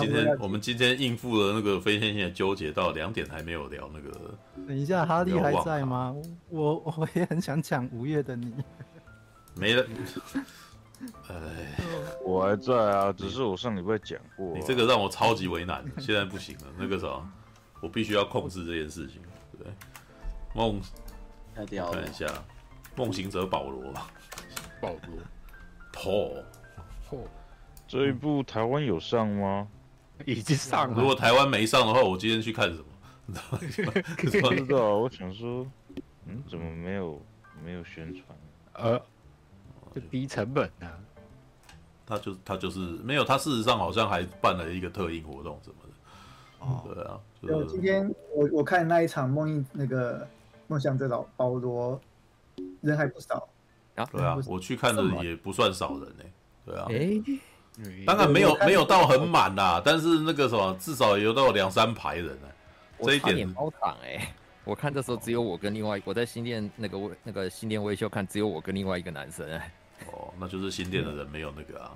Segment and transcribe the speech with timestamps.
[0.00, 4.34] 今天我们今天应付了那个非线性的纠结，到两点还没有聊那个。
[4.66, 6.14] 等一下，哈利还在吗？
[6.48, 8.54] 我我也很想讲五月的你。
[9.54, 9.84] 没了。
[11.28, 11.76] 哎，
[12.24, 14.52] 我还在啊，只是我上礼拜讲过、啊。
[14.56, 16.64] 你这个让我超级为难，现在不行了。
[16.76, 17.06] 那个啥，
[17.80, 19.22] 我必须要控制这件事情。
[19.56, 19.66] 对，
[20.54, 20.80] 梦，
[21.54, 22.26] 看一下，
[22.96, 23.92] 梦行者保罗，
[24.80, 25.18] 保罗，
[25.92, 26.34] 破，
[27.08, 27.24] 破。
[27.86, 29.68] 这一部台湾有上吗？
[30.26, 30.96] 已经上了。
[31.00, 32.84] 如果台湾没上的话，我今天去看什么？
[33.60, 34.00] 你知道吗？
[34.16, 34.96] 不知道。
[34.96, 35.66] 我想说，
[36.26, 37.20] 嗯，怎么没有
[37.64, 38.24] 没有宣传？
[38.74, 39.00] 呃，
[39.94, 40.98] 就低成本啊。
[42.06, 45.90] 他就他就是没有，他事实上好像还办了一个特映活动什么的。
[46.60, 47.20] 哦，对啊。
[47.42, 50.26] 就今天我我看那一场梦印那个
[50.66, 52.00] 梦想者老保罗
[52.80, 53.48] 人还不少
[53.94, 54.04] 啊。
[54.06, 56.24] 对啊，我去看的也不算少人呢。
[56.64, 56.86] 对啊。
[56.88, 57.22] 哎。
[58.06, 62.48] 当然没有没有到很满啦，但是那个什么，至少有到两三排人呢。
[63.00, 64.34] 这一点包场哎，
[64.64, 69.72] 我看这时候只有我跟另外我在新店那个那个新店微秀看，只有我跟另外一个男生哎。
[70.12, 71.92] 哦，那就是新店的人没有那个啊。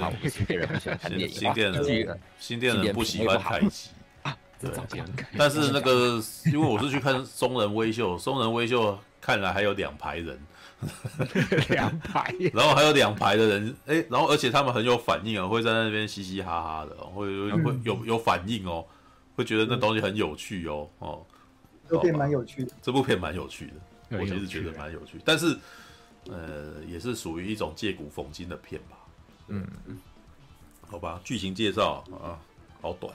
[0.00, 1.28] 好，新店人不喜欢看电影。
[1.28, 3.90] 新店人，新店人不喜欢凯吉
[4.22, 4.36] 啊。
[4.60, 4.70] 对，
[5.36, 10.38] 但是那个因为我是去看松仁微秀，松仁微秀看来还有两排人。
[11.70, 18.84] 两排，然后还有两排的人，哎、欸，然后而且他们很有反应啊，会在那边嘻嘻哈哈的，会会有有反应哦，
[19.34, 21.26] 会觉得那东西很有趣哦，哦，
[21.88, 25.58] 这部片蛮有趣的，这部片蛮有趣的，我其实觉得蛮有趣，但是
[26.28, 28.96] 呃，也是属于一种借古讽今的片吧，
[29.48, 29.98] 嗯嗯，
[30.88, 32.38] 好吧，剧情介绍啊，
[32.80, 33.12] 好短，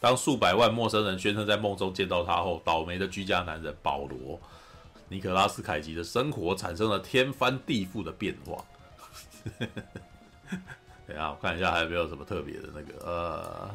[0.00, 4.40] 当数百万陌生人宣称在梦中见到他后，倒霉的居家男人保罗。
[5.10, 8.64] 尼可拉斯凯吉的生活产生了天翻地覆的变化。
[11.06, 13.70] 等下，我看一下还有没有什么特别的那个呃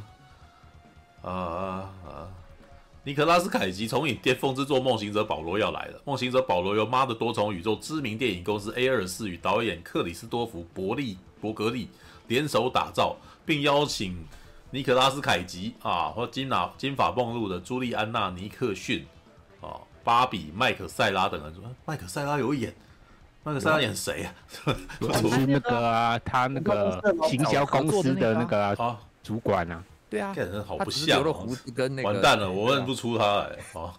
[1.21, 2.31] 呃呃，
[3.03, 11.89] 尼可拉斯凯吉从影巅峰之作《梦行者保罗》要来了，《梦行者保罗》由妈的多重宇宙知名电影公司 A 二四与导演克里斯多弗伯利伯格利
[12.27, 14.25] 联手打造，并邀请
[14.71, 19.05] 尼可拉斯凯吉啊或金发金发梦露的朱莉安娜尼克逊。
[20.05, 22.71] 芭比、麦克塞拉等人说：“麦克塞拉有演，
[23.43, 24.33] 麦克塞拉演谁啊？
[25.01, 29.83] 就是那个啊，他那个行销公司的那个啊，主管啊。
[30.07, 32.07] 对啊，看人好不像，留了胡子跟那个。
[32.07, 33.57] 完蛋了，我认不出他来。
[33.73, 33.91] 哦，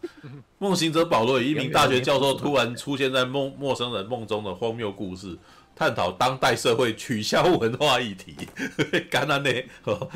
[0.58, 5.36] 梦行者保罗以一名大学教授突然出现在梦陌生人梦中的荒谬故事，
[5.74, 8.36] 探讨当代社会取消文化议题。
[9.10, 9.50] 干了呢？
[9.82, 10.08] 哦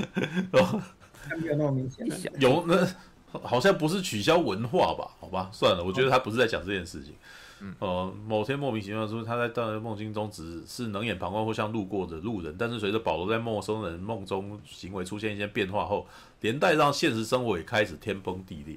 [0.52, 0.80] 哦，
[1.42, 2.06] 没有那么明显。
[2.38, 2.86] 有那。”
[3.42, 5.10] 好像不是取消文化吧？
[5.20, 7.14] 好吧，算了，我觉得他不是在讲这件事情。
[7.60, 16.06] 嗯，呃，某天莫名其妙说他在大梦境中只是冷眼旁观或像路过的路人，但是随着保罗在陌生人梦中行为出现一些变化后，
[16.40, 18.76] 连带让现实生活也开始天崩地裂。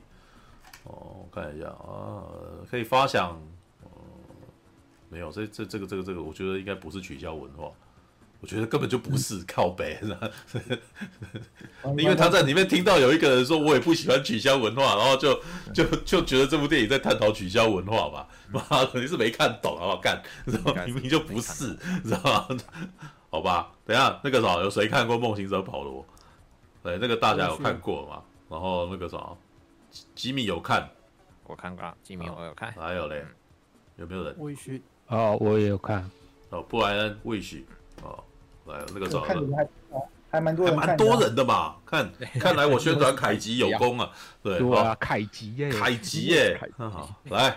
[0.84, 2.28] 哦，我看一下啊，
[2.70, 3.40] 可以发想，
[3.84, 3.90] 呃，
[5.10, 7.72] 没有，这这这个这个这个，我觉得应该不是取消文化。
[8.44, 9.98] 我觉得根本就不是靠北，
[11.98, 15.42] 因为他在里面听到有一个人说，我也不喜欢取消文化，然后就
[15.74, 18.28] 就就觉得这部电影在探讨取消文化吧。
[18.52, 20.22] 妈肯定是没看懂，好不好干？
[20.86, 22.46] 明明就不是，知道吗？
[23.30, 26.02] 好吧，等一下那个啥，有谁看过《梦行者保罗》？
[26.84, 28.22] 对，那个大家有看过吗？
[28.50, 29.30] 然后那个啥，
[30.14, 30.90] 吉米有看，
[31.46, 33.24] 我看过，吉米我有看，还有嘞，
[33.96, 34.36] 有没有人？
[34.38, 36.12] 魏旭哦，我也有看，
[36.50, 37.66] 哦，布莱恩，魏旭
[38.04, 38.22] 哦。
[38.66, 39.36] 来，那个找还
[40.32, 41.76] 还蛮多人，蛮多人的嘛。
[41.86, 42.10] 看，
[42.40, 44.10] 看来我宣传凯吉有功啊。
[44.42, 46.60] 对啊，凯吉耶，凯吉耶。
[46.78, 47.56] 好，来，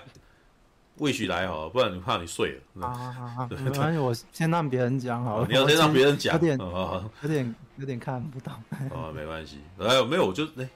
[0.98, 2.86] 魏许来好，不然你怕你睡了。
[2.86, 5.46] 好好好， 没关系，我先让别人讲好了。
[5.48, 8.52] 你要先让别人讲，有点，有点，有点看不懂。
[8.90, 9.60] 哦，没关系。
[9.78, 10.68] 来，没有，我就哎，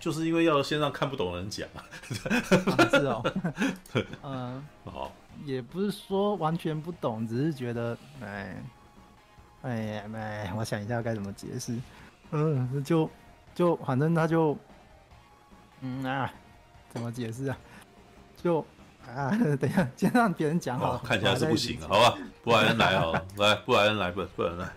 [0.00, 1.84] 就是因为要先让看不懂的人讲啊。
[2.90, 3.22] 是哦。
[4.24, 5.12] 嗯，好，
[5.44, 8.56] 也不是说完全不懂，只是觉得哎。
[9.64, 11.74] 哎呀，哎，我想一下该怎么解释。
[12.30, 13.08] 嗯，就
[13.54, 14.56] 就反正他就，
[15.80, 16.30] 嗯啊，
[16.90, 17.56] 怎么解释啊？
[18.36, 18.64] 就
[19.06, 19.30] 啊，
[19.60, 21.02] 等一下，先让别人讲好了。
[21.04, 22.18] 看起来是不行啊，好吧？
[22.42, 24.68] 布莱恩来哦， 来，布莱恩来，不，布莱恩来。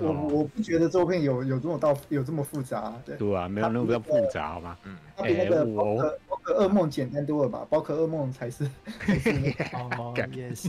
[0.00, 3.16] 我我不觉得这部片有有这么到有这么复杂，对。
[3.16, 4.76] 对啊，没有那么复杂，好吗？
[4.84, 4.96] 嗯。
[5.16, 7.66] 它比那个宝可噩梦简单多了吧？
[7.70, 8.64] 包可噩梦才是。
[9.96, 10.68] 哦， 也是。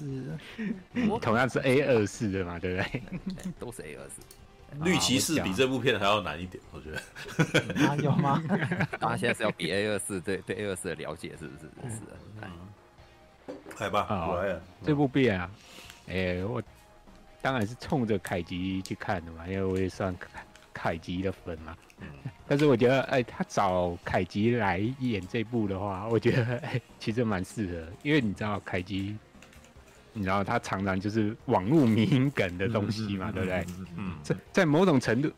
[1.21, 3.01] 同样是 A 二四的嘛，对不对？
[3.59, 4.21] 都是 A 二四。
[4.83, 7.87] 绿骑士比这部片还要难一点，我觉得。
[7.87, 8.43] 啊，有吗？
[8.99, 11.53] 他现在是要比 A 二四对对 A 二四的了解，是不
[11.87, 11.95] 是？
[11.95, 12.11] 是的。
[12.41, 13.55] 嗯。
[13.79, 14.05] 来吧，
[14.43, 14.59] 来。
[14.85, 15.49] 这部片啊，
[16.09, 16.61] 哎，我。
[17.45, 20.27] 当然是冲着凯吉去看的嘛，因为我也算凯
[20.73, 21.77] 凯吉的粉嘛。
[22.47, 29.15] 但是我觉得，哎，他找凯吉来演这部的话，我觉得 哎，其实蛮适合，因为你知道凯吉，
[30.11, 33.63] 你知道他常常就是网络迷因梗的东西嘛，对不对？
[33.95, 35.31] 嗯，在在某种程度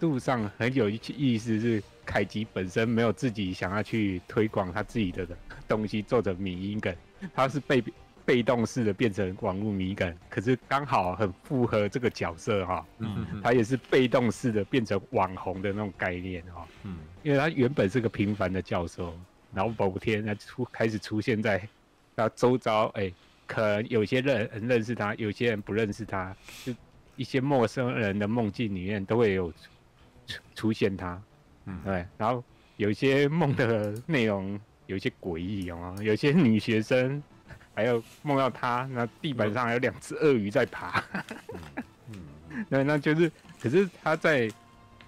[0.00, 5.24] 度上很有意思，是凯吉本身没有自己想要去推广他自己的
[5.68, 6.92] 东西，做着迷因梗，
[7.32, 7.80] 他是被。
[8.26, 12.86] 被动式的变成网络迷梗，可是刚好很符合这个角色哈。
[12.98, 16.66] 嗯，他也是被动式的变成网红的那种概念哈。
[16.84, 19.14] 嗯，因为他原本是个平凡的教授，
[19.52, 21.68] 然后某天他出开始出现在
[22.16, 23.14] 他周遭，哎、欸，
[23.46, 26.34] 可能有些人认识他，有些人不认识他，
[26.64, 26.72] 就
[27.16, 29.52] 一些陌生人的梦境里面都会有
[30.26, 31.22] 出出现他。
[31.66, 32.42] 嗯，对，然后
[32.78, 37.22] 有一些梦的内容有一些诡异哦，有些女学生。
[37.74, 41.02] 还有梦到他，那地板上还有两只鳄鱼在爬。
[42.08, 43.30] 嗯， 对，那就是，
[43.60, 44.50] 可是他在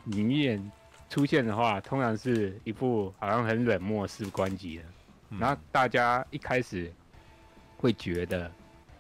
[0.04, 0.70] 里面
[1.08, 4.82] 出现的话，通常是一副好像很冷漠、事不关己的。
[5.38, 6.92] 然后大家一开始
[7.76, 8.50] 会觉得，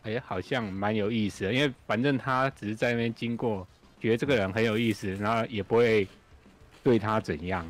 [0.02, 3.66] 哎、欸，好像蛮有意思的，因为反正他只是在那边经过，
[4.00, 6.06] 觉得这个人很有意思，然后也不会
[6.82, 7.66] 对他怎样。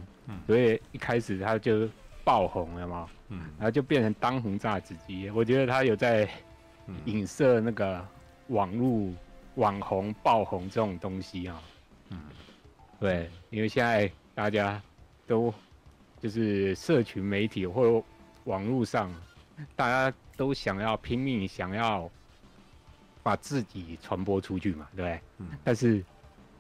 [0.47, 1.89] 所以一开始他就
[2.27, 3.09] 爆红了嘛。
[3.29, 5.31] 嗯，然后就变成当红炸子鸡。
[5.31, 6.29] 我觉得他有在
[7.05, 8.05] 影射那个
[8.49, 9.13] 网络
[9.55, 11.63] 网红爆红这种东西啊。
[12.11, 12.21] 嗯，
[12.99, 14.83] 对，因为现在大家
[15.25, 15.55] 都
[16.21, 18.03] 就是社群媒体或
[18.45, 19.13] 网络上，
[19.77, 22.11] 大家都想要拼命想要
[23.23, 25.21] 把自己传播出去嘛，对不对？
[25.39, 25.49] 嗯。
[25.63, 26.05] 但是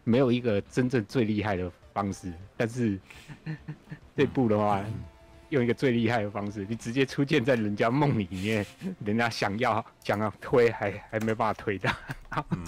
[0.04, 2.32] 没有一个真正最厉害的方式。
[2.56, 2.98] 但是
[4.16, 4.84] 这部的话。
[5.50, 8.64] 用一个最厉害的方式，你直接出现在人家梦里面，
[9.04, 11.88] 人家想要想要推还还没办法推的。
[12.50, 12.64] 嗯，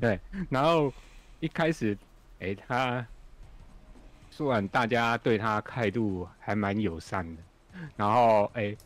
[0.00, 0.18] 对。
[0.48, 0.92] 然后
[1.40, 1.96] 一开始，
[2.40, 3.06] 哎、欸，他
[4.30, 7.42] 虽然大家对他态度还蛮友善的，
[7.96, 8.78] 然后哎、欸，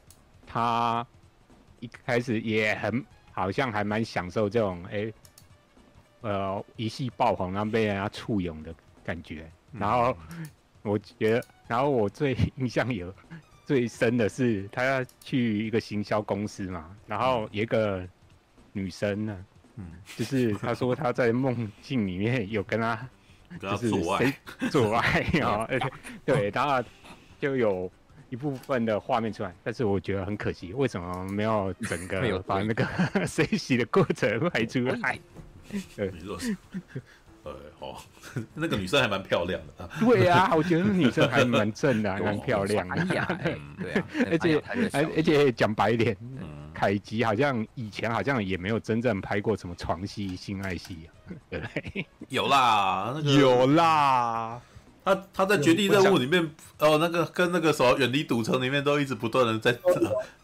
[0.47, 1.06] 他
[1.81, 5.15] 一开始也很好像还蛮享受这种哎、欸，
[6.23, 8.75] 呃，一系爆红然后被人家簇拥的
[9.05, 9.50] 感觉。
[9.73, 10.17] 然后
[10.84, 11.44] 我觉得。
[11.66, 13.12] 然后我最印象有
[13.64, 18.06] 最深的是，他要去一个行销公司嘛，然后有一个
[18.72, 19.44] 女生呢，
[19.76, 19.86] 嗯，
[20.16, 23.08] 就是他说他在梦境里面有跟他
[23.58, 24.34] 就是做爱，
[24.70, 25.66] 做爱啊，
[26.26, 26.87] 对，然后
[27.40, 27.90] 就有
[28.28, 35.19] 一部分的画面出来，但是我觉得很可惜，为什么没有整个把那个水洗的过程拍出来？
[35.96, 36.12] 对。
[37.44, 37.96] 呃，哦，
[38.55, 39.91] 那个女生还蛮漂亮的啊。
[40.00, 43.05] 对啊，我觉得那女生还蛮正的， 还蛮漂亮的。
[43.81, 44.62] 对啊，而且
[45.17, 46.17] 而且讲白一点，
[46.73, 51.08] 凯吉好像以前好像也没有真正拍过什么床戏、性爱戏，
[51.50, 52.06] 对不对？
[52.29, 54.61] 有啦，那个有啦。
[55.04, 56.42] 他他在绝地任务里面，
[56.78, 59.70] 哦，那个跟那个什么远离赌城里面都一直不断的在，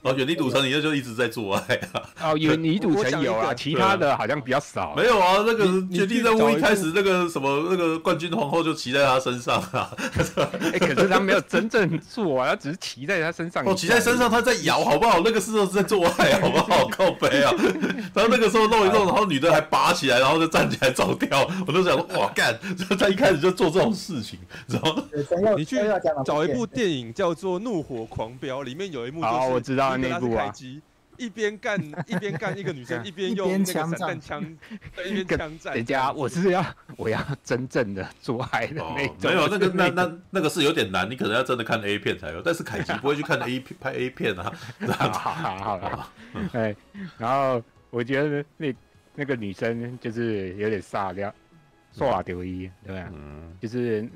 [0.02, 2.02] 哦，远离赌城里面就一直在做爱啊。
[2.22, 4.94] 哦， 远离赌城有啊，其他的好像比较少。
[4.94, 9.90] 没有啊，那个绝地任务一开始那个什么那个冠军皇后就骑在他身上啊。
[10.72, 13.64] 哎，可是他没有真正做啊，他只是骑在他身上。
[13.64, 15.22] 哦，骑在身上他在摇，好不好？
[15.24, 16.86] 那个时候是在做爱，好不好？
[16.88, 17.50] 靠背啊。
[18.12, 21.48] 然后那个时候弄一弄，然后女的还拔起来，然后就站起来走掉。
[21.66, 22.58] 我都想说，哇，干！
[22.98, 24.38] 他一开始就做这种事情。
[24.66, 25.76] 然后你去
[26.24, 30.52] 找一部电影叫做《怒火狂飙》，里面有一幕就是我知道那部啊，
[31.16, 34.42] 一边干一边干一个女生， 一边用那个散弹枪，
[35.04, 35.74] 一边枪战。
[35.74, 36.64] 人家我是要
[36.96, 42.40] 我要真正的做爱的那种，没有那个 那那那个是有点难，你可能要真的看 A 片才有。
[42.40, 44.50] 但是凯奇不会去看 A 片拍 A 片啊。
[44.88, 46.10] 好好
[46.54, 46.74] 哎，
[47.18, 48.74] 然后我觉得那
[49.14, 51.30] 那个女生就是有点傻掉，
[51.92, 53.10] 耍丢一，对吧？
[53.12, 54.08] 嗯，就是。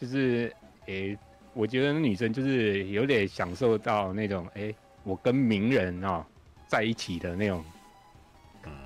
[0.00, 0.52] 就是，
[0.86, 1.18] 诶、欸，
[1.54, 6.26] 我觉得那女生就是有点享受到那种，诶、欸，我跟名人啊、喔、
[6.66, 7.64] 在一起的那种，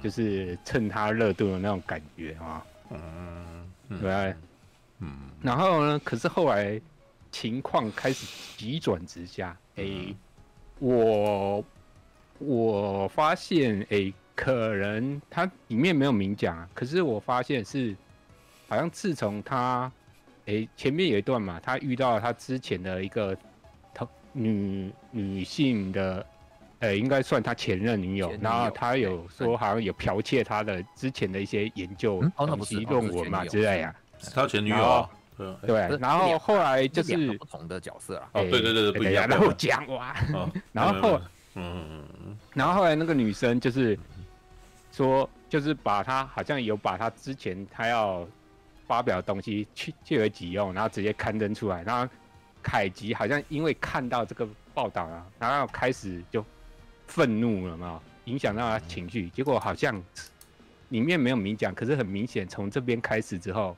[0.03, 3.69] 就是趁他热度的那种感觉啊，嗯，
[4.01, 4.35] 对，
[5.01, 6.81] 嗯，然后呢，可是后来
[7.33, 10.17] 情况开始急转直下，诶、欸，
[10.79, 11.65] 我
[12.39, 17.97] 我发现，诶、欸，可能他里面没有明讲啊，可是我发现是，
[18.69, 19.91] 好像自从他。
[20.49, 23.37] 哎、欸，前面有一段嘛，他遇到他之前的一个
[23.93, 26.25] 同女女性的，
[26.79, 33.95] 呃、欸，应该算他前任女友，然后他有说好像有剽窃他的之前的一些研究东西论文嘛之类啊。
[34.35, 35.07] 他前女友，
[35.67, 38.29] 对，然后后来就是不同的角色了。
[38.33, 39.29] 哦，对对对对，不一样。
[39.29, 40.17] 然后讲完，
[40.73, 41.21] 然后后，
[41.57, 42.03] 嗯，
[42.55, 43.99] 然后后来那个女生就是
[44.93, 48.27] 说，就是把他好像有把他之前他要。
[48.89, 52.13] 发表的东西去借为己用，然后直接刊登出来，然后
[52.63, 56.45] 凯吉好像因为看到这个报道啊，然后开始就
[57.07, 60.03] 愤怒了嘛，影响到他情绪，结果好像
[60.89, 63.77] 里面没有明讲，可是很明显从这边开始之后，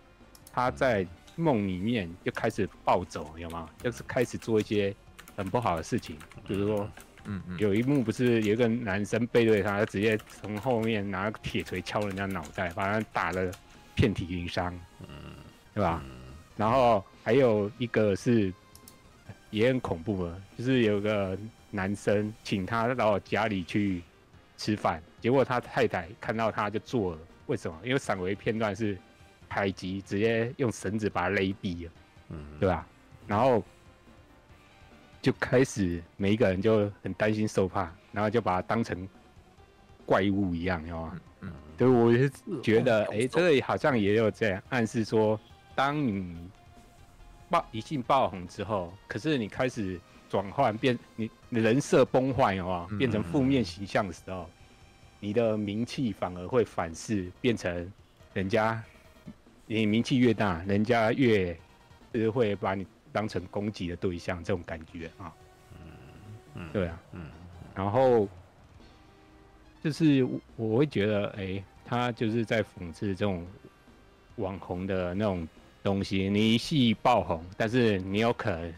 [0.52, 3.68] 他在梦里面就开始暴走，有吗？
[3.82, 4.94] 就是开始做一些
[5.36, 6.88] 很不好的事情，比如说。
[7.26, 13.52] 嗯嗯，有一幕不是有一个男生背对他，他直接从后面拿个铁锤敲人家脑袋，把他打得
[14.00, 15.34] 遍体鳞伤，嗯，
[15.74, 16.02] 对吧？
[16.56, 18.50] 然后还有一个是
[19.50, 21.38] 也很恐怖的，就是有个
[21.70, 24.02] 男生请他到家里去
[24.56, 27.78] 吃饭，结果他太太看到他就做了，为什么？
[27.84, 28.96] 因为闪回片段是
[29.48, 31.92] 海吉直接用绳子把他勒毙了，
[32.30, 32.86] 嗯，对吧？
[33.26, 33.62] 然后。
[35.22, 39.06] 就开始每一个人就很担心受怕，然后就把他当成
[40.06, 41.20] 怪物一样，知道吗？
[41.80, 42.30] 嗯，对，我是
[42.62, 45.40] 觉得，哎、欸，这里好像也有这样暗示说，
[45.74, 46.36] 当你
[47.48, 52.86] 爆一进爆红之后，可是你开始转换变，你人设崩坏，哦？
[52.98, 54.48] 变成负面形象的时候，
[55.18, 57.90] 你的名气反而会反噬，变成
[58.34, 58.80] 人家
[59.66, 61.58] 你名气越大，人家越
[62.14, 62.86] 是会把你。
[63.12, 65.34] 当成攻击的对象，这种感觉啊，
[65.74, 65.90] 嗯
[66.54, 67.26] 嗯，对啊，嗯，
[67.74, 68.28] 然后
[69.82, 73.46] 就是我会觉得，哎、欸，他就是在讽刺这种
[74.36, 75.46] 网红的那种
[75.82, 76.28] 东西。
[76.28, 78.74] 你一戏爆红，但是你有可能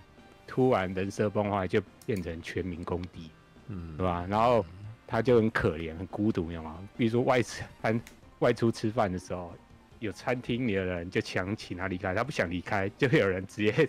[0.46, 3.30] 突然人设崩坏，就变成全民公敌，
[3.68, 4.26] 嗯，对吧？
[4.28, 4.64] 然后
[5.06, 6.78] 他就很可怜、很孤独，你知道吗？
[6.96, 8.00] 比如说外餐
[8.38, 9.52] 外出吃饭的时候，
[9.98, 13.88] 有餐厅里的人就强请他离开，他不想离开，就会有人直接。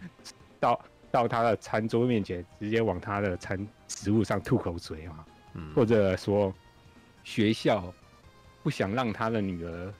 [0.60, 0.80] 到
[1.10, 6.52] 到他的餐桌面前，直接往他的餐食物上吐口水嘛，嗯，或者说
[7.24, 7.92] 学校
[8.62, 9.92] 不想让他的女儿，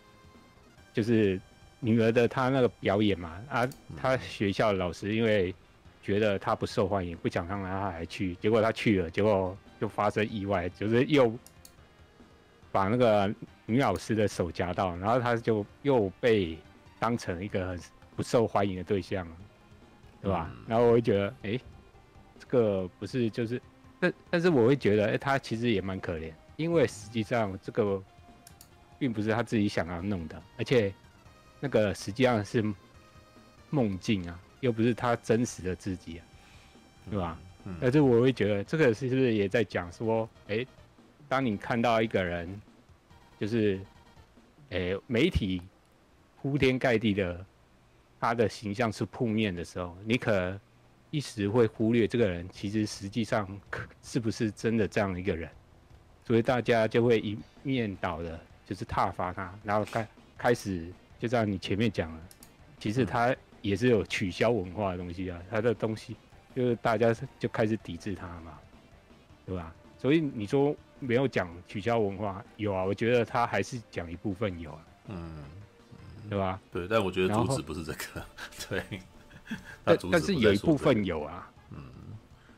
[0.92, 1.40] 就是
[1.80, 5.54] 女儿的他那个表演嘛，啊，他学校老师因为
[6.02, 11.32] 觉得他不受欢迎，不想让他还去，结果他去了，结果就发生意外，就是又
[12.70, 13.34] 把那个
[13.66, 16.58] 女老师的手夹到，然后他就又被
[16.98, 17.80] 当成一个很
[18.14, 19.26] 不受欢迎的对象。
[20.22, 20.50] 对吧？
[20.66, 21.60] 然后我就觉得，哎，
[22.38, 23.60] 这个不是就是，
[24.04, 28.02] 但但是我会觉得，哎，他其实也蛮可怜，因为实际上这个
[28.98, 30.92] 并不是他自己想要弄的，而且
[31.60, 32.62] 那个实际上是
[33.70, 36.24] 梦境啊，又不是他真实的自己啊，
[37.10, 37.38] 对吧？
[37.64, 37.76] 嗯。
[37.80, 40.66] 但是我会觉得，这个是不是也在讲说，哎，
[41.28, 42.60] 当你看到一个人，
[43.40, 43.80] 就是，
[44.70, 45.62] 哎，媒体
[46.40, 47.44] 铺天盖地的。
[48.20, 50.58] 他的形象是负面的时候，你可
[51.14, 53.48] 一时会忽略这个人，其实实际上
[54.02, 55.48] 是不是真的这样一个人，
[56.26, 62.20] 所以大家就会一面倒的，就是挞伐他，然后开开始就像你前面讲了，
[62.80, 66.16] 其实他也是有取消文化的东西啊，他的东西
[66.52, 68.58] 就是大家就开始抵制他嘛，
[69.46, 69.72] 对吧？
[69.96, 75.44] 所以你说没有讲取消文化，有啊，我觉得他还是讲一部分有啊，嗯。
[76.26, 76.58] 对吧？
[76.72, 78.26] 对，但我觉得主旨不是这个。
[78.66, 78.82] 对，
[79.84, 81.50] 但但是有一部分有啊。
[81.70, 81.78] 嗯，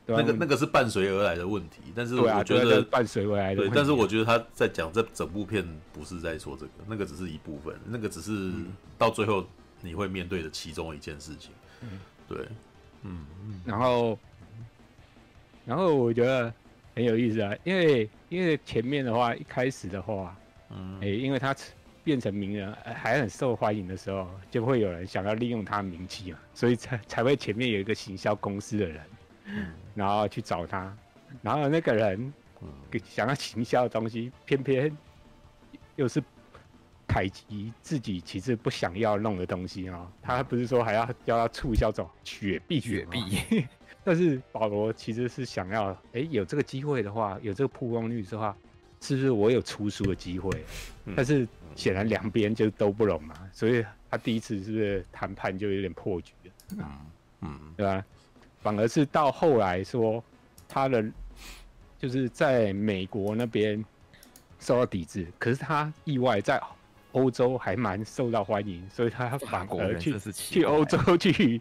[0.06, 3.62] 那个那个是伴随而来的问题，但是我觉得伴随而来的。
[3.62, 8.52] 对，但是我觉得他在讲这整部片不是在说这个，那个只是一部分，那个只是
[8.96, 9.44] 到最后
[9.80, 11.50] 你会面对的其中一件事情。
[11.82, 12.46] 嗯，对，
[13.02, 13.26] 嗯，
[13.64, 14.18] 然后，
[15.64, 16.52] 然后我觉得
[16.94, 20.36] 很有意思啊，因为因为前面的话一开始的话，
[20.70, 21.54] 嗯，哎，因为他。
[22.06, 29.02] 变成名人还很受欢迎的时候，就会有人想要利用他名气嘛，所以才才会前面有一个行销公司的人，
[29.46, 30.96] 嗯、然后去找他，
[31.42, 32.32] 然后那个人
[33.04, 34.96] 想要行销的东西，偏偏
[35.96, 36.22] 又是
[37.08, 40.08] 凯奇自己其实不想要弄的东西啊。
[40.22, 43.66] 他不是说还要叫他促销这种雪碧，雪碧，
[44.04, 48.56] 但是保罗其实是想要，哎、欸，有这个机会的话，有这个曝光率的话，
[49.00, 50.50] 是不是我有出书的机会？
[51.06, 51.48] 嗯、但是。
[51.76, 56.52] 显然两边就都不拢嘛，所以他第一次是不是谈判就有点破局了？
[56.78, 56.86] 嗯
[57.42, 58.04] 嗯，对吧？
[58.58, 60.24] 反而是到后来说
[60.66, 61.04] 他的
[61.98, 63.84] 就是在美国那边
[64.58, 66.60] 受到抵制，可是他意外在
[67.12, 71.60] 欧洲还蛮受到欢迎，所以他反而去去欧洲去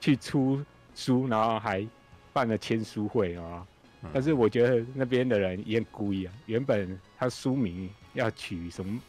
[0.00, 1.86] 去出书，然后还
[2.32, 3.66] 办了签书会啊。
[4.12, 9.00] 但是我觉得那边的人也很故意啊，原本他书名要取什么？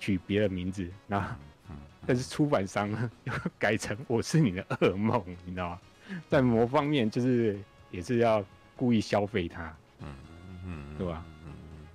[0.00, 1.36] 取别的名字，那
[2.06, 2.90] 但是出版商
[3.24, 5.80] 又改成我是你的噩梦，你知道吗？
[6.28, 7.56] 在某方面就是
[7.92, 10.08] 也是要故意消费他，嗯
[10.66, 11.24] 嗯，对吧？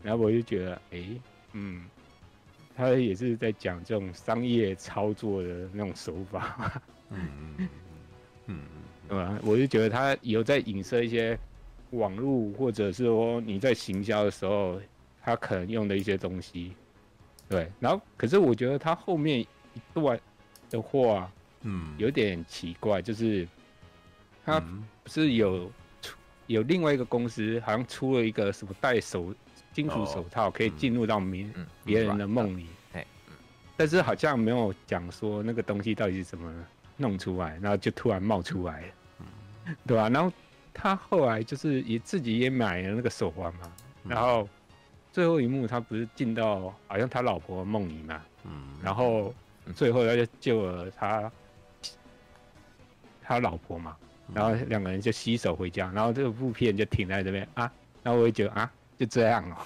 [0.03, 1.03] 然后我就觉得，哎，
[1.53, 1.83] 嗯，
[2.77, 6.81] 他也是在讲这种商业操作的那种手法。
[7.09, 7.69] 嗯嗯嗯
[8.45, 8.62] 嗯，
[9.09, 9.39] 对吧？
[9.43, 11.38] 我就觉得他有在影射一些
[11.89, 14.79] 网络，或者是说你在行销的时候，
[15.21, 16.74] 他可能用的一些东西。
[17.48, 19.48] 对，然后可是我觉得他后面一
[19.94, 20.20] 段
[20.70, 23.48] 的话，嗯，有点奇怪，就是
[24.44, 25.72] 他不是有
[26.02, 29.34] 出有另外一个公司，好像出了一个什么戴手
[29.72, 31.48] 金属手套，可以进入到别
[31.84, 33.06] 别人的梦里，哎，
[33.78, 36.52] 但是好像没有讲说那个东西到底是怎么
[36.98, 38.88] 弄出来，然后就突然冒出来了，
[39.86, 40.10] 对吧？
[40.10, 40.34] 然后
[40.74, 43.72] 他后来就是也自己也买了那个手环嘛，
[44.04, 44.50] 然后。
[45.15, 48.22] 最后一幕，他不是进到好像他老婆的梦里嘛？
[48.43, 49.34] 嗯，然后
[49.74, 51.31] 最后他就救了他
[53.24, 53.95] 他老婆嘛，
[54.34, 57.72] 然后两个人就携手回家，然后这个部片就停在这边啊，
[58.03, 59.57] 然后我就觉得啊，就这样哦，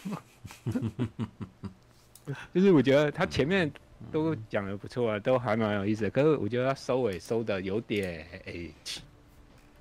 [2.53, 3.71] 就是我觉得他前面
[4.11, 8.71] 都讲的不错啊，都还蛮有意思的，可是我觉得他收尾收的有点诶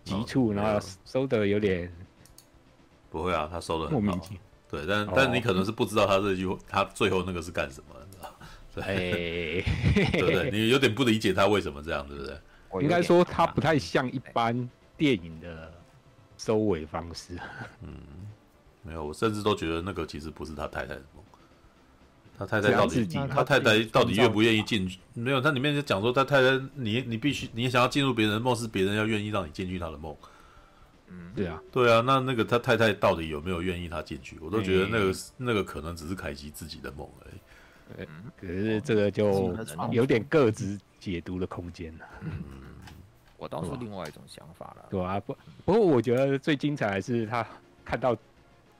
[0.03, 1.93] 急促，然后收的有点
[3.11, 4.41] 不会啊，他收的莫名其妙。
[4.71, 8.35] 对，但但你可能是不知道他这句，他最后那个是干什么，你知道？
[8.75, 9.65] 对，
[10.13, 10.51] 对不对？
[10.51, 12.39] 你有点不理解他为什么这样，对不对？
[12.83, 15.73] 应该说他不太像一般电影的
[16.37, 17.39] 收尾方式。
[17.83, 17.95] 嗯，
[18.83, 21.25] 没有，我甚至都觉得那个其实不是他太太的梦。
[22.39, 25.01] 他太太到底，他太太到底愿不愿意进去？
[25.15, 30.15] 没有，他里面就讲说，他太太，你你必须，你想要进入别人的梦，是别人要愿意让你进去他的梦。
[31.11, 34.39] 嗯，对啊，对啊，那那个他太太到底有没有愿意他进去？
[34.41, 37.41] 我都觉得那个、欸、那个可能只是凯奇自己的梦而已。
[37.97, 39.57] 对，可是这个就
[39.91, 42.05] 有点各自解读的空间了。
[42.21, 42.33] 嗯，
[43.39, 44.87] 我倒是另外一种想法了。
[44.91, 47.47] 对啊，不不过我觉得最精彩的是他
[47.85, 48.15] 看到，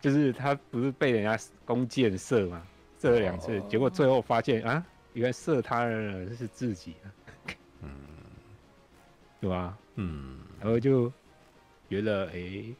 [0.01, 2.63] 就是他不是被人家弓箭射嘛，
[3.01, 6.95] 射了两次，哦、结果最后发现啊，原来射他的人是自己。
[7.81, 7.89] 嗯，
[9.41, 9.79] 对吧？
[9.95, 11.11] 嗯，然后就。
[11.89, 12.77] 觉得哎，欸、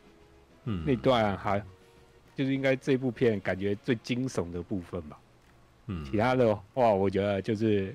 [0.65, 1.59] 嗯，那段还
[2.35, 5.19] 就是应该这部片感觉最惊悚的部分吧。
[5.87, 7.95] 嗯，其他的话我觉得就是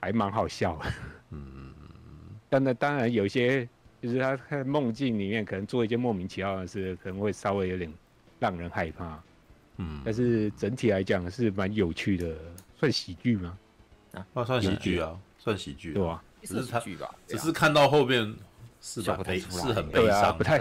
[0.00, 0.92] 还蛮好笑的。
[1.30, 2.36] 嗯嗯嗯。
[2.48, 3.68] 但那当然有些
[4.00, 7.92] 就是他在梦境里面可能做一件莫名其妙的事，可能会稍微有点
[8.40, 9.22] 让人害怕。
[9.76, 10.00] 嗯。
[10.04, 12.34] 但是整体来讲是蛮有趣的，
[12.76, 13.58] 算喜剧吗？
[14.12, 16.24] 啊，那算喜剧啊，算喜剧，对吧？
[16.42, 16.80] 只是他，
[17.26, 18.34] 只是看到后面。
[18.86, 19.18] 是吧？
[19.24, 20.58] 悲是很悲伤，不太，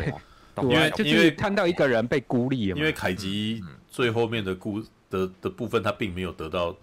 [0.62, 6.74] 因为因为看到一个人被孤立了，因为凯吉最后面的故的的部分，他并没有得到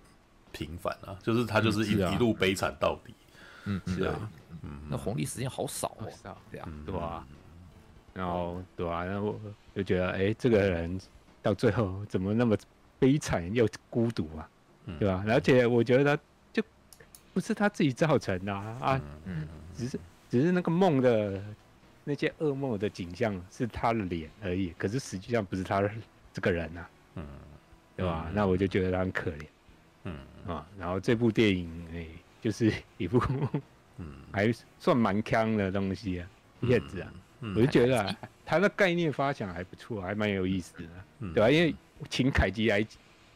[0.53, 3.14] 平反啊，就是他就是一一路悲惨到底。
[3.64, 7.26] 嗯，是啊，嗯，那红利时间好少哦，对啊，对吧？
[8.12, 9.40] 然后对啊，然后我
[9.74, 11.00] 就觉得，哎，这个人
[11.40, 12.55] 到最后怎么那么
[12.98, 14.46] 悲惨又孤独啊？
[14.98, 15.24] 对吧？
[15.26, 16.22] 而且我觉得他
[16.53, 16.62] 就
[17.33, 19.98] 不是他自己造成的啊，嗯，只是。
[20.30, 21.42] 只是那个梦的
[22.04, 25.82] 那些噩梦的景象是他的脸而已，可是实际上不是他
[26.32, 27.26] 这个人呐、啊，嗯，
[27.96, 28.24] 对吧？
[28.28, 29.46] 嗯、那我就觉得他很可怜，
[30.04, 30.16] 嗯。
[30.46, 32.08] 啊，然后这部电影哎、欸，
[32.40, 33.20] 就是一部
[33.98, 34.06] 嗯。
[34.32, 38.16] 还算蛮强的东西啊，叶子啊，嗯、我就觉得、啊、
[38.46, 40.88] 他的概念发想还不错，还蛮有意思的，
[41.18, 41.50] 嗯、对吧？
[41.50, 41.74] 因为
[42.08, 42.86] 请凯吉来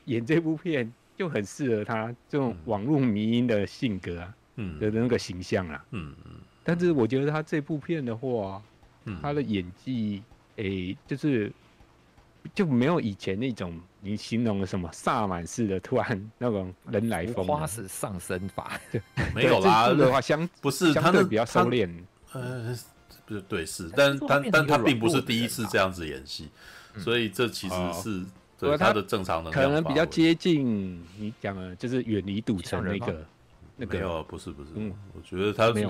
[0.06, 4.78] 演这部片，就很适合他这种网络迷因的性格啊，嗯。
[4.78, 6.32] 的那个形象啊，嗯嗯。
[6.64, 8.62] 但是我觉得他这部片的话，
[9.04, 10.22] 嗯、他的演技，
[10.56, 11.52] 诶、欸，就是
[12.54, 19.00] 就没有以前那种你形容的什么萨满式的突然那种人来疯，花式上身法，对，
[19.36, 19.88] 没有啦。
[19.90, 21.90] 的话相不是相对比较收敛，
[22.32, 22.74] 呃，
[23.26, 26.48] 不是对是，但但但他并不是第一次这样子演戏，
[26.94, 28.26] 嗯、所以这其实是、哦、
[28.58, 33.26] 对他的正常的可能比较接近你讲的，就是远离赌城那个。
[33.76, 33.98] 那个。
[33.98, 35.84] 没有，不是不是，嗯，我觉得他比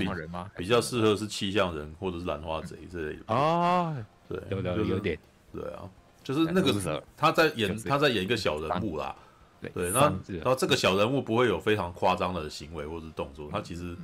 [0.56, 3.34] 比较适合是气象人或者是兰花贼之类的。
[3.34, 3.96] 啊，
[4.28, 5.18] 对，有有有点，
[5.52, 5.88] 对啊，
[6.22, 9.14] 就是那个他在演他在演一个小人物啦，
[9.60, 13.96] 对，然后然后这个小人物不会有非常夸张的行为或者是动作，他其实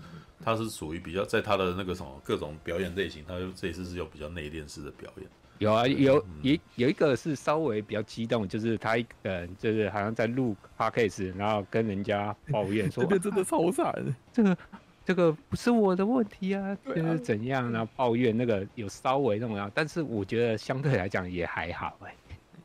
[0.43, 5.27] 他是属于比较在他的那个什么各种表演类型，他这一次是有比较内敛式的表演。
[5.61, 13.95] 有啊，有有有一个是稍微比较激动，就是他一个人就是好像在录 podcast，然后跟人家抱怨说：“这个真的超惨，
[14.33, 14.57] 这个
[15.05, 22.15] 这个不是我的问题啊，就是怎样，然后抱怨那个有稍微那么样，但是我觉得相对来讲也还好哎，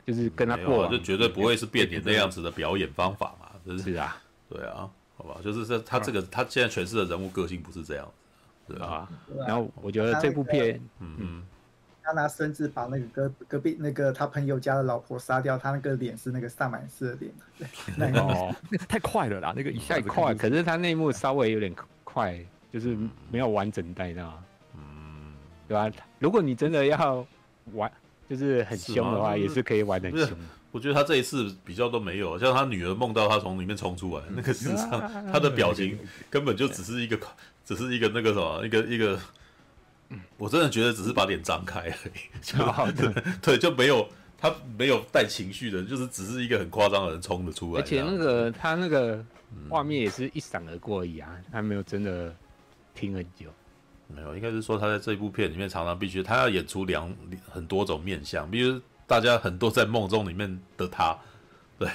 [0.06, 4.16] 就是跟他过，就绝对不会是变脸那样子的表演方法嘛，就是是啊，
[4.48, 8.10] 对啊，好吧，就是这他这个他现在诠释的人物个性不是这样
[8.66, 9.10] 子，对啊，
[9.46, 11.18] 然后我觉得这部片，嗯。
[11.20, 11.44] 嗯。
[12.06, 17.32] 他拿绳子把那个隔隔壁那个他朋友家的老婆杀掉，他那个脸是那个萨满色的脸。
[17.98, 18.56] 那个、哦，
[18.88, 22.39] 太快了啦，那个一下子快，可是他内幕稍微有点快，
[22.72, 22.96] 就是
[23.32, 24.39] 没有完整带到。
[24.76, 25.34] 嗯，
[25.68, 25.89] 对吧？
[26.20, 27.26] 如果你真的要
[27.74, 27.91] 玩，
[28.30, 30.38] 就是很凶的话，是也是可以玩得很凶。
[30.72, 34.91] 我觉得他这一次比较都没有，像他女儿梦到他从里面冲出来，那个事实上
[35.32, 35.98] 他的表情
[36.30, 37.18] 根本就只是一个，
[37.63, 39.18] 只是一个那个什么，一个一个，
[40.38, 47.82] 我真的觉得只是把脸张开而已， 就 对，就没有他没有带情绪的，就是只是一个很夸张的人冲了出来。
[47.82, 49.24] 而且那个他那个
[49.70, 52.34] 画面也是一闪而过而已啊，他没有真的
[52.94, 53.48] 停很久。
[54.08, 57.12] 没有，应该是说他在这一部片里面常常必须他要演出两
[57.50, 58.82] 很多种面相，比如。
[59.08, 61.15] 大家很多在梦中里面的他，
[61.78, 61.88] 对，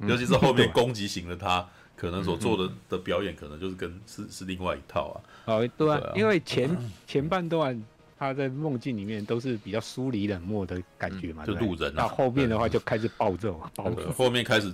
[0.00, 1.66] 尤其是后面 攻击型的他，嗯、
[1.98, 5.16] 可能所做的的表演，可能就是跟是是另外一套啊。
[5.46, 6.70] 哦，对啊，因为前
[7.06, 7.82] 前半段
[8.16, 12.02] 他在梦境里面都是比较疏离冷漠的感觉嘛，嗯、就路人啊。
[12.02, 14.12] 到后面的话就开始暴揍， 暴揍。
[14.12, 14.72] 后面开始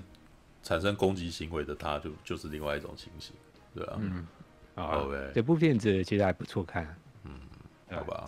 [0.63, 3.35] 产生攻击行为的他，就就是另外一种情形，
[3.75, 3.97] 对啊。
[3.99, 4.27] 嗯，
[4.75, 5.33] 好呗。
[5.35, 7.33] 这部片子其实还不错看，嗯，
[7.91, 8.25] 好吧。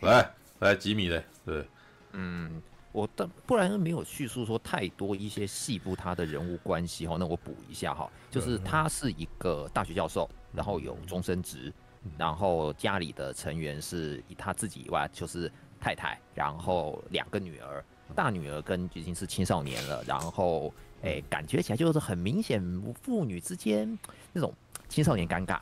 [0.00, 0.30] 来
[0.60, 1.64] 来，吉米嘞，对，
[2.12, 2.62] 嗯。
[2.92, 11.72] 我但不然没有叙述说太多一些细部他的人物关系哈，那我补一下哈，就是他是一个大学教授，然后有终身职，
[12.16, 20.72] 然后家里的成员是以他自己以外就是太太，然后两个女儿，大女儿跟已经是青少年了，然后
[21.02, 22.62] 诶感觉起来就是很明显
[23.02, 23.98] 父女之间
[24.32, 24.52] 那种
[24.88, 25.60] 青少年尴尬。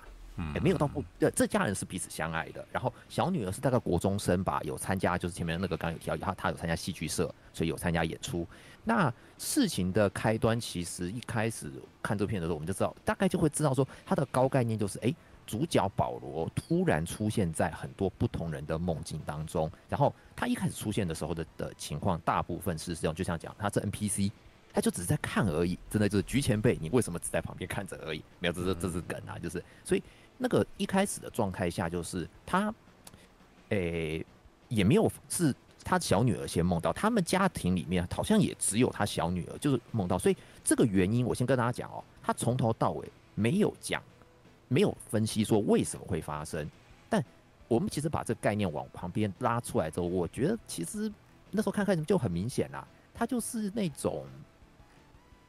[0.55, 2.67] 也没有到不，呃，这家人是彼此相爱的。
[2.71, 8.47] 然后小女儿是大概国中生吧，有参加，就是前面那个刚有提到，她她有参加戏剧社，所以有参加演出。
[8.85, 11.73] 那事情的开端，其实一开始
[12.03, 15.13] 看这片的时候，我们就知道，大概就会知道说，它的高概念就是，哎，
[15.45, 19.71] 主角保罗突然出现在很多不同人的梦境当中。
[19.89, 24.31] 然后他一开始出现的时候的的情况，大部分是这样，就像讲，他是 NPC，
[24.73, 28.23] 他就只是在看而已，真的就是局前辈，你为什么只在旁边看着而已？
[28.39, 30.03] 没有，这是这是梗啊，就是所以。
[30.39, 32.73] 那个一开始的状态下，就是他，
[33.71, 34.25] 诶、
[34.69, 44.03] 也没有是他小女儿先梦到，他们家庭里面好像也只有他小女儿就是梦到，所以这个原因我先跟大家讲哦，他从头到尾没有讲，
[44.69, 46.69] 没有分析说为什么会发生，
[47.09, 47.25] 但
[47.69, 51.11] 我们其实把这个概念往旁边拉出来之后，我觉得其实
[51.51, 54.27] 那时候看看就很明显啦，他就是那种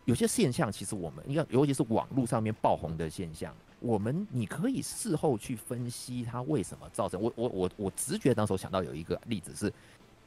[0.06, 3.54] 有些现象，其实我们应该尤其是网络上面爆红的现象。
[3.80, 7.22] 我们你可以事后去分析它为什么造成。
[7.22, 9.72] 我我我我直觉当时想到有一个例子是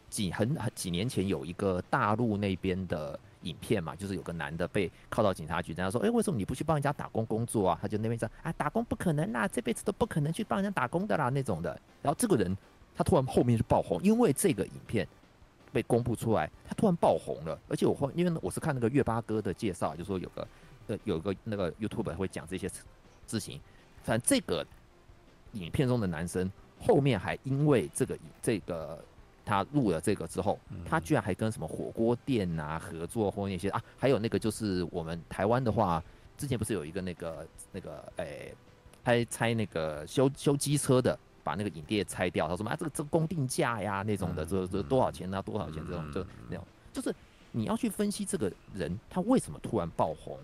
[0.08, 7.78] 几很很几年前有一个大陆那边的影片嘛，就是有个男的被铐到警察局，人家说，哎，为什么你不去帮人家打工工作啊？
[7.82, 11.70] 他就那边说，啊，打工不可能啦，这辈子都不可能去帮人家打工的啦那种的。
[12.02, 12.56] 然后这个人
[12.94, 15.06] 他突然后面就爆红，因为这个影片
[15.72, 17.58] 被公布出来，他突然爆红了。
[17.68, 20.48] 而且我后因为我是看那个月八哥的介绍，就说有个
[20.86, 22.70] 呃有个那个 YouTube 会讲这些。
[23.30, 23.60] 事情，
[24.02, 24.66] 反正这个
[25.52, 29.02] 影片中的男生后面还因为这个这个
[29.44, 36.02] 他录了这个之后，他居然还跟什么火锅店啊合作或那些啊，还有那个就是我们台湾的话，
[36.36, 38.54] 之前不是有一个那个那个诶，
[39.04, 47.14] 拆拆那个修修机车的，把那个影店拆掉，他说啊这个这个公定价呀那种的，这这多少钱啊多少钱这种就那种，就是
[47.50, 50.38] 你要去分析这个人他为什么突然爆红。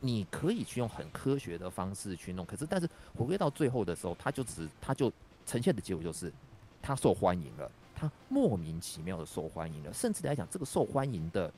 [0.00, 5.12] 你可以去用很科学的方式去弄，可是但是回归到最后的时候，他就只他就
[5.44, 6.32] 呈现的结果就是
[6.80, 11.52] 他受欢迎了，他莫名其妙的受欢迎了，甚至来讲这个受欢迎的，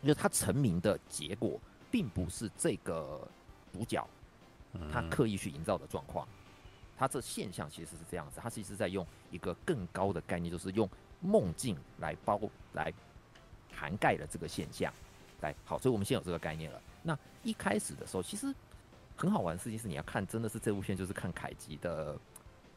[0.00, 3.26] 就是他成名的结果，并不是这个
[3.72, 4.08] 主角
[4.92, 6.28] 他刻意去营造的状况，
[6.96, 10.88] 他这现象其实是这样子，他其实在用一个更高的概念，就是用
[11.20, 12.40] 梦境来包
[12.74, 12.92] 来
[13.74, 14.92] 涵盖了这个现象，
[15.40, 16.80] 来好，所以我们现在有这个概念了。
[17.06, 18.52] 那一开始的时候，其实
[19.16, 22.18] 很好玩的事情是，你要看真的是这部片，就是看凯吉的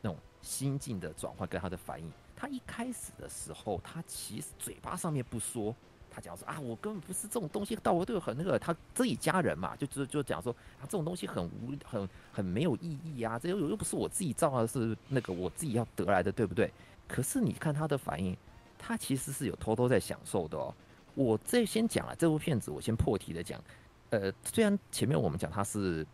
[0.02, 2.10] 那种心境的转换跟他的反应。
[2.36, 5.76] 他一开始的时候，他其实嘴巴上面不说，
[6.10, 16.72] 他讲说啊，我根本不是这种东西，到我都有很那个，他自己家人嘛，就就就讲说啊，这种东西很无很很没有意义啊，这又又不是我自己造的，是那个我自己要得来的，对不对？
[17.08, 18.38] 可是你看他的反应，
[18.78, 20.74] 他其实是有偷偷在享受的哦。
[21.16, 23.62] 我这先讲了这部片子，我先破题的讲。
[24.10, 26.06] 呃，虽然前面我们讲它是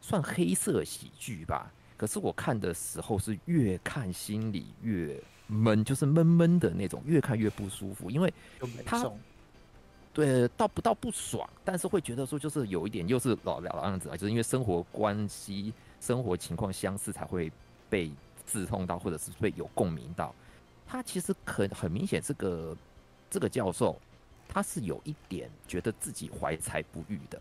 [0.00, 8.32] 算黑色喜剧吧，可是我看的时候是越看心里越闷，就是闷闷的那种，越看越不舒服，因为
[8.86, 9.10] 它
[10.14, 17.50] 对到不到不爽，但是会觉得说就是有一点又是老老样子啊，就是因为生活关系、生活情况相似才会
[17.88, 18.10] 被
[18.46, 20.34] 刺痛到，或者是被有共鸣到。
[20.86, 22.76] 他其实很很明显，这个
[23.30, 23.98] 这个教授
[24.52, 27.40] 他是有一点觉得自己怀才不遇的。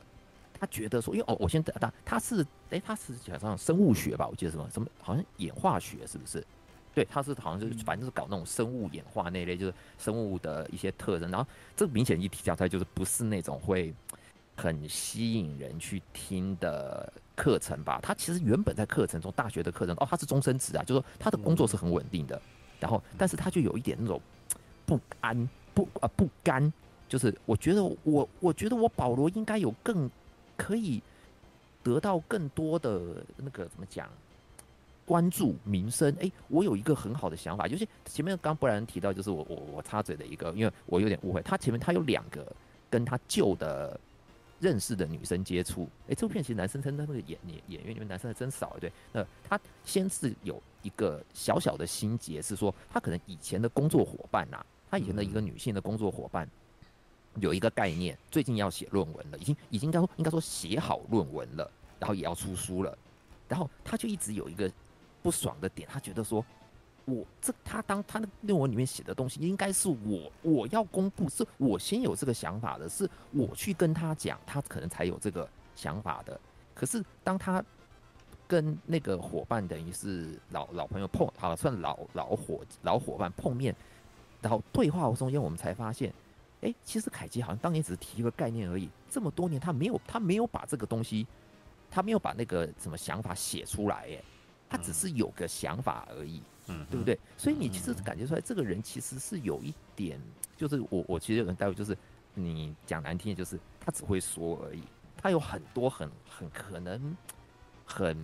[0.57, 6.45] 他觉得说，因为哦，我先等他，他是哎，他是好像生物学吧，我记得什么什么，好像演化学是不是？
[6.93, 11.29] 对，他是好像就是反正是搞那种生物演化那类，就是生物的一些特征。
[11.29, 11.45] 然后
[11.75, 13.93] 这明显一提出来，就是不是那种会
[14.55, 17.99] 很吸引人去听的课程吧？
[18.01, 22.39] 他其实原本在课程中，大学的课程哦，他是终身职啊，就是说他的工作是很稳定的。
[22.79, 24.21] 然后，但是他就有一点那种
[24.85, 26.71] 不安不啊不甘，
[27.11, 30.09] 就是我觉得我我觉得我保罗应该有更。
[30.57, 31.01] 可以
[31.81, 34.07] 得到更多的那个怎么讲
[35.07, 36.15] 关注民生？
[36.21, 42.45] 哎，我有一个很好的想法，就是前面刚不然提到，就是我我我插嘴的一个，因为我有点误会，他前面他有两个
[42.91, 43.99] 跟他旧的
[44.59, 45.89] 认识的女生接触。
[46.07, 48.91] 哎，这部片其实男生真的那个演演演员里面男生还真少，对。
[49.11, 56.47] 那他先是有一个小小的心结，是说他可能以前的工作伙伴呐、啊，他以前的一个女性的工作伙伴。
[57.39, 62.97] 有一个概念，最近要写论文了，已经已经该应该说写好论文了，然后也要出书了，
[63.47, 64.69] 然后他就一直有一个
[65.21, 66.45] 不爽的点，他觉得说，
[67.05, 76.37] 我这他当他的论文里面写的东西，应该是我我要公布，是我先有这个想法的，是我去跟他讲，他可能才有这个想法的。
[76.73, 77.63] 可是当他
[78.47, 83.73] 跟那个伙伴，等于是老老朋友碰，好了，算老老伙老伙伴碰面，
[84.41, 86.13] 然后对话中间，我们才发现。
[86.61, 91.25] 哎，其实凯基好像当年只是提一个概念而已，这么多年他没有他没有把这个东西，
[91.89, 94.23] 他没有把那个什么想法写出来，哎，
[94.69, 97.19] 他只是有个想法而已，嗯，对不对？
[97.35, 100.21] 所以你其实感觉出来，这个人其实是有一点，
[100.55, 101.97] 就是我我其实有人待会就是
[102.35, 104.83] 你讲难听的，就是他只会说而已，
[105.17, 107.17] 他有很多很很可能
[107.85, 108.15] 很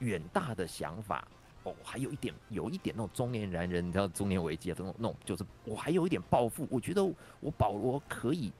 [0.00, 1.26] 远大的想法。
[1.64, 7.02] 哦，还有一点，有一点那种中年男人，你知道中年危机啊，这种那种就是我还有一点抱负，我觉得
[7.40, 8.52] 我保罗可以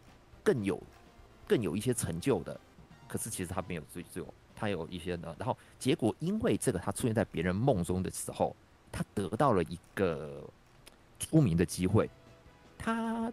[0.43, 0.83] 更有
[1.47, 2.59] 更有一些成就的，
[3.07, 8.57] 可是其实他没有，最最后他有一些呢，然后结果因为这个，他出现在别人梦中的时候，
[8.91, 10.43] 他得到了一个
[11.19, 12.09] 出名的机会，
[12.79, 13.31] 他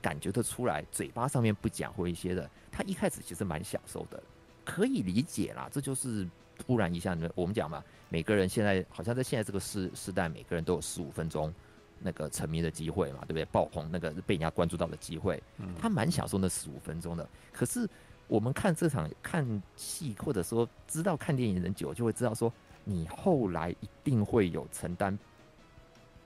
[0.00, 4.22] 感觉得出来，嘴巴上面不讲或一些的，他一开始其实蛮享受的，
[4.64, 6.26] 可以理解啦，这就是。
[6.58, 11.50] 突然一下，我们讲嘛，每个人现在好像在现在这个时时代，每个人都有十五分钟
[11.98, 13.44] 那个沉迷的机会嘛，对不对？
[13.46, 15.42] 爆红那个被人家关注到的机会，
[15.80, 17.26] 他蛮享受那十五分钟的。
[17.50, 17.88] 可是
[18.28, 22.52] 我们看这场看戏，或者说知道看电影的人久，就会知道说，
[22.84, 25.18] 你后来一定会有承担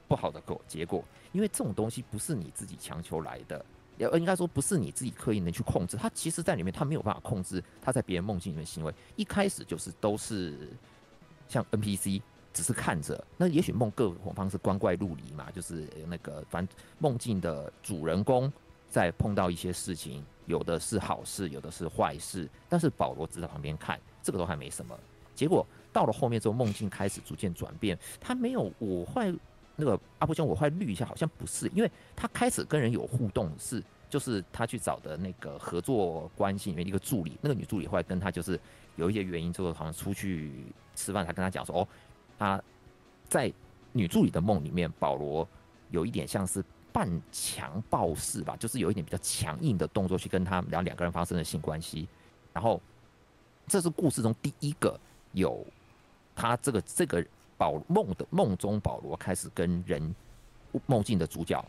[0.09, 3.65] 不好的果结果，因为这种东西不是你自己强求来的。
[3.97, 10.69] 也，应该说不是你自己刻意能去控制他，其实在里面他没有办法控制他在别人梦境里面行为，一开始就是都是
[11.49, 12.21] 像 NPC，
[12.53, 13.23] 只是看着。
[13.37, 16.67] 那也许梦各种方式光怪陆离嘛，就是那个反
[16.99, 18.53] 梦境的主人公
[18.89, 24.99] 在碰到一些事情，有的是好事，有的是坏事，但是保罗只在旁边看，这个都还没什么。
[25.35, 29.35] 结果到了后面之后，梦境开始逐渐转变，他没有我坏。
[29.79, 38.59] 那个阿布兄，我会绿一下，好像不是，因为他开始跟人有互动，是就是他去找的那个合作关系里面一个助理，那个女助理后来跟他就是
[38.97, 41.89] 有一些原因之后，好像出去吃饭，才跟他讲说，哦，
[42.39, 42.63] 他
[43.29, 43.53] 在
[43.93, 45.49] 女助理的梦里面，保罗
[45.91, 52.09] 有一点像是半强暴式吧，就是有一点比较强硬的动作去跟他们两两个人发生了性关系，
[52.53, 52.81] 然后
[53.67, 54.99] 这是故事中第一个
[55.33, 55.67] 有
[56.35, 57.25] 他这个这个。
[57.59, 60.15] 保梦的梦中，保罗开始跟人
[60.85, 61.65] 梦境的主角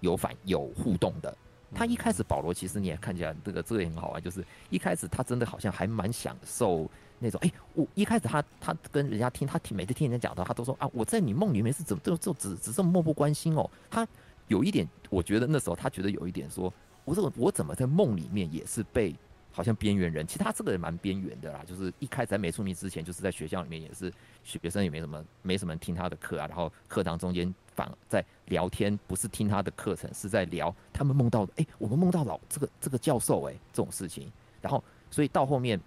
[0.00, 1.32] 有反有互动的。
[1.74, 7.40] 他一开始，保罗其实你也看起来这个这个也很好玩，就是一开始他真的好像还蛮享受那种。
[7.44, 13.70] 哎，我一开始他他跟人家听他听每次听人家讲的，他都说啊，我在你梦里面是怎么就就只只这么漠不关心哦。
[13.90, 14.06] 他
[14.48, 16.72] 有一点，我觉得那时候他觉得有一点说，
[17.04, 19.14] 我说我怎么在梦里面也是被。
[19.50, 21.64] 好像边缘人，其实他这个人蛮边缘的啦。
[21.66, 24.12] 就是一开始在没出名之前，就是在学校里面也是
[24.44, 26.46] 学生，也没什么没什么人听他的课啊。
[26.46, 31.52] 然后课堂中间反在聊天，不是听他的课程，是在聊他们梦到的。
[31.58, 34.28] 哎，我们梦到老这个这个教授哎，这种事情。
[34.60, 35.80] 然后所以到后面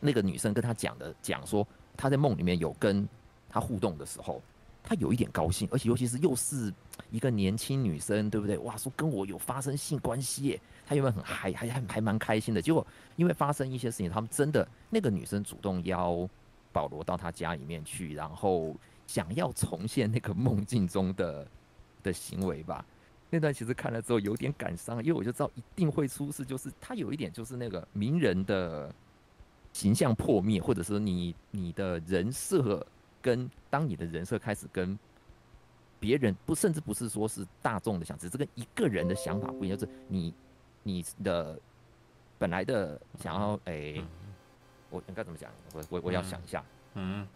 [0.00, 1.64] 那个女生跟他讲的讲说，
[1.96, 3.08] 他在梦里面有跟
[3.48, 4.42] 他互动的时候，
[4.82, 6.74] 他有一点高兴，而且尤其是又是
[7.12, 8.58] 一个年轻女生，对不对？
[8.58, 10.60] 哇，说跟我有发生性关系耶。
[10.84, 12.60] 他原本很嗨，还还还蛮开心的。
[12.60, 16.28] 结果因为发生一些事情，他们真的那个女生主动邀
[16.72, 18.74] 保罗到他家里面去，然后
[19.10, 21.44] 想要重现那个梦境中的
[22.04, 22.84] 的行为吧。
[23.28, 28.94] 那段其实看了之后有点感伤，因为我就知道一定会出事，就是他有一点就是那个名人的
[29.72, 32.86] 形象破灭，或者是你你的人设
[33.20, 34.96] 跟当你的人设开始跟
[35.98, 40.32] 别人不，甚至不是说是大众的想，只是跟一个人的想法不一样，就是你
[40.84, 41.58] 你的
[42.38, 44.00] 本来的想要，哎、
[44.88, 45.50] 我应该怎么讲？
[45.74, 47.26] 我我我要想一下，嗯，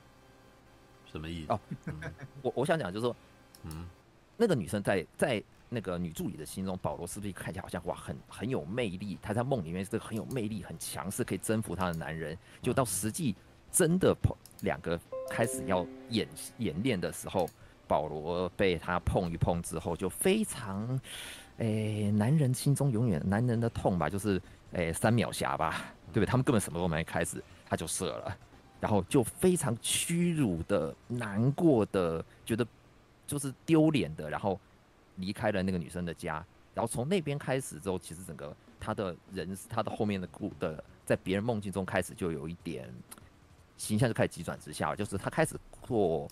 [1.15, 1.53] 什么意思？
[1.53, 1.61] 哦，
[2.43, 3.17] 我我想讲就是说，
[3.63, 3.89] 嗯，
[4.37, 9.17] 那个女生在在那个女助理的心中，保罗是不是看起来好像哇，很很有魅力？
[9.23, 13.37] 她在梦里面是个很有魅力、很强势、可以征服她的男人，就到实际
[13.71, 14.99] 真的碰两个
[15.31, 17.49] 开始要演演练的时候。
[17.87, 20.99] 保罗被他碰一碰之后，就非常，
[21.59, 24.41] 诶、欸，男人心中永远男人的痛吧，就是
[24.73, 26.25] 诶、欸，三秒侠吧，对不对？
[26.25, 28.39] 他们根本什么都没开始，他就射了，
[28.85, 32.67] 然后就非常屈辱的、难过的，觉得
[33.27, 34.61] 就是丢脸的，然后
[35.17, 36.45] 离开了那个女生的家。
[36.75, 42.93] 然后从那边开始之后，其实整个他的人，他的后面的故的，在别人梦境中开始就有一点
[43.79, 46.29] 形象就开始急转直下，就是他开始做。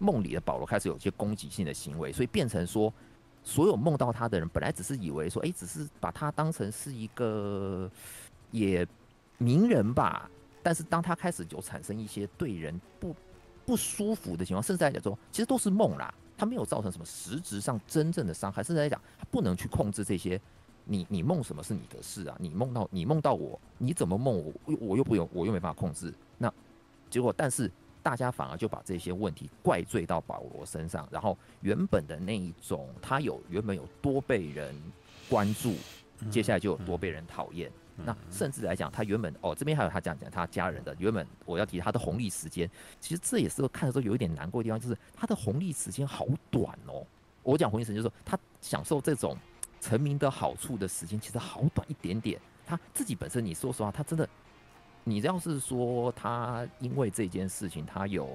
[0.00, 2.92] 梦里的保罗开始有些攻击性的行为，所以变成说，
[3.42, 7.90] 所有梦到他的人本来只是以为说，哎，只是把他当成是一个
[8.52, 8.86] 也
[9.38, 10.30] 名人吧。
[10.68, 13.16] 但是当他开始有产生一些对人不
[13.64, 18.62] 不舒服的情况，甚至来讲说，其实都是梦啦，他没有造成什么实质上真正的伤害。
[18.62, 20.38] 甚至来讲，他不能去控制这些。
[20.84, 22.36] 你你梦什么是你的事啊？
[22.38, 26.12] 你梦到你梦到我，你怎么梦我，我又不用，我又没办法控制。
[26.36, 26.52] 那
[27.08, 27.70] 结果，但是。
[28.00, 34.74] 大家反而就把这些问题怪罪到保罗身上，然后原本的那一种他有原本有多被人
[35.28, 35.74] 关注，
[36.30, 37.70] 接下来就有多被人讨厌。
[38.04, 47.04] 那甚至来讲，他原本哦这边还有他讲讲他家人的原本我要提他的红利时间，其实这也是个看的时候有一点难过的地方，就是他的红利时间好短哦。
[47.42, 49.36] 我讲红利时间就是说他享受这种
[49.80, 54.28] 成名的好处的时间其实好短一点点，他自己本身你说实话他真的。
[55.04, 58.28] 你要是说他因为这件事情，他有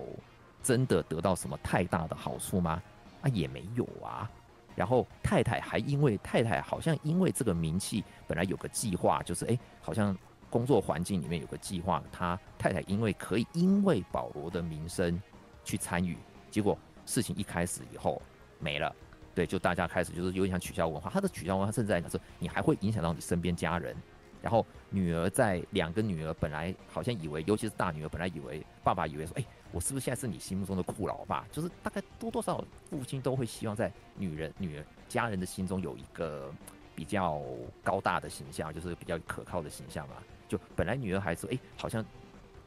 [0.63, 2.81] 真的得到什么太大的好处吗？
[3.21, 4.27] 啊，也没有啊。
[4.75, 10.17] 然后太太还因为太太好像因为这个名气，本来有个计划，就是哎，好像
[10.49, 15.21] 工作环境里面有个计划，他太太因为可以因为保罗的名声
[15.63, 16.17] 去参与，
[16.49, 18.21] 结果事情一开始以后
[18.59, 18.95] 没了，
[19.35, 21.09] 对，就大家开始就是有点像取消文化。
[21.09, 23.95] 他的取消文化甚至来讲说，你还会影响到你身边家人。
[24.41, 31.45] 然后女儿在两个女儿本来好像以为，尤其是大女儿本来以为爸爸以为说，哎，我是不是现在是你心目中的酷老爸？
[31.51, 36.53] 就是大概多多少少父亲都会希望在女人、女儿家人的心中有一个
[36.95, 37.41] 比较
[37.83, 40.15] 高大的形象，就是比较可靠的形象嘛。
[40.47, 42.05] 就本来女儿还说，哎，好像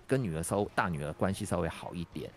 [0.07, 2.29] 跟女儿稍大女儿关系稍微好一点，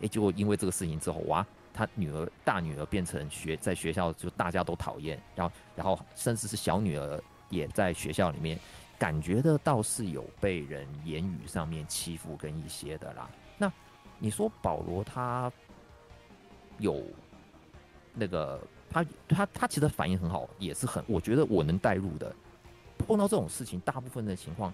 [0.00, 8.58] 哎，结果因为这个事情之后，哇，她女儿大女儿变成学在学校就大家都讨厌，然后然后甚至是小女儿也在学校里面。
[8.98, 13.28] 感觉得倒是有被人言语上面欺负跟一些的啦。
[13.58, 13.70] 那
[14.18, 15.50] 你说保罗他
[16.78, 17.02] 有
[18.14, 22.34] 那个他他他其实反应很好，也是很我觉得我能带入的。
[22.98, 24.72] 碰到这种事情，大部分的情况，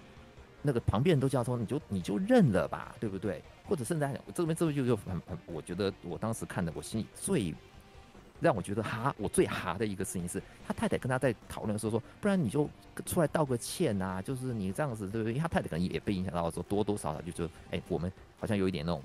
[0.61, 3.43] 那个旁边人都叫说你就你就认了吧，对不对？
[3.67, 7.53] 或者甚至我这边这边就就很很，我觉得我当时看的我心里最。
[8.41, 12.69] 让我觉得哈，我最哈的一个事情是他太太跟他在讨论的时候说，不然你就
[13.05, 15.31] 出来道个歉啊，就是你这样子对不对？
[15.31, 19.01] 因为他太太可能也被影响到，说多多少少就说，哎，我们好像有一点那种，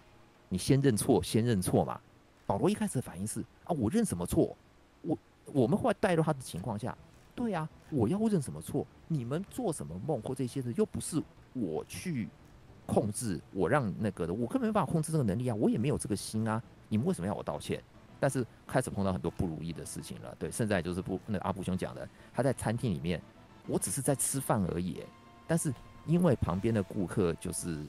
[0.48, 2.00] 你先认错，先认错嘛。
[2.46, 4.56] 保罗一开始的反应是啊，我认什么错？
[5.02, 5.18] 我
[5.52, 6.96] 我们后来带入他的情况下，
[7.34, 8.86] 对啊，我要认什么错？
[9.06, 12.28] 你们做什么梦或这些事又不是我去
[12.86, 17.82] 控制，我让那个的，我根本没办法控制这个能力啊，我也没有这个心啊，你们为什么要我道歉？
[18.20, 23.22] 但是开始碰到很多不如意的事情了，对，现在就是不那阿布兄讲的，他在餐厅里面，
[23.66, 25.02] 我只是在吃饭而已，
[25.46, 25.72] 但是
[26.04, 27.86] 因为旁边的顾客就是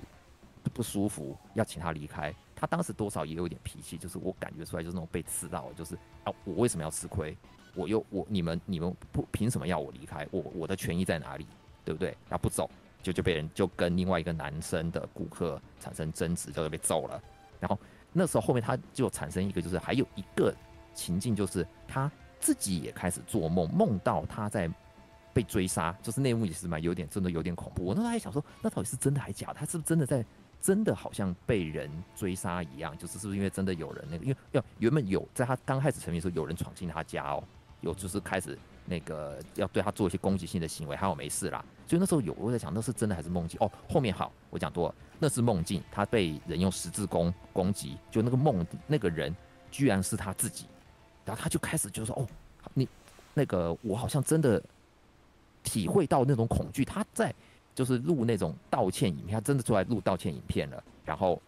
[0.72, 7.36] 不舒服，要请他离开，他当时多少也有一点脾气，就是我感觉出来就是那种被刺到，就是啊，我为什么要吃亏？
[7.76, 10.28] 我又我你们你们不凭什么要我离开？
[10.32, 11.48] 我我的权益在哪里？
[11.86, 12.16] 对不对？
[12.30, 12.70] 他不走，
[13.02, 17.22] 就就被人就跟另外一个男生的顾客产生争执，就被揍了，
[17.60, 17.80] 然后。
[18.12, 20.52] 那时候后面他就产生一个，就是还有一个
[20.96, 24.68] 情境，就是他自己也开始做梦，梦到他在
[25.32, 27.86] 被追杀，就是内幕也是蛮有点真的有点恐怖。
[27.86, 29.54] 我那时候还想说，那到底是真的还是假的？
[29.60, 30.26] 他是不是真的在
[30.62, 32.98] 真的好像被人追杀一样？
[32.98, 34.26] 就是是不是因为真的有人那个？
[34.26, 37.44] 因为要原本有在他刚开始成名的时候，有人闯进他家哦，
[37.82, 41.64] 有就是开始那个要对他做一些攻击性的行为，还好没事啦。
[41.88, 43.58] 所以那时候有我在想，那是真的还是梦境？
[43.62, 44.96] 哦，后面好，我讲多了。
[45.18, 49.36] 那是梦境，他被人用十字弓攻击，就那个梦那个人
[49.70, 50.66] 居然是他自己，
[51.26, 52.28] 然后他就开始就说：“哦，
[52.74, 52.88] 你
[53.34, 54.62] 那个我好像真的
[55.62, 57.34] 体会到那种恐惧。”他在
[57.74, 61.42] 就是录那种道歉影片，他真的出来录道歉影片了，然后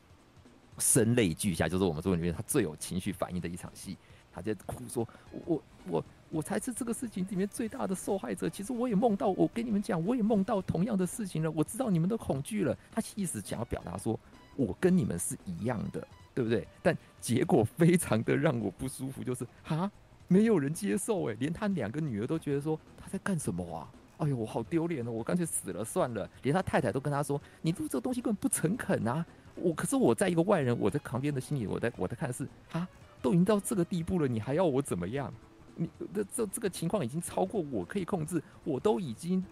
[0.78, 3.98] 声泪俱下，就是我们作为里面他最有情绪反应的一场戏。
[4.34, 8.48] 他在哭说：“我我我我才是这个事情里面最大的受害者。
[8.48, 11.52] 其实我也梦到，我跟你们讲，我也梦到同样的事情了。
[11.52, 14.18] 我知道你们的恐惧了。”他意思想要表达说
[14.56, 19.92] ：“我跟你们是一样的，对不对？”但结果非常的让我不舒服，就是哈，
[20.30, 23.92] 没有人接受哎，连他两个女儿都觉得说他在干什么啊？
[24.22, 25.12] 哎呦，我好丢脸哦！
[25.12, 26.30] 我干脆死了算了。
[26.44, 32.88] 连他太太都跟他说：“你录这个东西根本不诚恳啊！”我可是我在一个外人，我在旁边的心里，我在我在看的是啊，
[33.20, 35.34] 都已经到这个地步了，你还要我怎么样？
[35.76, 39.44] 你这这这个情况已经超过我可以控制，我都已经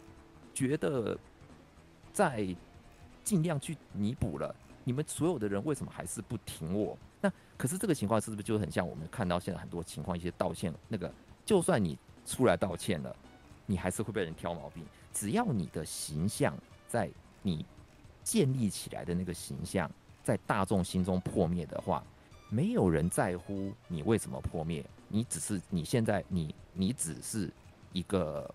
[0.53, 1.17] 觉得
[2.13, 2.55] 在
[3.23, 4.55] 尽量去弥补了。
[4.83, 6.95] 你们所有的人为什么还是不挺我？
[7.21, 11.11] 那可是这个情况是不是就很像我们看到现在很多情况，一些道歉那个，
[11.43, 13.15] 就算你出来道歉了。
[13.69, 14.83] 你还是会被人挑毛病。
[15.13, 16.57] 只要你的形象
[16.87, 17.07] 在
[17.43, 17.63] 你
[18.23, 19.89] 建立起来的那个形象
[20.23, 22.03] 在大众心中破灭的话，
[22.49, 24.83] 没有人在乎你为什么破灭。
[25.07, 27.47] 你只是你现在你你只是
[27.93, 28.51] 一个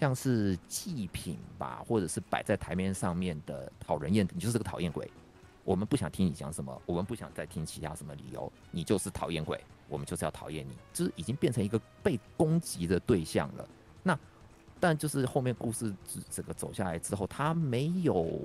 [0.00, 5.08] 像是祭品吧，或者是摆在台面上面的讨人厌，你就是个讨厌鬼。
[5.62, 13.68] 我们不想听你讲什么，我们不想再听其他什么理由，你就是讨厌鬼，我们就是要讨厌你，就是已经变成一个被攻击的对象了。
[14.06, 14.16] 那，
[14.78, 15.92] 但就是后面故事
[16.30, 18.40] 整个走下来之后，他没有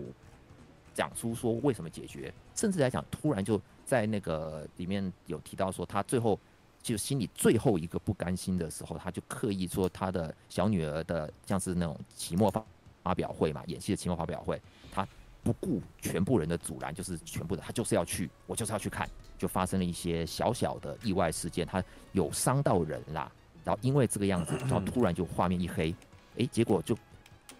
[0.91, 6.39] 讲出说为什么解决，甚至来讲，突然就在那个里面有提到说，他最后
[6.81, 12.65] 就心里最后一个不甘心的时候，他就刻意说他的小女儿的像是那种期末发
[13.03, 14.59] 发表会嘛，演戏的期末发表会，
[14.91, 15.07] 他
[15.43, 19.07] 不顾全部人的阻拦，就是全部的他就是要去，我就是要去看，
[19.37, 21.83] 就发生了一些小小的意外事件，他
[22.13, 23.31] 有伤到人啦。
[23.63, 25.93] 然后因为这个样子， 然后突然就画面一黑，
[26.37, 26.97] 哎，结果就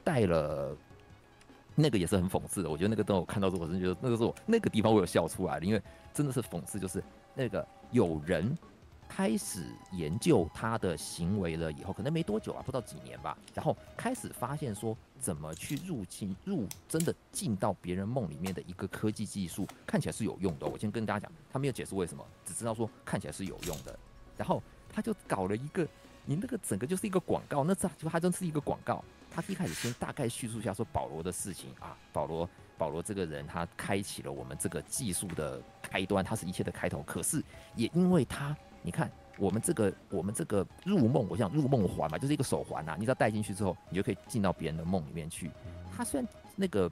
[0.04, 0.76] 带了
[1.76, 2.70] 那个也是很讽刺的。
[2.70, 5.82] 我觉得那个当我看到之后，我真的觉得那个时候那个地方我有笑出来了，因为
[6.14, 7.04] 真的是讽刺，就是
[7.36, 8.58] 那个有人
[9.08, 20.66] 开始研究他的行为了以后，可能没多久啊，不到几年吧，然后开始发现说怎么去入侵入真的进到别人梦里面的一个科技技术，看起来是有用的。
[20.66, 23.98] 我先跟大家讲，他没有解释为什么，只知道说看起来是有用的，
[24.36, 24.62] 然后。
[24.92, 25.88] 他就搞了一个，
[26.26, 29.04] 你那个整个就是一个广告，那这就他真是一个广告。
[29.34, 37.02] 他一开始先大概叙述一下说保罗的事情啊，保罗保罗这个人他开启了我们这个技术的开端，他是一切的开头。
[37.04, 37.42] 可是
[37.78, 45.50] 也因为他，你看我们这个我们这个入梦，我想入梦环嘛，就是一个手环呐，你只要戴进去之后，你就可以进到别人的梦里面去。
[45.96, 46.92] 他虽然那个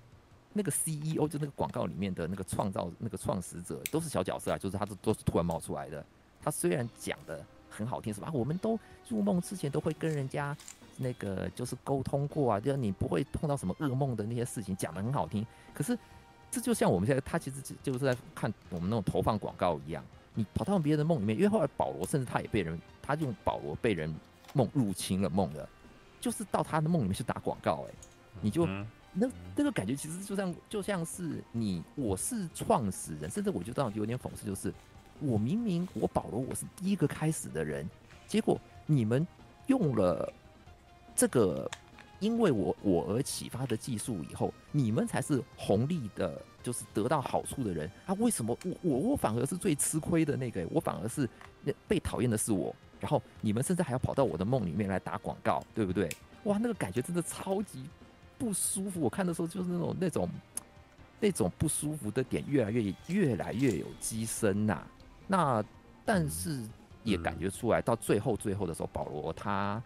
[0.54, 6.06] 那个 CEO 就那个广告里面的那个创造那个创始者都是小角色啊，就是他都都是突然冒出来的。
[6.42, 7.46] 他虽然讲的。
[7.80, 8.30] 很好听是吧？
[8.34, 8.78] 我们都
[9.08, 10.56] 入梦之前都会跟人家
[10.98, 15.46] 那个就是沟通过啊，就是你不会碰到什么噩梦的那些事情，讲的很好听。
[15.74, 15.98] 可是
[16.52, 20.04] 这就像我们现在他其实就是在看我们那种投放广告一样，
[20.34, 24.14] 你跑到别人的梦里面，因为后来保罗甚至他也被人他用保罗被人
[24.54, 25.68] 梦入侵了梦的，
[26.20, 27.94] 就是到他的梦里面去打广告哎、欸，
[28.42, 28.68] 你就
[29.14, 34.74] 那那个感觉其实就像就像是你我是创始人，甚至我觉得有点讽刺就是。
[35.20, 37.88] 我明明我保罗我是第一个开始的人，
[38.28, 39.26] 结果你们
[39.68, 40.32] 用了
[41.16, 41.70] 这个
[42.20, 48.14] 因为我我而启发的技术以后，你们才是红利的，就是得到好处的人啊？
[48.16, 50.66] 为什么我我我反而是最吃亏的那个？
[50.70, 51.28] 我反而是
[51.64, 56.10] 那被讨厌的是我，然后你们甚至还要跑到我的梦里面来打广告，对不对？
[56.44, 57.86] 哇，那个感觉真的超级
[58.38, 59.02] 不舒服。
[59.02, 60.30] 我看的时候就是那种那种
[61.20, 64.86] 那种不舒服的点越来越越来越有机深呐、
[65.32, 65.64] 那，
[66.04, 66.68] 但是
[67.04, 69.80] 也感觉出来，到最后最后的时候，保罗他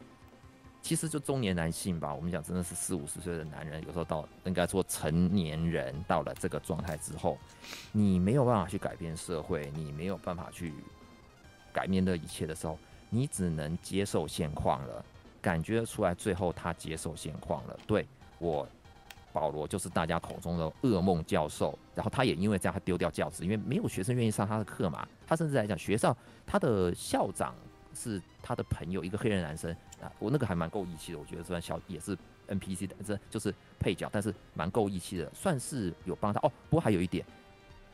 [0.81, 2.15] 其实就中年男性吧。
[2.15, 7.37] 我们讲真的是四五十岁的男人，有时候到应该说成年人到了这个状态之后，
[7.91, 10.73] 你没有办法去改变社会，你没有办法去
[11.73, 12.79] 改变这一切的时候，
[13.09, 15.03] 你只能接受现况了。
[15.41, 17.77] 感觉出来，最后他接受现况了。
[17.85, 18.07] 对，
[18.39, 18.65] 我。
[19.33, 25.05] 保罗就是大家口中的噩梦教授，然后他也因为这样，他丢掉教职，因为没有学生愿意上他的课嘛。
[25.27, 26.15] 他甚至来讲，学校
[26.45, 27.55] 他的校长
[27.95, 31.17] 是他的朋友，一个黑人男生啊，我那个还蛮够义气的。
[31.17, 32.15] 我觉得这小也是
[32.47, 36.51] NPC 的，这就是配角，但是蛮够义气的，算是有帮他哦。
[36.69, 37.25] 不过还有一点，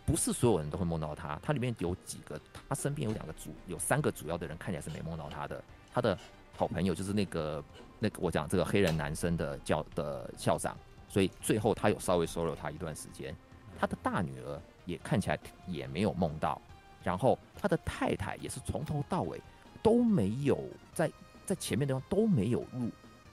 [0.06, 5.64] 不是所有人都会梦到他，他里面有几个，他身边有两个主，有三个主要的人看起来是没梦到他的。
[5.94, 6.18] 他的
[6.56, 7.64] 好朋友就是那个
[8.00, 10.78] 那个我讲这个黑人男生的教的校长。
[11.10, 13.36] 所以最后他有稍微收留他一段时间，
[13.78, 15.38] 他的大女儿也看起来
[15.68, 16.62] 也没有梦到，
[17.04, 19.42] 然后他的太太也是从头到尾
[19.82, 21.12] 都没有在
[21.46, 22.90] 在前面的地方都没有入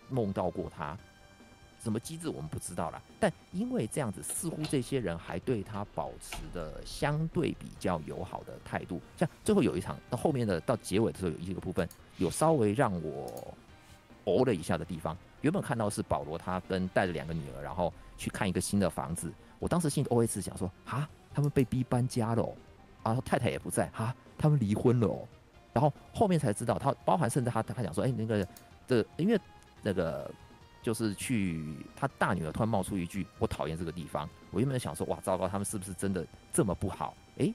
[0.08, 0.96] 梦到过他，
[1.82, 3.02] 什么机制我们不知道啦。
[3.20, 9.00] 但因为这样子，似乎这些人还对他保持的相对比较友好的态度。
[9.16, 13.54] 像最后有一场到后面的到结尾的时候，有一个部分有稍微让我
[14.26, 15.16] 哦了一下的地方。
[15.40, 19.32] 原本看到是保罗他跟带着两个女儿，然后去看一个新的房子。
[19.58, 22.52] 我当时心里 OS 想说：啊，他们被逼搬家了哦，
[23.02, 25.26] 然后太太也不在，哈，他们离婚了哦。
[25.72, 28.46] 然后后面才知道，他包含甚至他他讲说：哎，那个
[28.86, 29.40] 这因为
[29.82, 30.30] 那个。
[30.82, 37.52] 就是去，他大女儿突然冒出一句：“我讨厌这个地方。”我原本想说：“哇，糟糕，他们是不是真的这么不好？”诶，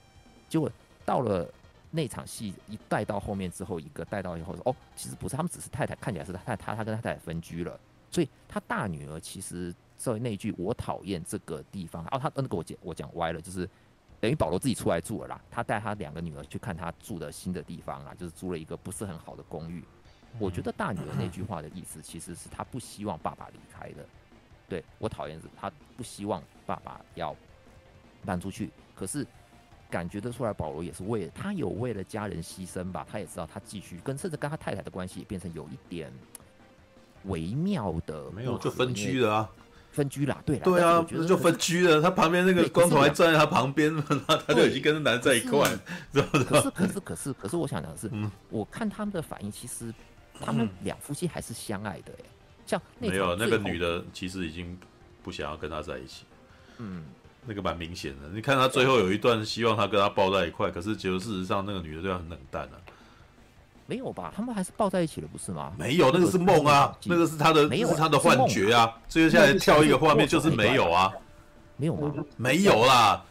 [0.50, 0.70] 结果
[1.06, 1.50] 到了
[1.92, 7.80] 那场戏一带到后面之后，一个带到以后说：“哦，其实不是，他们只是太太看起来是他太他他跟他太太分居了。”
[8.10, 13.70] 所以他大女儿其实作为那句“我讨厌这个地方”，哦，他那个我讲我讲歪了，就是
[14.20, 15.42] 等于保罗自己出来住了啦。
[15.52, 19.84] 他带他两个女儿去看他住的新的地方啦，就是租了一个不是很好的公寓。
[20.40, 24.06] 我觉得大女儿那句话的意思，其实是她不希望爸爸离开的。
[24.70, 27.36] 对，我讨厌是她不希望爸爸要
[28.26, 28.72] 搬出去。
[28.96, 29.28] 可是
[29.92, 33.06] 感觉得出来，保罗也是为了他有为了家人牺牲吧。
[33.12, 36.12] 他也知道他继续跟甚至跟他太太的关系也变成有一点
[37.26, 39.50] 微妙的，没有就分居了啊，
[39.92, 42.02] 分居啦，对啦，对啊，就分居了。
[42.02, 43.96] 他旁边那个光头还站在他旁边，
[44.28, 45.70] 他他就已经跟那男人在一块，
[46.12, 46.46] 知道吗？
[46.46, 48.10] 可是可是可是可是，我想讲的是，
[48.50, 49.94] 我看他们的反应，其实。
[50.44, 52.26] 他们两夫妻还是相爱的哎，
[52.66, 54.76] 像那没有那个女的，其实已经
[55.22, 56.26] 不想要跟他在一起。
[56.80, 57.04] 嗯，
[57.46, 58.30] 那个蛮明显的。
[58.34, 62.76] 你看他最后有一段希望他跟他抱在一块，可是结果事实上那个女的对他很冷淡啊。
[63.88, 64.32] 没有吧？
[64.34, 65.74] 他们还是抱在一起了，不是吗？
[65.78, 68.94] 没有，那个是梦啊，那个是他的，那是他的幻觉啊。
[69.10, 71.12] 接下来跳一个画面就是没有啊，
[71.76, 72.14] 没有吗？
[72.38, 73.24] 没有啦。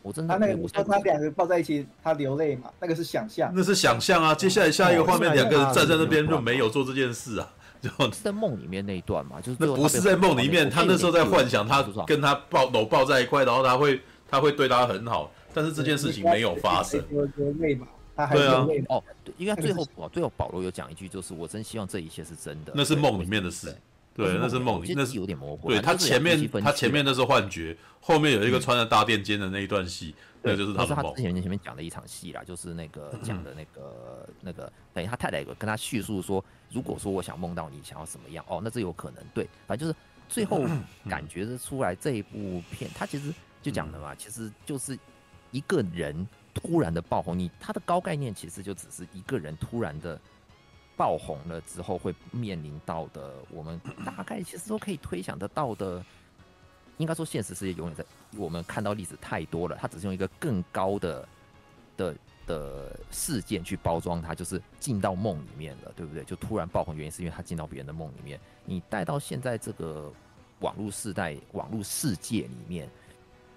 [0.00, 4.34] 我真的他那个，我说他两个抱在一起，他流泪嘛，那个是想象，那是想象啊。
[4.34, 17.02] 接下来下一个画面，两个人站在那边就没有做这件事啊，就 是在梦里面那一段嘛，就是那不是在梦里面，他那时候在幻想他跟他抱搂抱在一块，然后他会他会对他很好，但是这件事情没有发生。
[17.10, 23.74] 对啊，哦，对，因为最后哦最后保罗有讲一句，就是我真希望这一切是真的，那是梦里面的事。
[24.12, 25.68] 对，那是梦里，那是有点模糊。
[25.68, 30.12] 对他前面，他前面那是幻觉，后面有一个穿着大垫肩的那一段戏，
[30.42, 31.04] 那就是他的梦。
[31.04, 38.44] 他之前前面讲的一场戏啦，就是那个讲的那个那个，等于他太太有跟他叙述说，如果说我想梦到你，想要什么样？
[38.48, 39.24] 哦，那这有可能。
[39.34, 39.98] 对，反正就是
[40.28, 40.64] 最后
[41.08, 44.98] 感觉得出来这一部片，它其实就讲的嘛，其实就是
[45.50, 50.20] 一个人突然的爆红，你它的高概念其实就只是一个人突然的。
[50.96, 56.04] 爆红了之后会面临到的，我们大概其实都可以推想得到的。
[56.96, 58.04] 应该说，现实世界永远在
[58.36, 61.28] 我们看到例子太多了，它只是用一个更高的
[61.96, 62.16] 的
[62.48, 66.24] 的事件去包装它，就是进到梦里面了，对不对？
[66.24, 68.40] 就突然爆红，原因是因为他进到别人的梦里面。
[68.64, 70.12] 你带到现在这个
[70.58, 72.90] 网络时代、网络世界里面，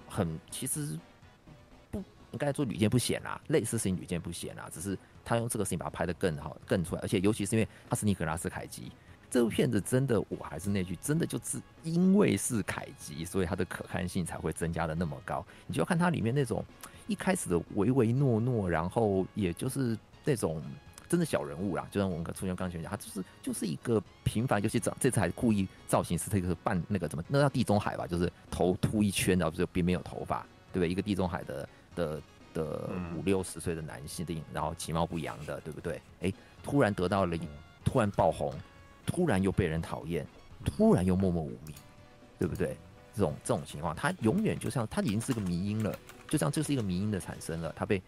[0.08, 1.00] 很其实
[1.90, 4.96] 不应该说屡见不鲜啦，类似事情屡见不鲜啦，只是。
[5.24, 8.92] 他用这个事情把它拍得更好、更出来，而且尤其是因为他是尼可拉斯凯奇，
[9.32, 15.44] 这部片子真的，我还是那句，真的就是因为是凯吉，所以它的可看性才会增加的那么高。
[15.66, 16.64] 你就要看它里面那种
[17.08, 20.62] 一开始的唯唯诺诺，然后也就是那种
[21.10, 30.90] 真的小人物啦，就像我们出现刚才讲，他就是就是一个平凡，尤其这这次还故意造型是这个半那个怎么那叫地中海吧，就是头秃一圈，然后就边边有头发，对不对？
[30.90, 32.22] 一个地中海的的。
[32.54, 36.02] 的五六十岁的男性，然后其貌不扬的，对不对？
[36.20, 37.38] 哎，突然得到了，
[37.86, 38.54] 突然爆红，
[39.06, 40.26] 突然又被人讨厌，
[40.64, 41.76] 突然又默默无名，
[42.40, 42.78] 对不对？
[43.14, 45.94] 这种这种情况，他永远就像他已经是个迷因了，
[46.28, 47.74] 就像这是一个迷因的产生了。
[47.76, 48.02] 他被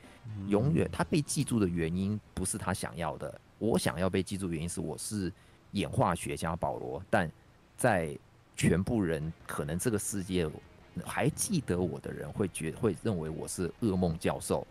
[0.47, 5.31] 永远他被记住的原因不是他想要的，我想要被记住的原因是我是
[5.71, 7.29] 演化学家保罗，但
[7.77, 8.17] 在
[8.55, 10.49] 全部人可能这个世界。
[11.03, 14.63] 还记得我的人会觉会认为我是噩梦教授，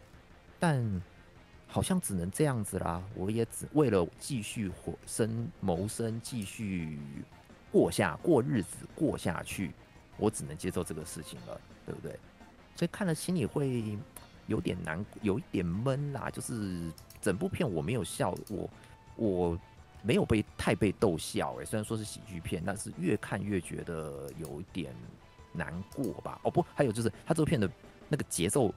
[0.61, 0.81] 但
[1.73, 3.03] 好像只能这样子啦。
[3.15, 7.01] 我也只为了继续活生谋生，继续
[7.73, 9.73] 过下过日子过下去，
[10.19, 12.13] 我只能接受这个事情了，对不对？
[12.77, 13.99] 所以看了心里会
[14.47, 16.31] 有点难，有一点闷啦。
[16.31, 18.71] 就是整部片我没有笑，我
[19.17, 19.59] 我
[20.03, 21.65] 没有被太被逗笑诶。
[21.65, 24.95] 虽然说是喜剧片，但是越看越觉得有一点。
[25.55, 26.41] 难过吧？
[26.45, 27.71] 哦不，还有就是他这部片的
[28.09, 28.75] 那个节奏，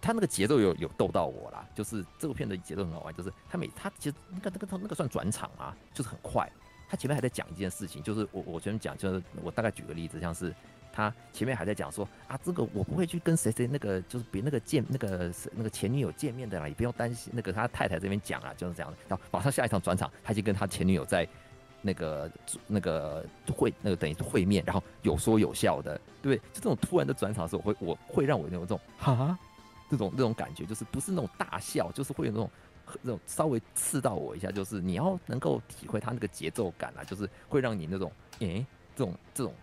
[0.00, 1.66] 他那个节奏有有逗到我啦。
[1.74, 6.50] 就是这部片的节奏很好玩，就是他每他其实那个那个那个算转场啊，就是很快。
[6.88, 10.52] 他前面还在讲一件事情，就是我我前面讲，就是我大概举个例子，像是
[10.92, 17.32] 他前面还在讲说啊，这个我不会去跟谁谁那个就是别那个见那个那个前女友见面的啦，也不用担心。
[17.34, 18.98] 那个他太太这边讲啊，就是这样的。
[19.08, 21.24] 然后马上下一场转场，他就跟他前女友在
[21.80, 22.30] 那个
[22.66, 23.24] 那个
[23.56, 29.38] 会那个等于会面，然后有说有笑的，对，就这种突然的转场的时候，会我会让我有那种哈
[29.90, 32.50] 这种这种感觉，就是不是那种大笑，就是会有那种
[33.02, 38.66] 那种稍微刺到我一下，就是你要能够体会他那个节奏感啊，就是会让你那种诶、欸、
[38.96, 39.54] 这种这种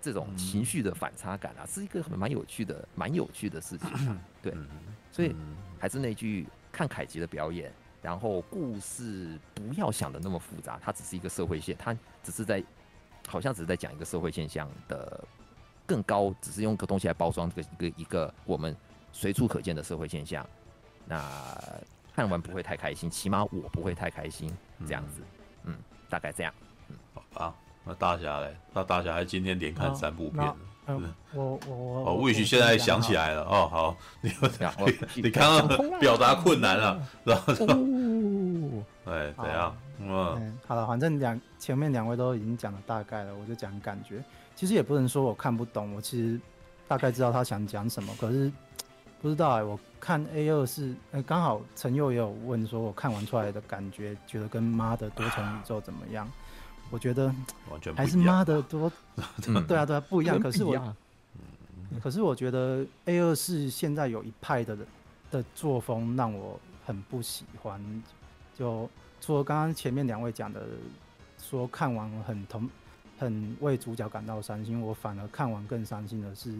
[0.00, 4.54] 这种情绪的反差感啊，是一个很蛮有趣的蛮有趣的事情啊， 对，
[5.10, 5.34] 所以
[5.78, 7.72] 还是那句，看凯吉的表演。
[8.02, 12.62] 然后故事不要想的那么复杂，它只是一个社会现，它只是在，
[13.26, 15.26] 好像只是在讲一个社会现象的
[15.86, 18.76] 更高，只是用个东西来包装这个一个一个我们
[19.14, 20.44] 随处可见的社会现象。
[21.06, 21.22] 那
[22.14, 24.50] 看完不会太开心，起码我不会太开心，
[24.86, 25.20] 这样子，
[25.64, 25.76] 嗯，嗯，
[26.10, 26.52] 大概这样，
[26.88, 27.54] 嗯，好吧。
[27.84, 28.56] 那大侠嘞？
[28.72, 30.52] 那大侠还今天连看三部片。
[30.86, 34.30] 嗯，我我我哦，魏许现在想起来了哦，好，你
[35.14, 37.66] 你你刚刚表达困难了，然后说，
[39.06, 39.76] 哎，怎样？
[40.00, 44.22] 嗯，好了，反正两前面两位都已经讲了大概了，我就讲感觉。
[44.54, 46.40] 其实也不能说我看不懂，我其实
[46.88, 48.50] 大概知道他想讲什么，可是
[49.24, 49.62] 不知道哎。
[49.62, 56.30] 我看 A 二是，哎，刚好陈佑也有问说，我看完出来的感觉，觉得跟妈的多重宇宙怎么样？
[56.90, 57.34] 我觉得
[57.70, 58.92] 完全还是妈的多，
[59.66, 60.38] 对啊对啊不一样。
[60.38, 60.94] 可是我，
[62.02, 64.76] 可是我觉得 A 二是现在有一派的
[65.30, 67.80] 的作风让我很不喜欢。
[68.54, 68.86] 就
[69.22, 70.66] 除了刚刚前面两位讲的，
[71.38, 72.68] 说看完很同，
[73.18, 76.54] 很为主角感到伤心，我反而看完更伤心的是，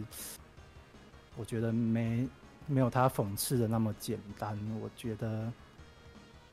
[1.37, 2.27] 我觉得没
[2.67, 4.57] 没有他讽刺的那么简单。
[4.81, 5.51] 我觉得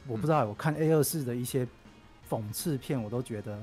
[0.06, 1.66] 我不知道，我看 A 二四的一些。
[2.30, 3.62] 讽刺片我都觉得，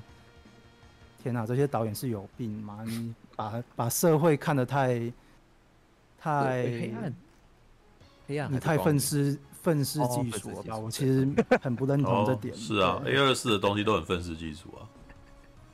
[1.24, 1.44] 天哪！
[1.44, 2.84] 这些导演是有病吗？
[2.86, 5.12] 你把把社会看得太
[6.20, 7.16] 太黑暗，
[8.28, 10.78] 黑暗，你太愤世愤世嫉俗了吧？
[10.78, 11.28] 我其实
[11.64, 12.54] 很不认同这点。
[12.56, 14.86] 是啊，A 二四的东西都很愤世嫉俗啊。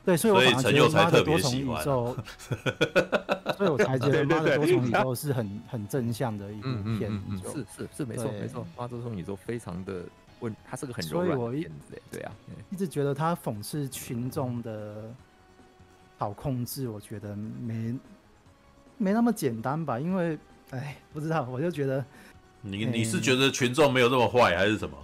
[0.06, 2.16] 对，所以我反而觉得妈的多重宇宙，
[3.58, 7.10] 所以我才觉得妈的多重宇宙是很很正向的一部片。
[7.52, 10.02] 是是是，没错没错，妈的多重宇宙非常的。
[10.40, 12.30] 问他是个很柔软的片子，对啊，
[12.70, 15.10] 一直觉得他讽刺群众的
[16.18, 17.94] 好控制，我觉得没
[18.98, 19.98] 没那么简单吧？
[19.98, 20.38] 因为，
[20.72, 22.04] 哎，不知道，我就觉得
[22.60, 24.96] 你你是觉得群众没有那么坏，还是什么？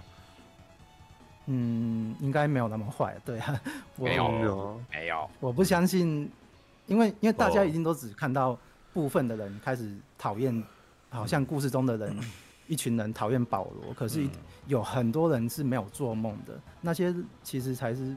[1.45, 3.61] 嗯，应该没有那么坏，对啊，
[3.97, 6.29] 没有没有，我不相信，
[6.87, 8.57] 因为因为大家已经都只看到
[8.93, 10.63] 部分的人开始讨厌，
[11.09, 12.15] 好像故事中的人。
[12.65, 14.25] 一群人讨厌保罗，可是
[14.67, 16.57] 有很多人是没有做梦的。
[16.79, 17.13] 那些
[17.43, 18.15] 其实才是，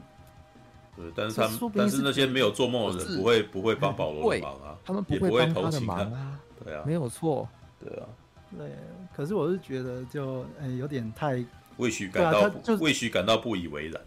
[0.95, 7.47] 对，但是他们，但是那些没有做梦的人不会不会帮保罗的忙啊，他们不会帮他的忙啊，对啊，没有错，
[7.77, 8.07] 对啊，
[8.57, 8.71] 对。
[9.13, 11.43] 可是我是觉得就哎有点太
[11.77, 14.01] 魏许感到魏许感到不以为然，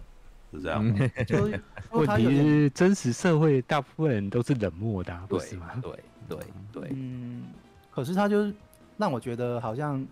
[0.53, 0.95] 是这样。
[1.27, 1.51] 就
[1.91, 5.71] 问题是真实社会大部分人都是冷漠的，不是吗？
[5.83, 5.93] 对
[6.29, 6.39] 对
[6.73, 7.45] 对，嗯。
[7.91, 8.55] 可是他就是
[8.97, 10.07] 让我觉得好像。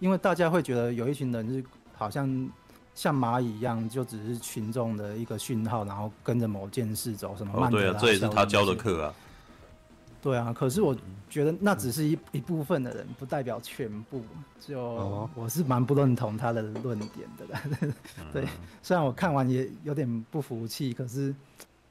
[0.00, 1.64] 因为大家会觉得有一群人是
[1.96, 2.50] 好像
[2.94, 7.92] 像蚂蚁一样，就只是群众的一个讯号，然后跟着某件事走，什么曼德拉效应。
[7.92, 9.14] 对啊，这也是他教的课啊。
[10.24, 10.96] 对啊，可是我
[11.28, 14.24] 觉得那只是一一部分的人，不代表全部。
[14.58, 14.80] 就
[15.34, 17.62] 我是蛮不认同他的论点的啦。
[18.32, 18.44] 对，
[18.82, 21.34] 虽然我看完也有点不服气，可是。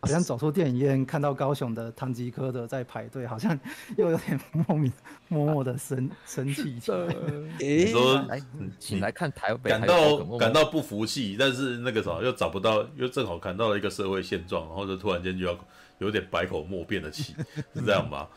[0.05, 3.57] 好像走出电影院，看到高雄的唐吉诃德在排队，好像
[3.95, 4.91] 又有点莫名
[5.29, 6.77] 默默的生生气。
[7.57, 8.37] 你说来，
[8.77, 15.57] 请来看台北，感到感到不服气，但是那个啥又找不到，又正好看到了一个社会现状，然后就突然间就要
[15.99, 17.35] 有点百口莫辩的气，
[17.73, 18.27] 是这样吗？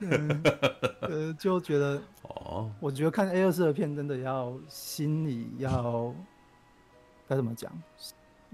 [0.00, 0.42] 嗯、
[1.00, 6.14] 呃，就觉得哦，我觉得看 A 二四的片真的要心里要
[7.28, 7.70] 该怎么讲？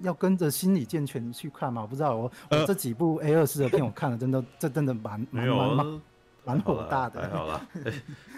[0.03, 1.81] 要跟着心理健全去看嘛？
[1.81, 6.01] 我不知道，我我这几部 A 二四的片我看了，真的这真的蛮蛮蛮
[6.47, 7.29] 蛮火大的。
[7.31, 7.61] 好啦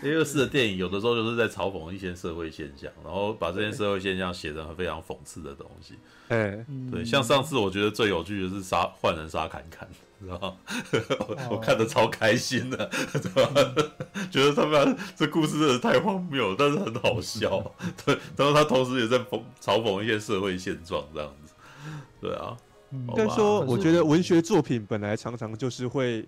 [0.03, 5.95] ，A 二四的电影有的时候就是在嘲讽一些社会现象，然后把这些社会现象写成非常讽刺的东西。
[6.29, 9.87] 哎，对，像上次我觉得最有趣的是杀换人杀侃侃，
[10.21, 10.57] 知道吗？
[11.51, 13.61] 我看的超开心的，知道吗？
[14.33, 17.75] 觉得他们这故事真的太荒谬，但是很好笑。
[18.07, 21.53] 对，然后他同时也在讽嘲讽一些社会现状，这样子。
[22.21, 22.57] 对啊，
[22.91, 26.27] 应该说，我觉得文学作品本来常常就是会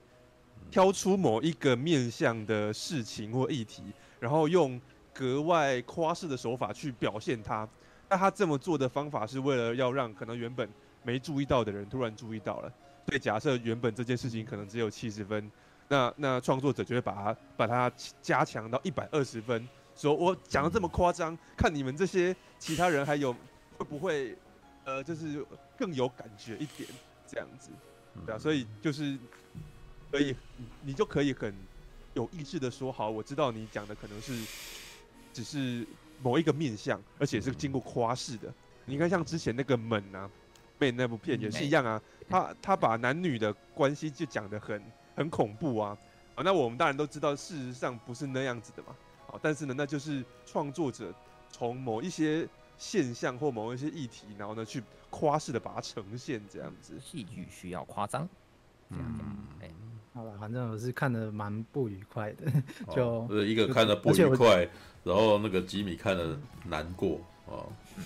[0.71, 3.83] 挑出某一个面向的事情或议题，
[4.18, 4.81] 然后用
[5.12, 7.68] 格外夸饰的手法去表现它。
[8.09, 10.68] 那他这么做的方法是为了要让可能原本
[11.03, 12.73] 没注意到的人突然注意到了。
[13.07, 15.51] 对，假设原本这件事情可能只有七十分，
[15.89, 23.33] 那那创作者就会把它把它加强到一百二十分，说我讲的这么夸张，看你们这些其他人还有
[23.77, 24.37] 会不会。
[24.83, 25.45] 呃，就是
[25.77, 26.89] 更有感觉一点
[27.27, 27.71] 这样子，
[28.25, 29.16] 对啊，所以就是
[30.11, 30.34] 可以，
[30.82, 31.54] 你就可以很
[32.14, 34.32] 有意识的说，好，我知道你讲的可能是
[35.32, 35.86] 只是
[36.22, 38.52] 某一个面相，而且是经过夸饰的。
[38.84, 40.28] 你看，像之前那个门啊，
[40.78, 44.82] 被那部片也是一样啊，他他把男女的关系就讲的很
[45.14, 45.96] 很恐怖啊，
[46.34, 48.96] 啊，那我们当然都知道，事实上不是那样子的嘛，
[49.28, 51.14] 啊，但是呢，那就是创作者
[51.50, 52.48] 从某一些。
[52.80, 56.98] 现象或某一些议题，然后呢，去夸饰的把它呈现这样子。
[56.98, 58.26] 戏剧需要夸张，
[58.88, 59.28] 这样讲。
[59.61, 59.80] 哎、嗯，
[60.12, 62.50] 好了，反正我是看的蛮不愉快的，
[62.94, 64.68] 就呃一个看的不愉快，
[65.04, 66.36] 然后那个吉米看的
[66.66, 67.62] 难过啊。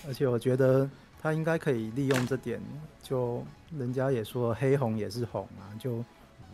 [0.07, 0.89] 而且我觉得
[1.21, 2.61] 他应该可以利用这点，
[3.01, 3.43] 就
[3.77, 6.03] 人家也说黑红也是红啊，就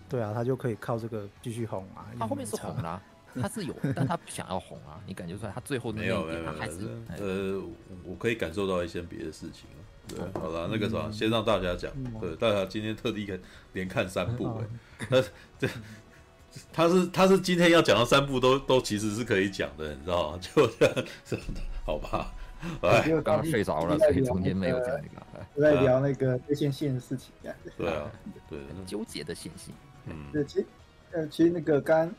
[0.07, 2.07] 对啊，他就可以靠这个继续红啊。
[2.17, 3.01] 他后面是红啦。
[3.33, 4.99] 他是有，但他不想要红啊！
[5.07, 6.79] 你感觉出来，他最后那一点他还是
[7.17, 7.63] 呃，
[8.03, 9.69] 我可以感受到一些别的事情
[10.07, 11.91] 对，好了，那个什么，先让大家讲。
[12.19, 13.39] 对，大家今天特地看
[13.73, 14.67] 连看三部哎，
[15.09, 15.21] 那
[15.59, 15.67] 这
[16.73, 20.39] 他是他是今天要讲的三部都都其实是可以讲的，你知道吗？
[20.41, 20.95] 就这样，
[21.85, 22.33] 好吧？
[22.81, 25.21] 哎，刚刚睡着了，所以中间没有讲那个。
[25.59, 27.31] 在聊那个对线性的事情，
[27.77, 28.11] 对啊，
[28.49, 29.73] 对，纠结的线性。
[30.05, 30.65] 嗯，对，其实
[31.11, 32.11] 呃，其实那个刚。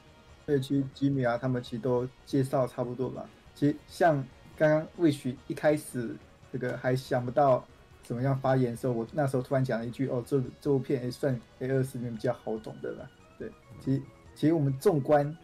[0.45, 3.25] 对，其实吉米啊，他们其实都介绍差不多吧。
[3.55, 4.17] 其实像
[4.57, 6.17] 刚刚魏许一开始
[6.53, 7.65] 这个还想不到
[8.13, 13.51] 怎么样发言的时候，我那时候突然讲了一句：“哦，这这部片也算 A 二十里面比较好懂的了。”对，
[13.81, 14.03] 其实
[14.35, 15.35] 其实我们纵观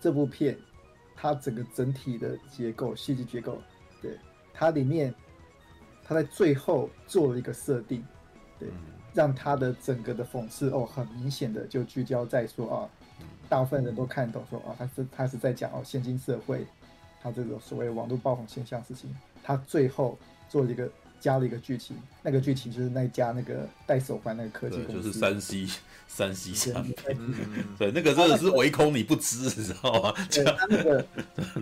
[0.00, 0.56] 这部片，
[1.16, 3.60] 它整个整体的结构、戏剧结构，
[4.00, 4.16] 对
[4.54, 5.12] 它里面，
[6.04, 8.04] 它在最后做了一个设定，
[8.56, 8.68] 对，
[9.12, 12.88] 让它的整个的讽刺哦，很明显的就聚焦在说啊。
[13.48, 16.64] 大部分人都看懂说，说哦，他是他是在讲哦，现今社会，
[17.20, 20.16] 他这种所谓网络爆红现象事情，他最后
[20.48, 20.88] 做了一个
[21.20, 25.66] 加了一个剧情，那个剧情就是那家那个戴手环那个科技公司，就是三 C
[26.06, 26.94] 三 C 产品，
[27.78, 30.14] 对，那个真的是唯恐你不知，你知道吗？
[30.30, 31.06] 对，他那个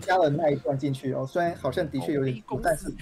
[0.01, 2.93] 加了那一段进去哦，虽然好像的确有点，但是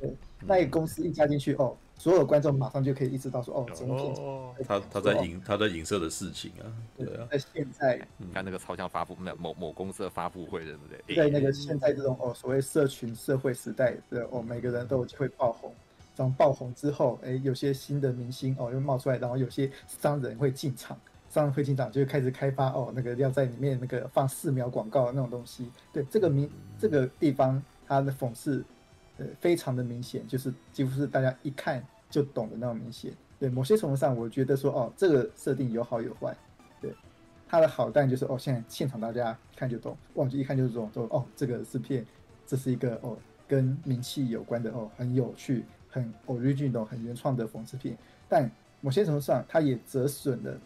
[0.00, 1.76] 对，那个公司一加进去哦。
[1.98, 4.14] 所有观众马上就可以意识到说，哦，整片
[4.66, 6.64] 他他在影他在影射的事情啊，
[6.96, 11.14] 对啊，在现在你看那个超像发布那某某公司的发布会，对不对？
[11.14, 15.74] 在那个现在这种哦所谓社群社会时代的哦，每个人都有机会爆红，
[16.20, 20.94] 这样爆红之后，哎，有些新的明星哦又冒出来，然后有些商人会进场，
[21.30, 28.62] 商人会进场就开始开发哦那个要在里面那个放四秒广告的那种东西，对这个明这个地方它的讽刺。
[29.16, 33.12] 呃，非常的明显，就是几乎是大家一看就懂的那种明显。
[33.38, 36.34] 对，某些程度上，我觉得说，哦，这个设定有好有坏。
[36.80, 36.90] 对，
[37.46, 42.02] 它的好，但就是哦，现在现场大家一看就懂，哇，就一看就是懂，说哦，这个是片，
[42.46, 43.14] 这是一个哦
[43.46, 47.96] 跟名气有关的哦，很有趣、很 original、很原创的讽刺片。
[48.28, 50.56] 但某些程度上，它也折损了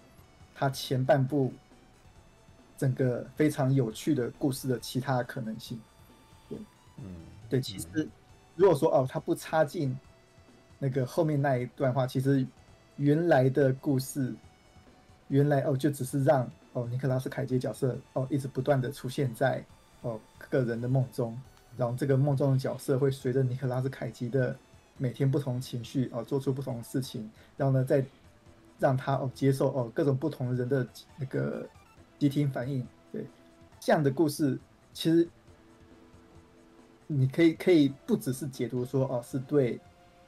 [0.54, 1.52] 它前半部
[2.76, 5.80] 整个非常有趣的故事的其他可能性。
[6.48, 6.58] 对，
[6.98, 7.04] 嗯，
[7.48, 8.08] 对，其实。
[8.56, 9.98] 如果说哦，他不插进
[10.78, 12.46] 那个后面那一段话，其实
[12.94, 14.32] 原来的故事，
[15.26, 19.64] 原来哦就只是让哦尼克拉斯凯奇角色哦一直不断的出现在
[20.02, 21.36] 哦个人的梦中，
[21.76, 24.56] 然后这个梦中的角色会随着尼克拉斯凯奇的
[24.98, 28.04] 每天不同情绪哦做出不同的事情，然后呢再
[28.78, 30.86] 让他哦接受哦各种不同人的
[31.18, 31.66] 那个
[32.18, 33.26] 集体反应，对
[33.80, 34.58] 这样的故事
[34.92, 35.28] 其实。
[37.06, 39.78] 你可以可以不只是解读说哦，是对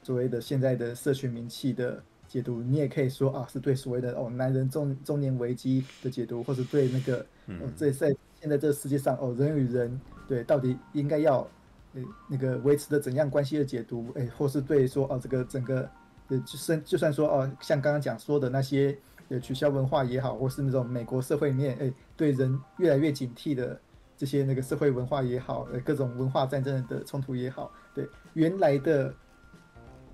[0.03, 7.25] 所谓的现在的社群名气的解读，你也可以说啊，是对所谓的哦男人中中年危机的解读，或者对那个
[7.59, 11.45] 哦在在现在这个世界上哦人与人对到底应该要
[11.93, 15.89] 呃那个维持的怎样关系的解读，诶，或是对说哦这个整个
[16.29, 18.97] 呃就算就算说哦像刚刚讲说的那些
[19.29, 23.79] 呃取消文化也好，或是那种美国社会里面诶对人越来越警惕的。
[24.19, 29.13] 这些那个社会文化也好，呃，各种文化战争的冲突也好，对原来的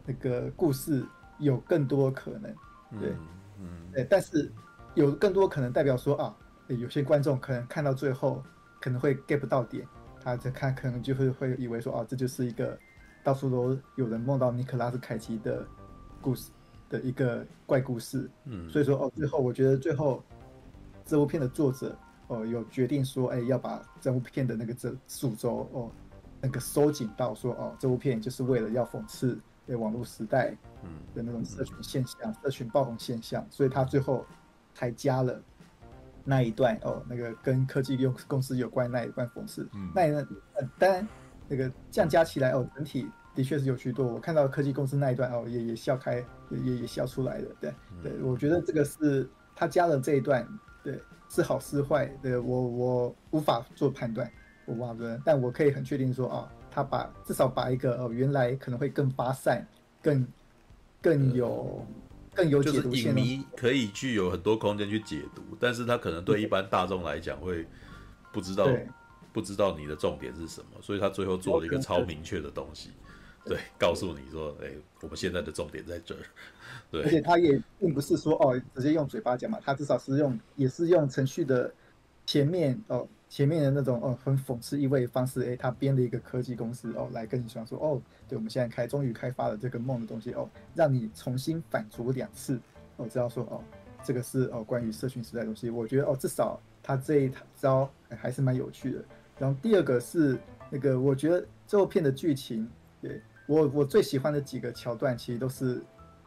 [0.06, 1.06] 那个故事
[1.40, 2.54] 有更多可能，
[3.00, 3.16] 对，
[3.62, 4.52] 嗯，对，但是
[4.94, 6.36] 有更多可能代表说啊，
[6.68, 8.44] 有些观众可能看到最后
[8.82, 9.88] 可能会 get 不到点，
[10.24, 12.78] 他在看可能就会会以为说啊，这就是一个
[13.24, 15.66] 到处都有人梦到尼克拉斯凯奇的
[16.22, 16.52] 故事
[16.90, 20.24] 的一个怪故事，嗯，所以说哦，最后我觉得最后
[21.06, 21.96] 这部片的作者。
[22.28, 25.92] 哦，有决定说，哎，要把这部片的那个这数周哦，
[26.40, 34.26] 那个收紧到说，哦，这部片就是为了要讽刺对网络时代嗯的那种社群现象、嗯、社群爆红现象，所以他最后
[34.74, 35.40] 还加了
[36.24, 39.68] 那一段哦，那个跟科技用公司有关那一段讽刺。
[39.74, 41.08] 嗯、那呃当然，
[41.48, 44.08] 那个这样加起来哦，整体的确是有趣多。
[44.08, 47.48] 我看到科技公司那一段哦，也也笑开，也也笑出来了。
[47.60, 50.48] 对对，我觉得这个是他加了这一段，
[50.84, 51.00] 对，
[51.30, 54.32] 是好是坏，对我我无法做判断，
[54.66, 59.66] 我忘了，但我可以很确定说啊、哦，他把至少把一个哦原来可能会更发散、
[60.02, 60.26] 更
[61.02, 61.86] 更有。
[62.36, 67.66] 更有解读就是影迷可以具有很多空间去解读，但是他可能对一般大众来讲会
[68.32, 68.68] 不知道
[69.32, 72.92] 不知道你的重点是什么，所以他最后做了一个超明确的东西，
[73.46, 74.72] 对，告诉你说，哎，
[75.02, 76.22] 我们现在的重点在这儿，
[76.92, 81.74] 对，而且他也并不是说哦直接用嘴巴讲嘛，他至少是用也是用程序的
[82.26, 83.08] 前面哦。
[83.34, 92.60] 前面的那种哦，很讽刺意味的方式，诶，他编了一个科技公司哦，来跟你讲说哦，对，我们现在开，终于开发了这个梦的东西哦，让你重新反刍两次，
[92.96, 93.60] 哦，知道说哦，
[94.04, 99.04] 这个是哦关于社群时代的东西，我觉得哦，至少他这一招还是蛮有趣的。
[99.40, 100.38] 然后第二个是
[100.70, 102.70] 那个，我觉得这部片的剧情，
[103.02, 105.82] 对我我最喜欢的几个桥段，其实都是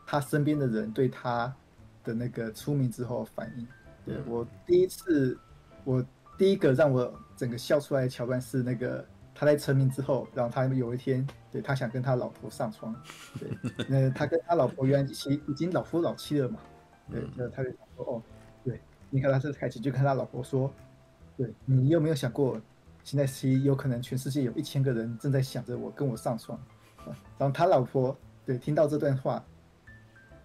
[0.05, 1.55] 他身边的人对他
[2.03, 3.69] 的那个出名之后反应。
[4.05, 5.39] 对我第一次
[5.85, 6.05] 我。
[6.39, 12.95] 第一个让我整个笑出来的桥段是那个他在成名之后，然后他有一天，对他想跟他老婆上床，
[13.39, 13.51] 对，
[13.89, 16.59] 那他跟他老婆原来其实已经老夫老妻了嘛，
[17.11, 18.23] 对，就他就想说哦，
[18.65, 18.81] 对，
[19.11, 20.73] 尼可拉斯凯奇就跟他老婆说，
[21.37, 22.61] 对，你有没有想过，
[23.03, 26.59] 现在其实有可能全世界有一千个人正在想着我跟我上床，
[27.39, 29.45] 然后他老婆对听到这段话。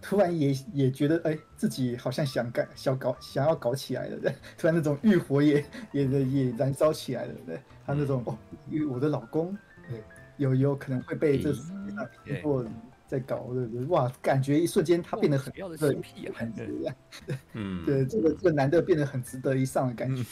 [0.02, 8.36] 突然也也觉得哎、欸，自己好像想干想搞想要搞起来了，对， 突然那种欲火也也也燃烧起来了，对， 他那种哦，
[8.68, 9.56] 因为我的老公，
[9.88, 10.02] 对，
[10.36, 12.72] 有有可能会被这世界上很多人
[13.06, 15.62] 在搞，对对，哇，感觉一瞬间他变得很对，
[16.34, 16.68] 很对，
[17.52, 20.24] 嗯， 对，这个这个男的变得很值得一上的感觉。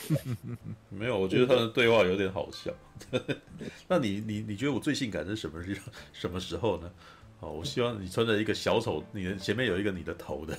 [0.88, 2.72] 没有，我觉得他的对话有点好笑。
[3.86, 5.78] 那你你你觉得我最性感是什么时
[6.12, 6.90] 什么时候呢？
[7.40, 10.54] 哦，我希望你穿着一个小丑，你的前面有一个你的头的，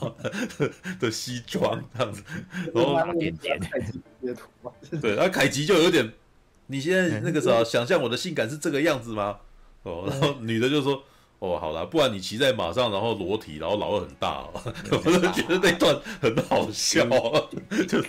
[1.00, 2.22] 的西装这样子，
[2.74, 3.58] 然后点点
[5.00, 6.12] 对，然后凯吉就有点，
[6.66, 9.38] 你现在那个时候想象我的性感是这个样子吗？
[9.84, 11.02] 哦，然后女的就说，
[11.38, 14.52] 哦，好了，不然你骑在马上，然后裸体，然后老二很大哦，
[14.92, 17.06] 我就觉得那段很好笑，
[17.88, 18.02] 就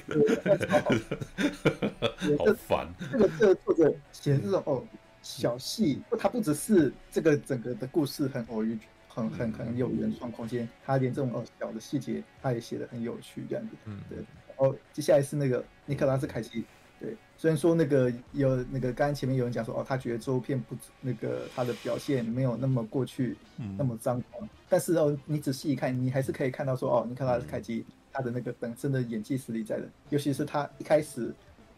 [2.38, 2.94] 好烦。
[3.10, 4.84] 这个这个作者写这种哦。
[5.24, 13.76] 小戏，它不只是这个整个的故事很偶遇，很很很有原创空间，他连这种哦小的细节，他也写的很有趣这样子。
[13.86, 14.18] 嗯，对。
[14.18, 16.66] 然后接下来是那个尼克拉斯凯奇，
[17.00, 23.38] 对，虽然说那个有那个刚刚前面有人讲说哦，他觉得这部片不那个他的表现没有那么过去，
[23.78, 31.34] 那么张狂，但是哦，你仔细一看，你还是可以看到说哦，尼克拉斯凯奇他的那个本身的演技实力在的，尤其是他一开始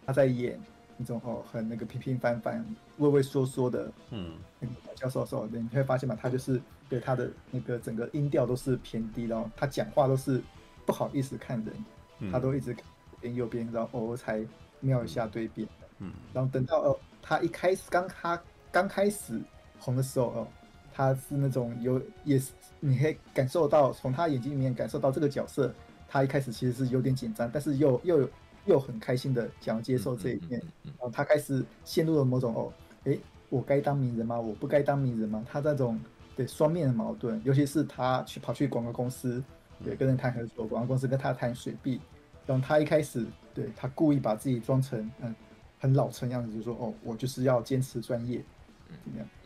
[0.05, 0.59] 他在演。
[0.97, 2.65] 那种哦，很那个平平凡凡、
[2.97, 10.41] 畏畏缩缩的，嗯，那个教授说，你会发现嘛，他就是对他的那个整个音调都是偏低，然后他讲话都是
[10.85, 12.73] 不好意思看人，他都一直
[13.19, 14.45] 边右边，然后偶尔才
[14.79, 15.67] 瞄一下对面，
[15.99, 18.41] 嗯，然后等到哦，他一开始刚他
[18.71, 19.41] 刚开始
[19.79, 20.47] 红的时候哦，
[20.93, 25.73] 他是那种有也是你可以感受到从他眼睛里面感受到这个角色，
[26.07, 28.29] 他一开始其实是有点紧张，但是又又有。
[28.65, 32.73] 又很开心的想要接受这一面，然后他开始陷入了某种哦，
[33.05, 34.39] 诶，我该当名人吗？
[34.39, 35.45] 我不该当名人吗？
[35.49, 35.99] 他那种
[36.35, 39.43] 对双面的矛盾，尤其是他去跑去广告公司，
[39.83, 42.01] 对，跟人谈合作，广告公司跟他谈水币，
[42.45, 45.33] 然后他一开始对他故意把自己装成嗯
[45.79, 48.43] 很老成样子，就说哦，我就是要坚持专业？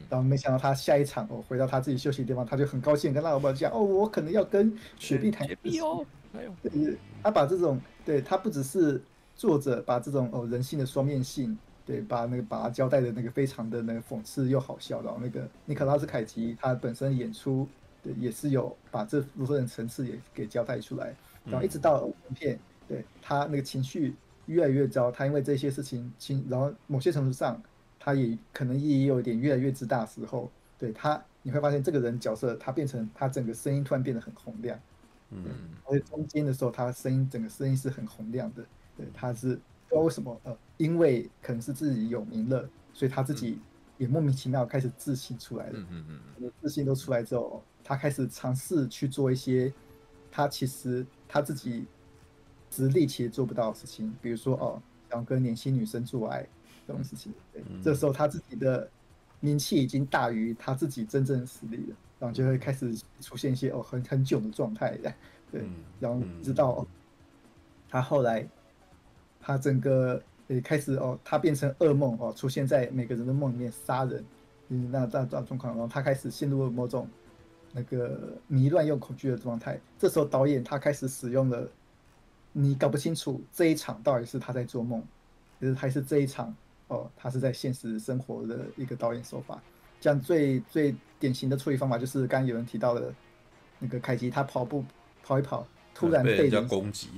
[0.09, 5.47] 然后没想到他下一场哦，回到他自己休息的地方，他就很高兴跟他老板讲哦，我可能要跟雪碧谈。
[5.47, 7.79] 雪碧哦，还有，对，他把这种。
[8.05, 8.99] 对，他不只是
[9.35, 17.67] 作者把这种哦人性的双面性，对，把那个把他交代的那个非常的那个讽刺又好笑，然后那个尼可拉斯凯奇他本身演出
[18.01, 21.13] 对也是有把这部分层次也给交代出来，
[21.45, 24.15] 然后一直到影片，对他那个情绪
[24.47, 27.61] 越来越糟，他因为这些事情情，然后某些程度上
[27.99, 34.79] 他也可能也有一点越来越自大的时候，对他你会发现这个人角色他变成他整个声音突然变得很洪亮。
[35.31, 35.45] 嗯，
[35.85, 38.65] 而且中间的时候，他声音整个声音是很洪亮的。
[38.97, 43.59] 对，他是不知道为什么，呃，因为可能是自己有名了，所以他自己
[43.97, 45.73] 也莫名其妙开始自信出来了。
[45.73, 46.51] 嗯嗯嗯。
[46.61, 49.71] 自信都出来之后，他开始尝试去做一些
[50.31, 51.85] 他其实他自己
[52.71, 54.81] 实力其实做不到的事情，比如说哦，
[55.11, 56.47] 想跟年轻女生做爱
[56.89, 57.33] 这种事情。
[57.53, 58.89] 对，这时候他自己的
[59.39, 61.95] 名气已经大于他自己真正的实力了。
[62.19, 64.97] 然后就会开始出现一些哦很很囧的状态，
[65.49, 65.63] 对，
[66.01, 66.85] 然后直到
[67.87, 68.45] 他后来，
[69.39, 74.21] 他整个也开始哦，他变成噩梦哦，出现在每个人的梦里面杀人，
[74.67, 77.07] 嗯，那这样状况，然后他开始陷入了某种
[77.71, 79.79] 那个迷乱又恐惧的状态。
[79.97, 81.65] 这时候导演他开始使用了，
[82.51, 85.01] 你搞不清楚这一场到底是他在做梦，
[85.61, 86.53] 就是还是这一场
[86.89, 89.59] 哦，他是在现实生活的一个导演手法。
[90.01, 93.13] 这样最最典型的处理方法就是刚刚有人提到的，
[93.79, 94.85] 那个凯吉他跑步
[95.23, 97.09] 跑一跑，突然被人家攻击，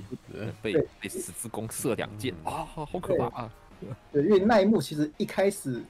[0.60, 3.52] 被被十字弓射两箭啊，好可怕啊！
[4.12, 5.80] 对，因为那一幕其实一开始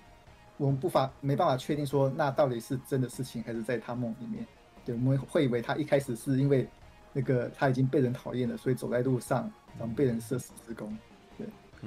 [0.58, 4.46] 我们不法没办法确定说那到底是真的事情还是在他梦里面。
[4.84, 6.68] 对，我们会以为他一开始是因为
[7.14, 10.94] 那个他已经被人讨厌了，所以走在路上然后被人射十字弓。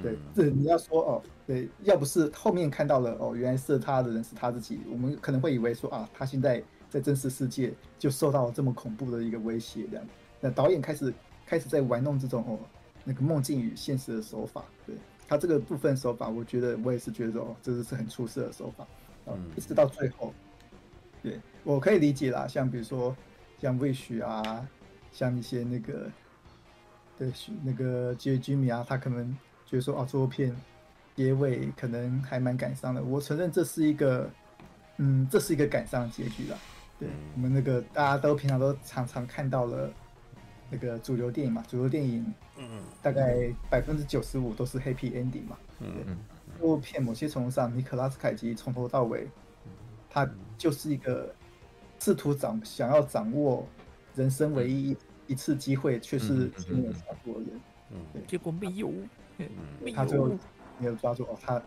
[0.02, 10.06] 对对，这你要说哦，对，要不是后面看到了哦，原来射他的人是他自己，我们可能会以为说啊，他现在在真实世界就受到了这么恐怖的一个威胁这样。
[10.40, 11.14] 那导演开始
[11.46, 12.60] 开始在玩弄这种哦
[13.04, 14.96] 那个梦境与现实的手法，对。
[15.28, 18.86] 他这个部分手法，我觉得我也是觉得哦，这是是很出色的手法，
[19.26, 20.32] 嗯，一直到最后，
[21.24, 23.18] 对，我可以理解啦，像比如说
[23.60, 24.70] 像 Wish 啊，
[25.12, 26.12] 像一些那个，
[27.18, 27.32] 对，
[27.64, 29.36] 那个 J Jimmy 啊，他可能
[29.66, 30.56] 觉得说哦，这部片
[31.16, 33.04] 结尾可能还蛮感伤的。
[33.04, 34.30] 我承认这是一个，
[34.98, 36.58] 嗯，这是一个感伤的结局啦。
[37.00, 39.92] 对，我们那个大家都平常都常常看到了。
[40.68, 42.26] 那个主流电影嘛，主流电影，
[42.58, 46.18] 嗯，大概百分之九十五都是 happy ending 嘛，嗯嗯，
[46.58, 49.28] 这部片某些程度上，尼可拉斯凯奇从头到尾，
[50.10, 51.34] 他就是一个
[52.00, 53.68] 试图掌想要掌握
[54.16, 54.98] 人生唯一一
[55.28, 57.62] 一次机会，却是没有抓住的人，
[57.92, 58.92] 嗯，结果没有，
[59.94, 60.30] 他最后
[60.80, 61.62] 没有抓住哦，他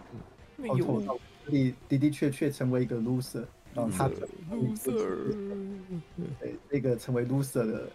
[0.56, 1.00] 没有，
[1.46, 3.44] 的的的确确成为一个 loser，
[3.74, 4.08] 然后他
[4.50, 5.32] loser，
[6.38, 7.88] 对，那个成为 loser 的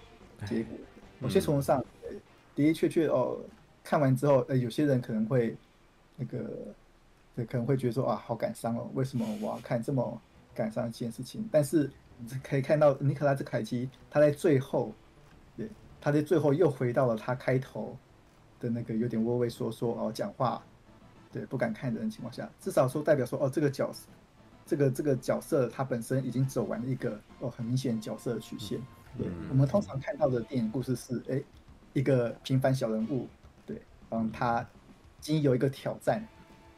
[0.48, 0.78] 结果。
[1.20, 2.16] 某些程度上，的
[2.56, 3.40] 的确确哦，
[3.84, 5.56] 看完之后，呃，有些人可能会
[6.18, 6.50] 那个，
[7.36, 10.22] 对，可能会觉得说啊，好感伤哦，为什么我要看这么
[10.54, 11.48] 感伤一件事情？
[11.52, 14.92] 但是你可以看到尼可拉斯凯奇他在最后，
[15.56, 15.70] 对，
[16.02, 17.98] 他在最后又回到了他开头
[18.64, 20.64] 的那个有点畏畏缩缩哦，讲话，
[21.30, 24.08] 对，不敢看人的情况下，至少说代表说哦，这个角色，
[24.66, 28.80] 这个这个角色他本身已经走完了一个哦很明显角色的曲线。
[29.18, 31.44] 对，我们通常看到的电影故事是，哎，
[31.92, 33.28] 一个平凡小人物，
[33.66, 34.66] 对，嗯，他
[35.20, 36.26] 经有一个挑战，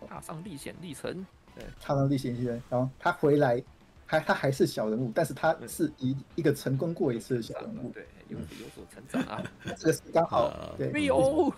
[0.08, 3.64] 踏上历险历程，对，踏上历险历程，然后他回来，
[4.06, 9.44] 还他还是小人物，但是他是一一个成功过一次的小人物，对，有有所成长啊，
[9.78, 11.54] 这个是刚好，对，没有，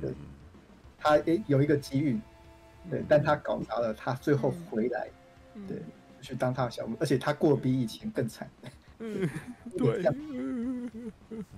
[0.00, 0.12] 对，
[0.98, 2.20] 他诶有一个机遇，
[2.90, 5.08] 对，但他搞砸了，他最后回来，
[5.66, 5.82] 对，
[6.20, 8.48] 去当他的小人物，而且他过比以前更惨。
[9.04, 9.28] 嗯，
[9.76, 10.04] 对，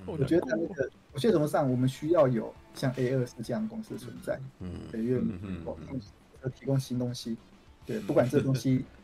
[0.07, 5.21] 我觉得他那个，某些什么上，我们需要有像 A 二四这样的公司存在，嗯，因为
[6.43, 7.37] 要提供新东西，
[7.85, 8.87] 对，不管这东西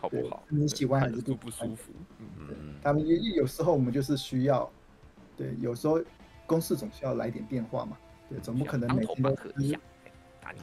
[0.00, 4.70] 好不好，你喜欢还是不不舒服，嗯，他们有有时候我们就是需要，
[5.36, 6.00] 对，有时候
[6.46, 7.98] 公司总需要来点变化嘛，
[8.28, 9.36] 对，总不可能每天都，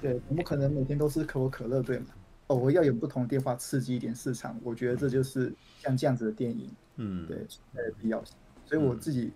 [0.02, 2.08] 对，总不可能每天都是可口可乐，对吗？
[2.48, 6.72] 哦，我要有不同的变化，刺激一点市场，我觉得这就是像这样子的电影。
[6.98, 7.38] 嗯，对，
[7.74, 9.32] 呃，必要性，所以我自己，嗯、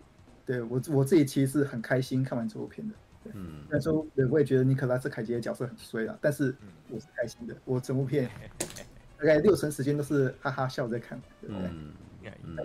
[0.46, 2.94] 对我我自己其实是很开心看完这部片的。
[3.24, 6.56] 对，嗯，那时候我也觉得尼克拉斯凯奇的角色很衰啊，但是
[6.90, 8.30] 我是开心的，我整部片
[9.20, 11.66] 大概六成时间都是哈哈笑在看，对不对？
[11.68, 11.94] 嗯
[12.24, 12.58] 嗯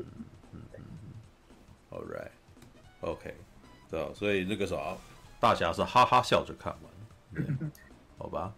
[0.53, 0.81] 嗯嗯
[1.91, 3.35] ，All right，OK，
[3.91, 4.97] 对，所以那个啥，
[5.41, 7.43] 大侠是哈哈笑着看完，
[8.17, 8.55] 好吧，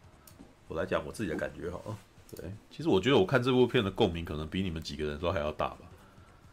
[0.68, 1.98] 我来讲我自己的感觉好了。
[2.36, 5.78] 对，其实我觉得我看这部片的共鸣可能比你们几个人都还要大吧。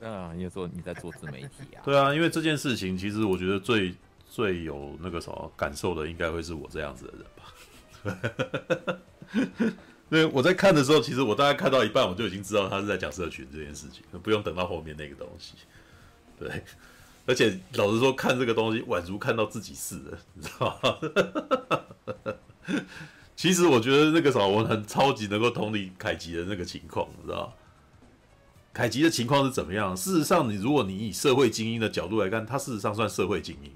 [0.08, 1.82] 啊，你说你在做自媒体啊？
[1.84, 3.94] 对啊，因为这件事情，其实我觉得最
[4.30, 7.44] 最有那个什么感受的，应该会是我这样子的人吧。
[10.14, 15.55] 对，我在看的时候，其实我大概看到一半，我就已经知道他是在讲社群这件事情，不用等到后面那个东西。
[16.38, 16.64] 对，
[17.26, 22.36] 而且老实说，看这个东西宛如看到自己似的，你知道吗？
[23.36, 27.51] 其实我觉得那个时候，我很超级能够同理凯吉的那个情况，你知道？
[28.72, 29.95] 凯吉的情况是怎么样？
[29.97, 33.72] 事实上，你如果你以社会精英的角度来看，他事实上算社会精英，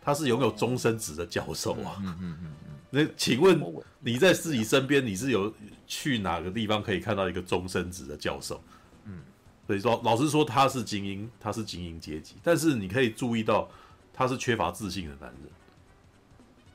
[0.00, 1.96] 他是拥有终身职的教授啊。
[1.98, 2.72] 嗯嗯嗯嗯。
[2.94, 3.58] 那请问
[4.00, 5.52] 你在自己身边，你是有
[5.86, 8.62] 去哪个地方可以看到一个终身职的教授？
[9.06, 9.22] 嗯，
[9.66, 13.66] 所以说，老实说，他是精英，他是精英阶级，但是你可以注意到，
[14.12, 15.50] 他是缺乏自信的男人。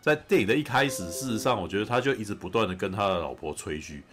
[0.02, 4.04] 在电影的一开始，事实上，我觉得他就一直不断的跟他的老婆吹嘘。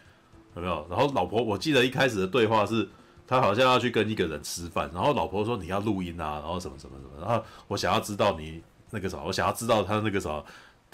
[0.57, 0.87] 有没有？
[0.91, 2.89] 然后老婆，我记得一开始的对话是，
[3.27, 10.45] 他好像要去跟一个人吃饭，然后老婆说你要录音啊，然后什么什么什么，然后我想要知道你那个什么，我想要知道他那个什么，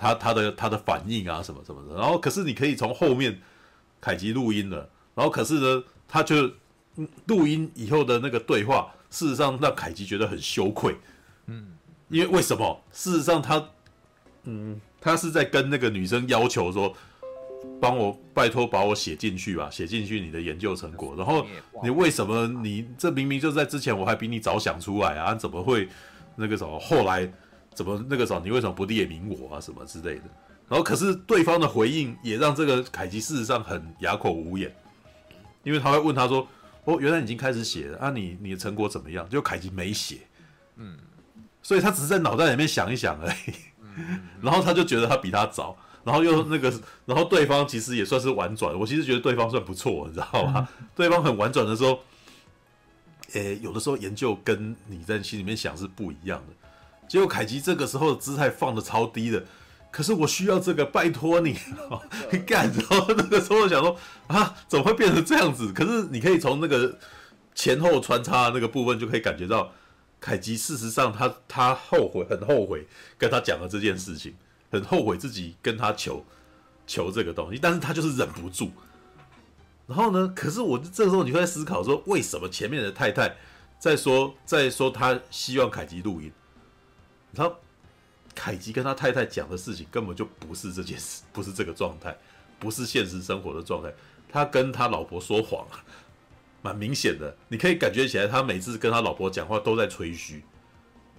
[0.00, 2.00] 他他的他的反应啊什么什么的。
[2.00, 3.38] 然后可是你可以从后面
[4.00, 6.50] 凯吉录音了，然后可是呢，他就
[7.26, 10.96] 录音以后的那个对话，事实上让凯吉觉得很羞愧。
[11.46, 11.76] 嗯，
[12.08, 12.82] 因为为什么？
[12.92, 13.62] 事实上他，
[14.44, 16.94] 嗯，他是在跟那个女生要求说，
[17.78, 21.14] 帮我拜托把我写进去吧，写进去你的研究成果。
[21.14, 21.46] 然后
[21.82, 25.34] 你为什么你这明明就在之前我还比你早想出来啊？
[25.34, 25.88] 怎么会
[26.36, 27.30] 那个什么后来
[27.74, 30.24] 怎么那个什么你为什么不列明我啊什么之类的？
[30.68, 34.74] 然后可是对方的回应也让这个凯奇事实上很哑口无言。
[35.62, 36.48] 因为他会问他说
[36.84, 38.20] ：“哦，原来已经开始写了啊你？
[38.20, 40.20] 你你的成果怎么样？”就凯奇没写，
[40.76, 40.96] 嗯，
[41.62, 43.52] 所以他只是在脑袋里面想一想而已。
[43.82, 46.72] 嗯， 然后他就觉得他比他早，然后又那个，
[47.04, 48.74] 然后对方其实也算是婉转。
[48.78, 50.66] 我其实觉得对方算不错，你知道吗？
[50.96, 52.02] 对方很婉转的说
[53.34, 56.54] ：“诶，有的时候研究跟你在心里面想是不一样的。”
[57.10, 59.44] 结果凯吉这个时候的姿态放的超低的。
[59.90, 61.56] 可是我需要这个，拜托你，
[62.30, 62.72] 你干。
[62.72, 63.96] 然后那个时候想说
[64.28, 65.72] 啊，怎么会变成这样子？
[65.72, 66.96] 可是你可以从那个
[67.52, 69.72] 前后穿插的那个部分就可以感觉到，
[70.20, 72.86] 凯吉事实上他他后悔，很后悔
[73.18, 74.36] 跟他讲了这件事情，
[74.70, 76.24] 很后悔自己跟他求
[76.86, 78.70] 求这个东西，但是他就是忍不住。
[79.88, 83.34] 然后呢，可是我这个时候你会在思考说，为什么前面的太太
[83.80, 86.30] 在说在说他希望凯吉录音，
[87.34, 87.56] 然后。
[88.32, 92.16] 凯吉跟他太太讲的事情根本就不是这件事， 不是这个状态，
[92.60, 93.92] 不是现实生活的状态。
[94.30, 95.66] 他跟他老婆说谎，
[96.62, 100.42] 蛮明显的，你可以感觉起来，他每次跟他老婆讲话都在吹嘘，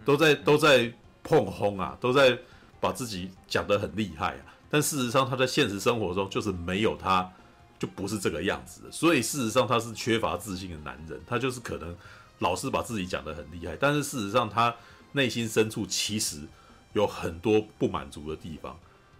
[0.05, 0.91] 都在都在
[1.21, 2.35] 碰轰啊，都在
[2.79, 4.55] 把自己讲得很厉害啊。
[4.69, 7.29] 但事实上，他在现实生活中就是没有他，
[7.77, 8.91] 就不是这个样子的。
[8.91, 11.95] 所以事实上，他是缺乏自信的男人，他就是可能
[12.39, 14.73] 老是把自己讲得很厉害，但是事实上，他
[15.11, 16.47] 内心深处其实。
[16.93, 18.77] 有很多不满足的地方，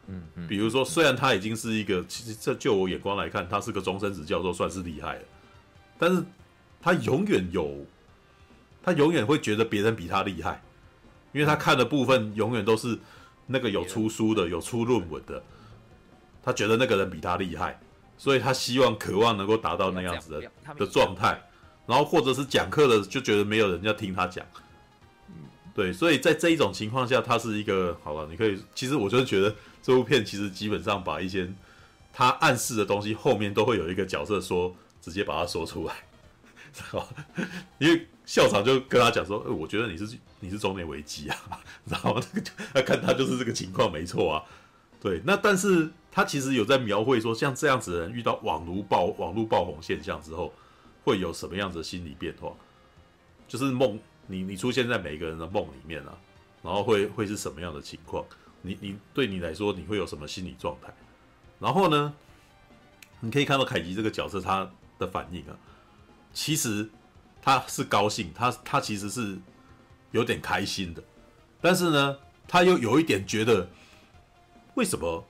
[0.08, 5.22] 嗯嗯，比如说，虽然他已经是一个，其实这就我眼光来看，他是个终身职教授，算是厉害了，
[5.98, 6.22] 但是
[6.82, 7.86] 他永远有，
[8.84, 10.62] 他永远会觉得别人比他厉害，
[11.32, 13.00] 因为他看的部分永远都是
[13.48, 15.42] 那个有出书的、有出论文的，
[16.44, 17.80] 他觉得那个人比他厉害，
[18.18, 21.42] 所以他希望、渴望能够达到那样子的的状态，
[21.88, 24.46] 然后或者是讲课的就觉得没有人要听他讲。
[25.74, 28.28] 对，所以在这一种情况下，他是一个好了。
[28.30, 31.50] 你可以，其实我就是觉得这部片其实基本上把一些
[32.12, 35.94] 他暗示的东西，后面都会有一个角色说，直接把它说出来，
[36.74, 37.46] 知道吗？
[37.80, 41.38] 因为校长就跟他讲说，我觉得你是你是中年危机啊，
[41.88, 42.22] 知道吗？
[42.74, 44.44] 他看他就是这个情况没错啊。
[45.00, 50.54] 对，那但是他其实有在描绘说，像这样子的人遇到网络爆网络爆红现象之后，
[51.06, 52.52] 会有什么样子的心理变化？
[53.48, 53.98] 就是梦。
[54.32, 56.18] 你你出现在每个人的梦里面啊，
[56.64, 58.26] 然后会会是什么样的情况？
[58.62, 60.94] 你你对你来说，你会有什么心理状态？
[61.60, 62.14] 然后呢，
[63.20, 65.58] 你可以看到凯吉这个角色他的反应啊，
[66.32, 66.90] 其实
[67.42, 69.38] 他是高兴，他他其实是
[70.12, 71.04] 有点开心的，
[71.60, 72.18] 但是呢，
[72.48, 73.68] 他又有一点觉得，
[74.76, 75.26] 为什么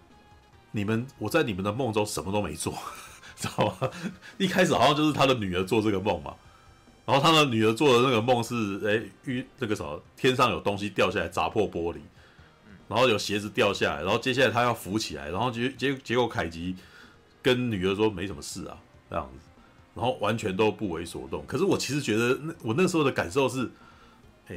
[0.72, 2.78] 你们我在你们的梦中什么都没做，
[3.36, 3.90] 知道吗？
[4.38, 6.36] 一开始好像就是他的女儿做这个梦嘛。
[7.12, 11.98] 然后他的女儿做的那个梦是，哎，遇那个什么，天上有东西掉下来砸破玻璃，
[12.88, 16.74] 然后有鞋子掉下来，然后接下来他要扶起来，然后结结结果凯吉
[17.42, 18.78] 跟女儿说没什么事啊，
[19.10, 19.50] 这样子，
[19.94, 21.46] 然后完全都不为所动。
[21.46, 23.70] 可是我其实觉得，那我那时候的感受是，
[24.48, 24.56] 哎，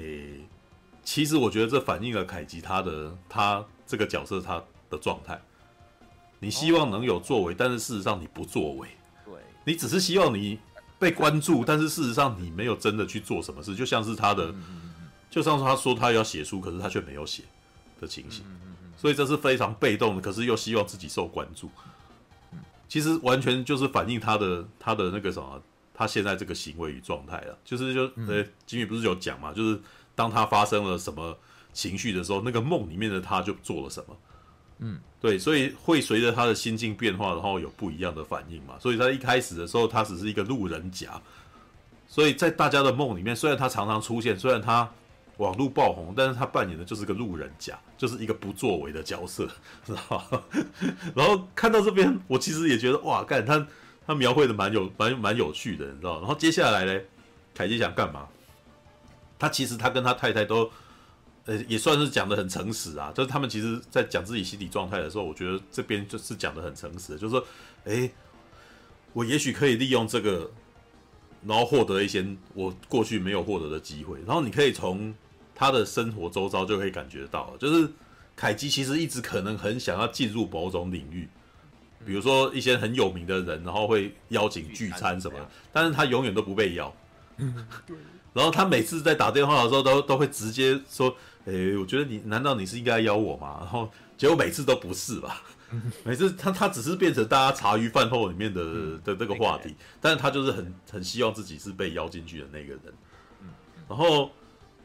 [1.03, 5.37] 其实我觉得这反映了凯吉他的他这个角色他的状态。
[6.39, 8.87] 你希望能有作为，但是事实上你不作为，
[9.25, 9.35] 对，
[9.65, 10.61] 你只是希望你。
[11.05, 14.55] 被关注，但是事实上你没有真的去做什么事，就像是他的，
[15.31, 17.43] 就像是他说他要写书，可是他却没有写
[18.01, 18.43] 的情形，
[18.97, 21.71] 所以这是非常被动的，可是又希望自己受关注，
[22.89, 25.63] 其实完全就是反映他的他的那个什么，
[25.93, 29.79] 他现在这个行为与状态了，就是就呃，吉米不是有讲嘛，就是
[30.15, 31.37] 当他发生了什么
[31.75, 34.17] 情绪的时候，那个梦里面的他就做了什么。
[34.79, 38.75] 嗯，对，所以会随着他的心境变化，然后有不一样的反应嘛。
[38.81, 41.21] 所以他一开始的时候，他只是一个路人甲，
[42.09, 44.91] 所以在大家的梦里面，虽然他常常出现，虽然他
[45.37, 49.49] 网络爆红，但是他扮演的就是个路人甲，就是一个不作为的角色，
[49.87, 50.43] 知道？
[51.15, 53.67] 然后看到这边，我其实也觉得哇，干他
[54.07, 56.19] 他描绘的蛮有蛮蛮有趣的，你知道？
[56.19, 57.01] 然后接下来呢，
[57.55, 58.27] 凯基想干嘛？
[59.39, 60.69] 他其实他跟他太太都。
[61.47, 63.13] 呃，也算是讲的很诚实啊。
[63.15, 67.45] 就是他们其实，在讲自己心理状态的时候，我觉得这边就是讲的很诚实，就是说，
[67.85, 68.11] 诶，
[69.13, 70.51] 我也许可以利用这个，
[71.45, 74.19] 然后获得一些我过去没有获得的机会。
[74.27, 75.15] 然后你可以从
[75.55, 77.89] 他的生活周遭就可以感觉到，就是
[78.35, 81.29] 凯基其实一直可能很想要进入某种领域，
[82.07, 85.39] 比如说一些很有名的人，然后会邀请聚餐什么，
[85.73, 86.93] 但是他永远都不被邀。
[88.33, 91.17] 然后他每次在打电话的时候都，都都会直接说
[91.47, 95.43] ：“诶，我觉得你难道你是应该邀我吗？”然后结果每次都不是吧？
[96.05, 102.83] 每次他他只是变成大家茶余饭后里面的、嗯、的这个话题，但是他就是很很希望自己是被邀进去的那个人。
[103.89, 104.31] 然后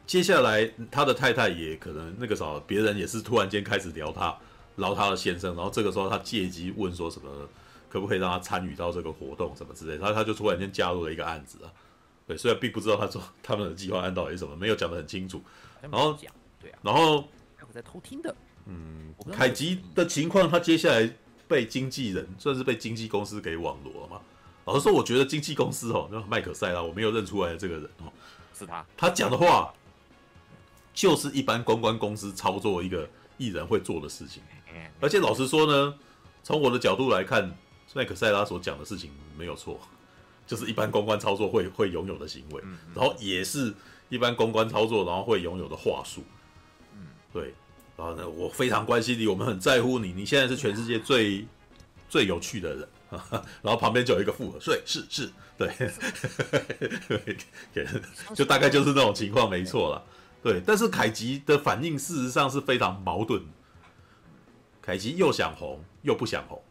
[0.05, 4.35] 接下来他的太太也可能那个时候别人也是突然间开始聊他。
[4.75, 7.29] 捞他的先生，然后这个时候他借机问说什么，
[7.89, 11.67] 可不可以让他参与到这个活动什么之类，然后他就突然间加入了一个案子啊。
[12.25, 15.43] 对，虽然并不知道他说他们的计划案到底是什么，没有讲得很清楚。
[15.81, 16.31] 然后讲，
[16.61, 17.27] 对啊，然后
[17.67, 18.35] 我在偷听的。
[18.65, 21.11] 嗯，凯吉的情况，他接下来
[21.47, 24.21] 被经纪人算是被经纪公司给网罗了嘛。
[24.65, 28.11] 老实说，我觉得经纪公司哦，那麦克塞拉，我没有认出来的这个人哦，
[28.53, 28.85] 是他。
[28.95, 29.73] 他讲的话
[30.93, 34.43] 就是一般公关公司操作一个艺人会做的事情。
[34.99, 35.95] 而且老实说呢，
[36.43, 37.55] 从我的角度来看，
[37.95, 39.79] 麦克塞拉所讲的事情没有错，
[40.45, 42.61] 就是一般公关操作会会拥有的行为，
[42.93, 43.73] 然后也是
[44.09, 46.23] 一般公关操作然后会拥有的话术。
[47.31, 47.53] 对，
[47.97, 51.45] 然后呢，我非常关心你，我们很在乎你，你现在是全世界最
[52.09, 52.87] 最有趣的人，
[53.61, 55.73] 然后旁边就有一个附和，对，是是，对，
[58.35, 60.03] 就大概就是那种情况，没错了。
[60.41, 63.43] 对，但是凯吉的反应事实上是非常矛盾。
[64.81, 66.63] 凯吉又想红又不想红，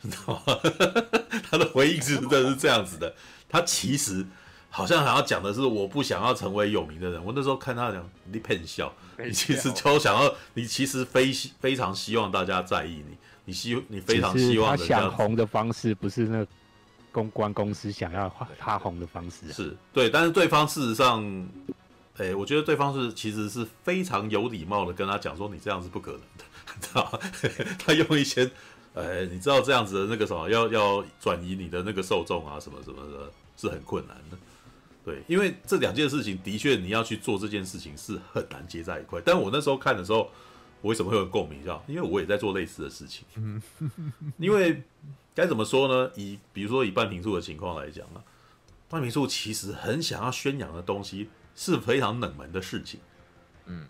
[0.00, 0.58] 你知道吗？
[1.50, 3.14] 他的回应是真的是这样子的。
[3.48, 4.24] 他其实
[4.76, 7.24] 好像还要讲的是，我不想要成为有名的人。
[7.24, 13.16] 我那时候看他讲，你骗笑，你其实就想要，你其实非非常希望大家在意你，
[13.46, 16.46] 你希你非常希望他想红的方式，不是那
[17.10, 20.10] 公关公司想要他红的方式，是对。
[20.10, 21.24] 但是对方事实上，
[22.18, 26.44] 哎，我觉得对方是其实是非常有礼貌的跟他讲说，你这样是不可能的。
[26.82, 27.20] 知道，
[27.80, 28.44] 他用一些，
[28.92, 34.36] 哎，你知道这样子的那个什么，要要转移你的那个受众啊，什么什么的，是很困难的。
[35.06, 39.22] 对，因为这两件事情的确你要去做这件事情是很难接在一块。
[39.24, 40.28] 但我那时候看的时候，
[40.80, 41.62] 我为什么会有共鸣？
[41.62, 43.24] 知道，因为我也在做类似的事情。
[44.36, 44.82] 因为
[45.32, 46.10] 该怎么说呢？
[46.16, 48.18] 以比如说以半瓶醋的情况来讲啊，
[48.88, 52.98] 半瓶醋其实很想要宣扬的东西是非常冷门的事情。
[53.66, 53.86] 嗯，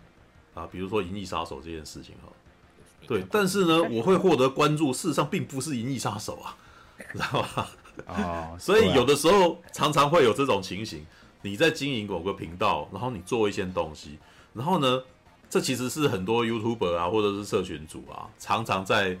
[0.53, 2.31] 啊，比如说《银翼杀手》这件事情哈。
[3.07, 6.55] 对，但是呢，我会获得关注，事实上并不是《银翼杀手》啊，
[7.11, 7.71] 知道吧？
[8.05, 11.05] 哦，所以有的时候常常会有这种情形，
[11.41, 14.17] 你在经营某个频道，然后你做一些东西，
[14.53, 15.01] 然后呢，
[15.49, 19.17] 这其实是很多 YouTuber 啊，或者是社群主啊，常常在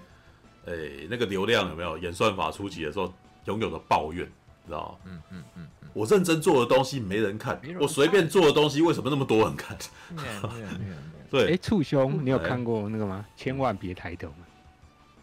[0.65, 3.11] 诶、欸、那个流量有没有演算法初期的时候
[3.45, 4.25] 拥有的抱怨，
[4.65, 5.11] 知道吗？
[5.11, 9.77] 嗯嗯嗯，我认真做的东西没人看，我随便做的东西为什么那么多人看？
[11.29, 13.25] 对，哎，醋兄，你有看过那个吗？
[13.35, 14.46] 千万别抬头吗？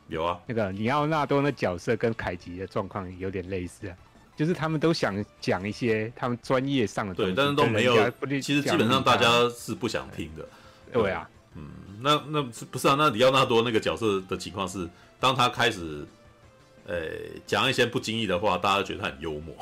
[0.08, 3.96] 有啊，那个里奥纳多那角色跟凯吉的状况有点类似啊，
[4.36, 7.94] 就是他们都想讲一些他们专业上的东西，对，但是都没有。
[8.40, 10.46] 其实基本上大家是不想听的。
[10.92, 11.70] 对啊，嗯，
[12.00, 12.94] 那那不是啊？
[12.98, 16.06] 那里奥纳多那个角色的情况是，当他开始。
[16.86, 16.96] 呃，
[17.46, 19.56] 讲一些不经意的话，大家觉得他很幽默，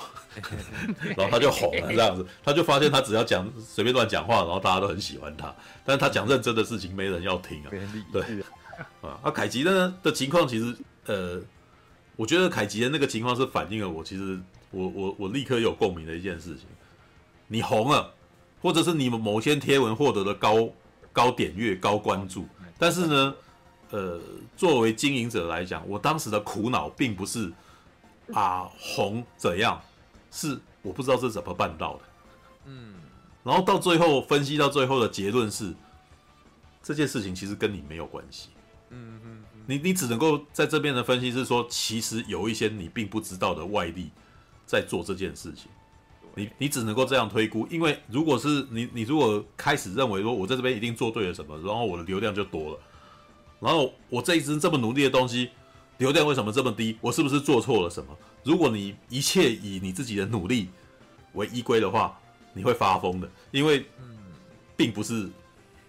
[1.17, 5.55] 然后他就红了，这样子，他就发现他只要讲随便乱讲话，然后大家都很喜欢他，
[5.85, 7.71] 但是他讲认真的事情，没人要听啊。
[8.13, 8.25] 对，
[9.01, 10.77] 啊，啊，凯吉呢的情况其实，
[11.07, 11.41] 呃，
[12.17, 14.41] 我觉得凯吉的那个情况是反映了我其实
[14.71, 16.67] 我我我立刻有共鸣的一件事情，
[17.49, 18.13] 你红了，
[18.61, 20.69] 或者是你们某些贴文获得了高
[21.13, 22.47] 高点阅、高关注，
[22.79, 23.35] 但是呢。
[23.95, 24.19] 呃，
[24.57, 27.53] 作为经营者来讲，我当时的苦恼并不是
[28.33, 29.79] 啊红怎样，
[30.31, 32.01] 是我不知道这是怎么办到的。
[32.65, 32.95] 嗯，
[33.45, 35.75] 然后到最后分析到最后的结论是，
[36.83, 38.49] 这件事情其实跟你没有关系。
[39.67, 44.11] 你你只能够在这边的分析是说，其实有一些你并不知道的外力
[44.67, 45.71] 在做这件事情。
[46.35, 52.79] 你你只能够这样推估，因为如果是你你如果开始认为说我在这边一定做对了什么，然后我的流量就多了。
[53.61, 55.51] 然后我这一支这么努力的东西，
[55.99, 56.97] 流量为什么这么低？
[57.01, 58.17] 我是不是做错了什么？
[58.43, 60.69] 如果你一切以你自己的努力
[61.35, 62.19] 为依归的话，
[62.55, 63.85] 你会发疯的，因为
[64.75, 65.29] 并不是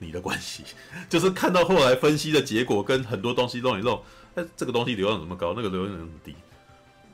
[0.04, 0.64] 你的关系。
[1.10, 4.04] 就是看到后来分析的结果跟很多东西弄一弄，
[4.36, 5.54] 哎，这个东西流量怎么高？
[5.56, 6.36] 那个流量怎么低？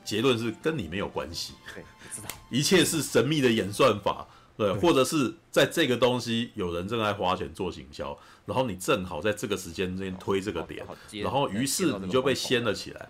[0.04, 1.54] 结论是跟你没有关系。
[1.74, 2.28] 对，知道。
[2.50, 4.26] 一切是神秘的演算法，
[4.56, 8.18] 对，或者是在这个东西有人正在花钱做行销。
[8.46, 10.84] 然后你正好在这个时间内推这个点，
[11.22, 13.08] 然后于是你就被掀了起来。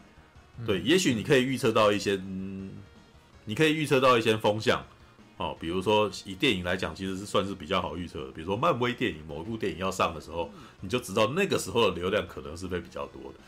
[0.67, 2.71] 对，也许你可以预测到一些，嗯，
[3.47, 4.85] 你可以预测到一些风向，
[5.41, 8.31] 哦，比如说以电影来讲，其实是算是比较好预测的。
[8.33, 10.51] 比如说漫威电影某一部电影要上的时候，
[10.83, 13.39] 你就知道那个时候的流量可能是会比较多的。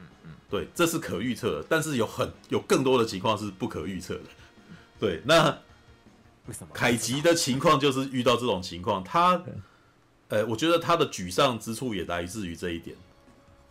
[0.00, 0.30] 嗯嗯。
[0.50, 4.22] 对，这是可预测的，但是有很有更多的情况是不可预测的。
[4.98, 5.44] 对，那
[6.46, 6.70] 为什么？
[6.74, 9.40] 凯吉的情况就是遇到这种情况，他，
[10.26, 12.96] 呃，我觉得他的沮丧之处也来自于这一点，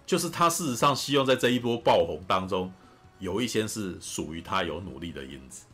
[0.06, 2.72] 就是他事实上希望在这一波爆红当中，
[3.20, 5.66] 有一些是属于他有努力的因子，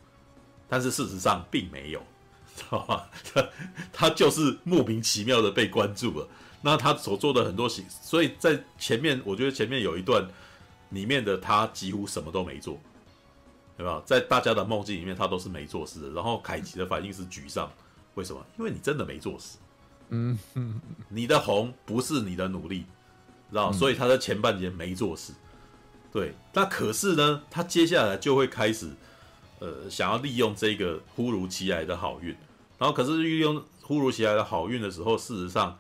[0.68, 2.02] 但是事实上并没有，
[2.56, 3.10] 知道吧？
[3.34, 3.50] 他
[3.92, 6.28] 他就是莫名其妙的被关注了。
[6.62, 10.26] 那他所做的很多行，所以在前面，我觉得前面有一段
[10.92, 12.80] 里面的他几乎什么都没做，
[13.78, 14.02] 对吧？
[14.06, 16.10] 在大家的梦境里面，他都是没做事的。
[16.12, 17.70] 然后凯奇的反应是沮丧，
[18.16, 18.46] 为什么？
[18.58, 19.58] 因为你真的没做事。
[20.10, 20.80] 嗯嗯，
[21.10, 22.86] 你的红不是你的努力，
[23.50, 23.72] 知道？
[23.72, 25.34] 所以他在前半节没做事。
[26.14, 28.90] 对，那可是呢，他接下来就会开始，
[29.64, 32.36] 呃，想要利用这个忽如其来的好运。
[32.78, 35.80] 然后可是利用忽如其来的好运的时候，事实上。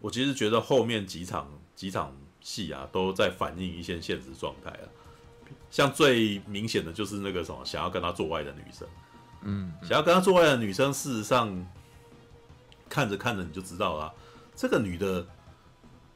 [0.00, 4.84] 我其实觉得后面几场几场戏啊，都在反映一些现实状态啊。
[5.70, 8.86] 像最明显的就是那个什么，想要跟他做爱的女生，
[9.40, 11.66] 嗯，想要跟他做爱的女生，事实上
[12.86, 14.12] 看着看着你就知道了，
[14.54, 15.26] 这个女的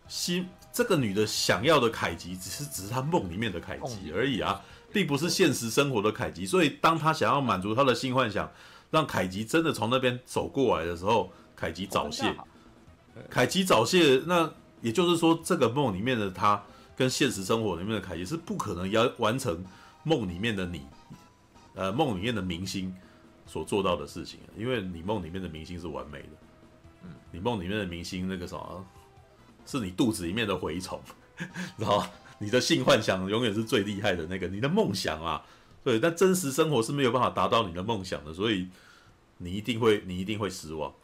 [0.07, 4.61] 心，这个女的想要的凯吉，只是只是她梦里面的凯吉而已啊，
[4.93, 6.47] 并不是现实生活的凯吉。
[6.47, 8.51] 所以当他想要满足他的性幻想，
[8.91, 12.35] 让凯吉真的从那边走过来的时候，凯吉早泄。
[13.29, 14.49] 凯吉早泄，那
[14.81, 16.63] 也就是说，这个梦里面的他
[16.97, 19.65] 跟现实生活里面的凯吉是不可能要完成
[20.05, 20.83] 梦里面的你，
[21.75, 22.95] 呃，梦里面的明星
[23.45, 26.29] 所做到的事情，因为你梦里面的明星是完美的，
[27.03, 28.87] 嗯，你梦里面的明星那个什么，
[29.67, 31.01] 是你肚子里面的蛔虫，
[31.77, 32.05] 然后
[32.39, 35.45] 你的性幻想永远是最厉害的那个，你的梦想啊，
[35.83, 38.69] 对，但真实生活是没有办法达到你的梦想的，所以
[39.39, 40.95] 你一定会，你一定会失望。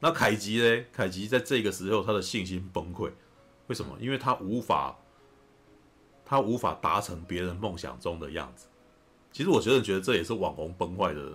[0.00, 0.84] 那凯吉呢？
[0.92, 3.10] 凯吉在这个时候，他的信心崩溃，
[3.68, 3.96] 为什么？
[3.98, 4.98] 因为他无法，
[6.24, 8.66] 他无法达成别人梦想中的样子。
[9.32, 11.32] 其实我觉得，觉得这也是网红崩坏的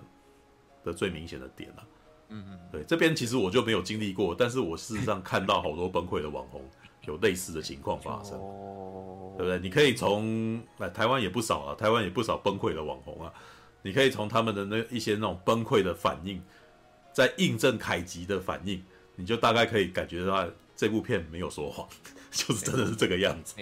[0.84, 1.86] 的最明显的点了。
[2.28, 6.62] 嗯嗯，对，这边其实我就没有经历过，但是我事实上看到好多崩溃的网红
[7.10, 8.38] 有类似的情况发生，
[9.36, 9.58] 对不对？
[9.58, 13.32] 你可以从来台湾也不少啊，台湾也不少崩溃的网红啊，
[13.82, 16.42] 你可以从他们的那一些那种崩溃的反应。
[17.12, 18.80] 在印证凯吉的反应，
[19.16, 20.46] 你就大概可以感觉到
[20.76, 21.86] 这部片没有说谎，
[22.30, 23.56] 就是真的是这个样子。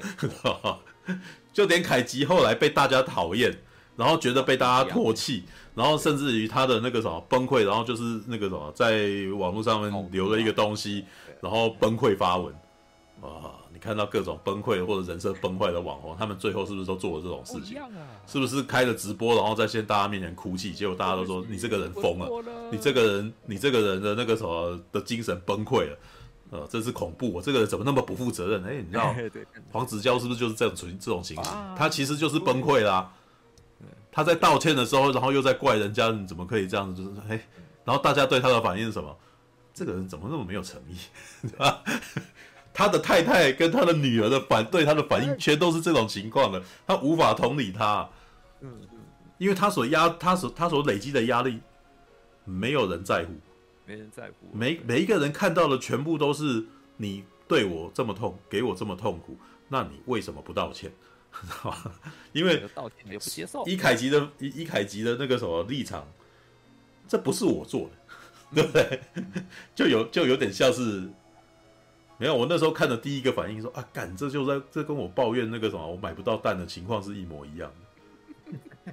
[1.50, 3.50] 就连凯吉后来被大家讨厌，
[3.96, 5.44] 然后觉得被大家唾弃，
[5.74, 9.08] 然后甚至于他的那个什么崩溃，然后就是那个什么在
[9.38, 11.06] 网络上面留了一个东西，
[11.40, 12.54] 然后崩溃发文
[13.20, 13.54] 啊。
[13.70, 17.80] 你看到各种崩溃或者人设崩坏的网红，他们最后是不是都做了这种事情？
[18.26, 20.72] 是不是开了直播，然后在现大家面前哭泣？
[20.72, 22.28] 结果大家都说你这个人疯了，
[22.72, 25.98] 你这个人，你这个人的那个什么的精神崩溃了，
[26.50, 27.32] 呃，真是恐怖！
[27.32, 28.64] 我这个人怎么那么不负责任？
[28.64, 29.14] 哎，你知道
[29.70, 31.52] 黄子佼是不是就是这种这种情形？
[31.76, 33.12] 他其实就是崩溃啦。
[34.10, 37.04] 他在道歉的时候，然后又在怪人家，你怎么可以这样子？
[37.04, 37.40] 就是哎，
[37.84, 39.16] 然后大家对他的反应是什么？
[39.72, 40.96] 这个人怎么那么没有诚意？
[42.68, 42.74] 啊？
[42.74, 46.62] 他的太太跟他的女儿的反对他的反应，全都是这种情况的。
[46.86, 48.08] 他无法同理他，
[48.60, 48.72] 嗯，
[49.38, 51.58] 因为他所压他所他所累积的压力，
[52.44, 53.32] 没有人在乎，
[53.84, 54.34] 没人在乎。
[54.52, 56.64] 每每一个人看到的全部都是
[56.98, 59.36] 你对我这么痛，给我这么痛苦，
[59.68, 60.92] 那你为什么不道歉？
[62.32, 63.66] 因为道歉也不接受。
[63.66, 66.06] 伊凯吉的伊伊凯吉的那个什么立场，
[67.08, 69.00] 这不是我做的，对不对？
[69.74, 71.10] 就有就有点像是。
[72.20, 77.70] 没有，我那时候看的第一个反应说啊，干，这就在这跟我抱怨那个什么，我买不到蛋的情况是一模一样
[78.50, 78.92] 的，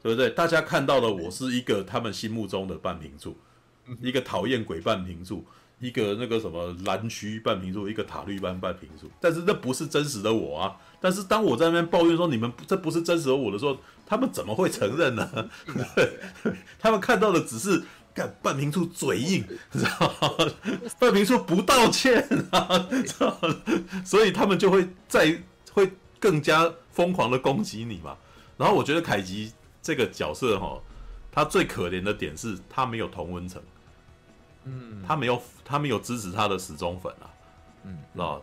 [0.00, 0.30] 对不对？
[0.30, 3.36] 大家看到的我是一个他们心目中的半平处，
[4.00, 5.44] 一个讨厌鬼半平处，
[5.80, 10.76] 一个那个什么蓝区半平处，一个塔绿班半平处，但是那不是真实的我啊！
[11.00, 13.76] 但是当我在那边抱怨说你们这不是真实的我的时候，
[14.06, 15.50] 他们怎么会承认呢？
[16.78, 17.82] 他们看到的只是。
[18.16, 20.52] 干半平处嘴硬， 知道吗？
[20.98, 23.38] 半平处不道歉啊，知道？
[24.06, 25.38] 所以他们就会再
[25.70, 28.16] 会更加疯狂的攻击你嘛。
[28.56, 29.52] 然后我觉得凯吉
[29.82, 30.80] 这个角色哈，
[31.30, 33.62] 他最可怜的点是他没有同温层，
[34.64, 37.28] 嗯，他没有他没有支持他的死忠粉啊，
[37.84, 38.42] 嗯，知道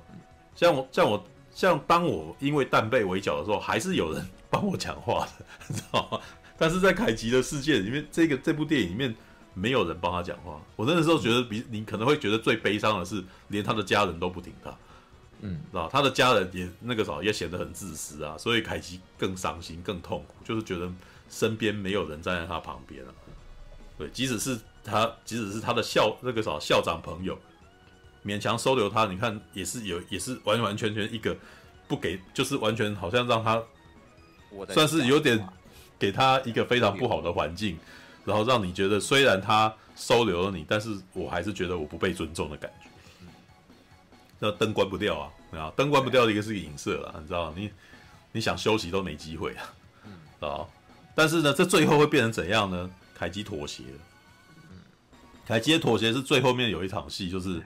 [0.55, 5.27] 像我像我像当我因为蛋被围剿的时候，还是有人帮我讲话
[5.67, 6.19] 的，知道吗？
[6.59, 9.15] 但是在凯吉的世界里面，这个这部电影里面。
[9.53, 14.75] 没有人帮他讲话，我那个时候觉得比你可能会觉得最悲伤的是，连他的家人都不挺他，
[15.41, 20.91] 嗯，知道他的家人也那个时候也显得很自私啊，所以凯奇更伤心、更痛苦，就是觉得
[21.30, 23.13] 身边没有人站在他旁边了。
[23.97, 27.38] 对，即使是他，即使是他的校那个啥校长朋友，
[28.25, 31.38] 勉强收留他，你看也是有，也是完完全全一个
[31.88, 33.61] 不给，就是完全好像让他
[34.49, 35.47] 我算是有点
[35.99, 37.77] 给他一个非常不好的环境，
[38.25, 42.89] 然后让你觉得虽然他收留了你，但是我还是觉得我不被尊重的感觉。
[44.39, 47.71] 那灯关不掉啊，啊，灯关不掉的一个是个影射了，你知道你
[48.31, 50.65] 你想休息都没机会啊，啊，
[51.15, 52.89] 但是呢，这最后会变成怎样呢？
[53.15, 53.99] 凯基妥协了。
[55.45, 57.61] 凯基的妥协是最后面有一场戏，就是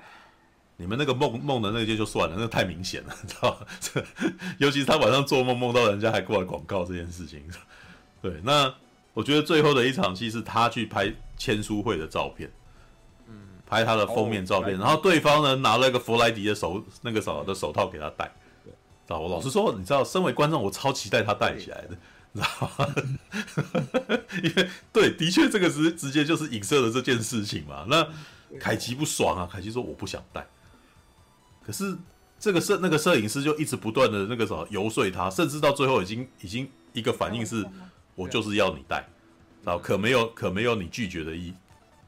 [0.75, 4.33] 你们那个梦梦的那些就算了，那个太明显了，你知道吗？
[4.59, 7.43] 尤其是他晚上做梦梦到人家还过来广告这件事情。
[8.21, 8.73] 对，那
[9.17, 12.47] 我觉得最后的一场戏是他去拍签书会的照片，
[13.27, 13.33] 嗯
[13.65, 18.31] 拍他的封面照片，然后对方呢拿了一个弗莱迪的手那个手的手套给他戴。
[19.07, 21.97] 啊，我老实说，你知道，身为观众，我超期待他戴起来的。
[22.35, 22.95] 知道吗？
[24.43, 27.87] 因为对，的确这个直直接就是影射了这件事情嘛。
[27.87, 28.07] 那
[28.59, 30.45] 凯奇不爽啊，凯奇说我不想戴。
[31.65, 31.97] 可是
[32.39, 37.65] 这个摄那个摄影师就一直不断的那个什么游说他，甚至到最后已经已经一个反应是，
[38.17, 39.07] 我就是要你带，
[39.63, 41.53] 然后可没有可没有你拒绝的意，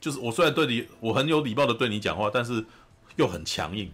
[0.01, 2.65] 就是我虽然对你我很有礼貌的对你讲话，但是
[3.15, 3.91] 又很强硬，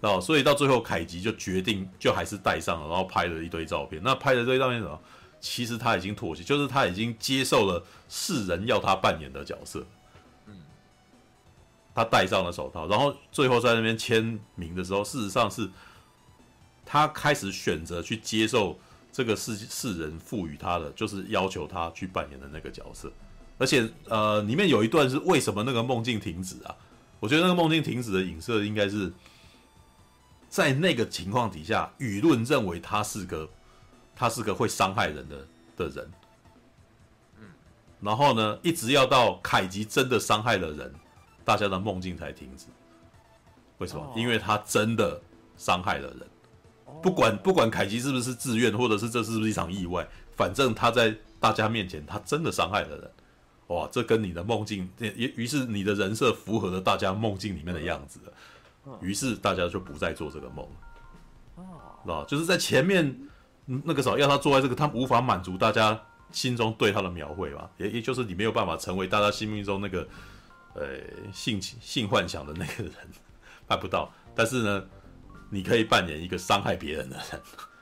[0.00, 4.02] 哦，所以到最后凯吉就决定就还是带上了，然后拍了一堆照片。
[4.02, 5.00] 那拍的这堆照片什么？
[5.40, 9.86] 其实他已经妥协，就是他已经接受了世人要他扮演的角色。
[10.46, 10.56] 嗯，
[11.94, 15.70] 他戴上了手套，然后最后在那边签名的时候，事实上是
[16.84, 18.76] 他开始选择去接受
[19.18, 23.10] 这个世世人赋予他的，就是要求他去扮演的那个角色。
[23.58, 26.72] 而且，呃，里面有一段是为什么那个梦境停止啊？
[27.18, 29.12] 我觉得那个梦境停止的影射应该是
[30.48, 33.48] 在那个情况底下，舆论认为他是个。
[34.20, 35.46] 他是个会伤害人的
[35.76, 36.10] 的人，
[37.38, 37.44] 嗯，
[38.00, 40.92] 然后呢，一直要到凯吉真的伤害了人，
[41.44, 42.66] 大家的梦境才停止。
[43.78, 44.02] 为什么？
[44.02, 45.22] 哦、因为他真的
[45.56, 46.26] 伤害了人，
[47.02, 50.06] 不管不管凯奇是不是自愿，或者是这是不是一场意外，
[50.36, 53.10] 反正他在大家面前，他真的伤害了人。
[53.68, 58.20] 哇，这跟你的梦境，也于是你的人设符合了大家梦境里面的样子，
[59.00, 60.72] 于是大家就不再做这个梦了。
[61.56, 61.64] 哦，
[62.04, 63.18] 知道就是在前面。
[63.84, 66.00] 那个时候要他做在这个，他无法满足大家
[66.32, 70.08] 心中对他的描绘吧，也也就是你没有办法成为大家心目中那个，
[70.72, 70.86] 呃，
[71.34, 72.94] 性性幻想的那个人，
[73.66, 74.10] 办不到。
[74.34, 74.82] 但是呢，
[75.50, 77.40] 你可以扮演一个伤害别人的人，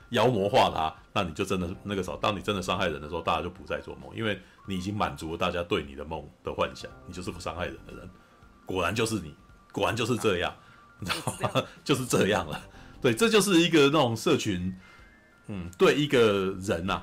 [0.09, 8.09] 妖魔化他，那你就真的那个时候，当你真的伤害人的时候，大家就不再做梦，因为你已经满足了大家对你的梦的幻想，你就是个伤害人的人。
[8.65, 9.35] 果然就是你，
[9.71, 10.53] 果然就是这样，
[10.99, 11.63] 你知道吗？
[11.83, 12.61] 就是这样了。
[13.01, 14.75] 对，这就是一个那种社群。
[15.49, 17.01] 嗯，对一个人呐、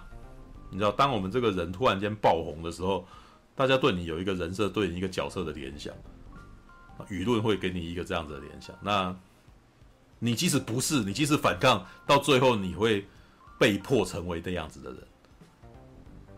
[0.70, 3.08] 你知道，当我们这个人突然间爆红的时候，
[3.54, 5.94] 大家对你有一个人设，对你一个角色的联想，
[7.08, 8.76] 舆论会给你一个这样子的联想。
[8.82, 9.16] 那，
[10.18, 13.06] 你即使不是，你即使反抗，到最后你会
[13.58, 15.00] 被迫成为这样子的人。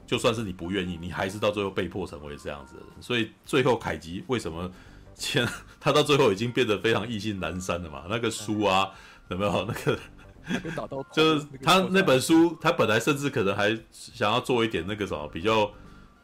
[0.07, 2.89] 就算是你不愿意，你还是到最后被迫成为这样子的人。
[3.01, 4.71] 所以最后凯吉为什么，
[5.17, 5.47] 签
[5.81, 8.05] 他到最后已经变得非常意兴阑珊了嘛？
[8.09, 8.91] 那个书啊，
[9.29, 9.99] 有没有那个？
[11.13, 15.69] 就是他那本书，他本来甚至可能还想要做一点那个什么，比较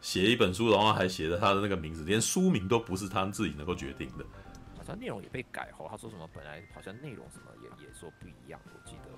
[0.00, 4.24] 写一本书，然后还写着他的那个名字，连书名都不是他自己能够决定的。
[4.82, 9.10] 好像内容也被改后，他说什么本来好像内容什么也也说不一样，我记得。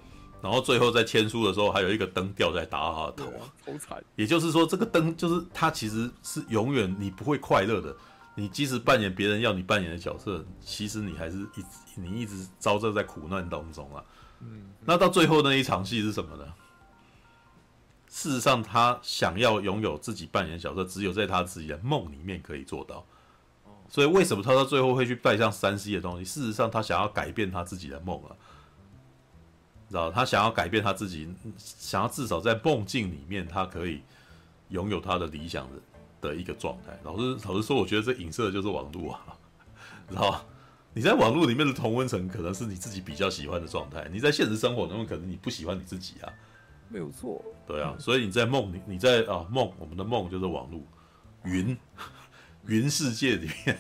[0.43, 3.33] 然后最后在签书的时候，还有一个灯掉在打他的头，
[3.65, 4.05] 好惨。
[4.15, 7.97] 也就是说，这个灯就是他其实是永远你不会快乐的。
[8.35, 14.05] 你即使扮演别人要你扮演的角色，其实你还是一直你一直遭受在苦难当中啊。
[14.41, 16.53] 嗯，那到最后那一场戏是什么呢？
[18.09, 23.05] 事实上，他想要拥有自己扮演的角色，只有在他自己的梦里面可以做到。
[23.89, 26.25] 所以，为什么他到最后会去带上三 C 的东西？
[26.25, 28.35] 事实上，他想要改变他自己的梦啊，
[29.89, 30.11] 知道？
[30.11, 34.03] 他想要改变他自己，想要至少在梦境里面，他可以
[34.71, 36.99] 拥有他的理想的的一个状态。
[37.05, 39.37] 老师老实说，我觉得这影射的就是网络啊，
[40.09, 40.45] 知道？
[40.97, 46.33] 你在网络里面的同温层可能是你自己比较喜欢的状态，你在现实生活中可能你不喜欢你自己啊，
[46.89, 50.81] 没有错，对啊，所以你在梦里，你在啊梦，我们的梦就是网络
[51.43, 51.77] 云
[52.67, 53.79] 云世界里面，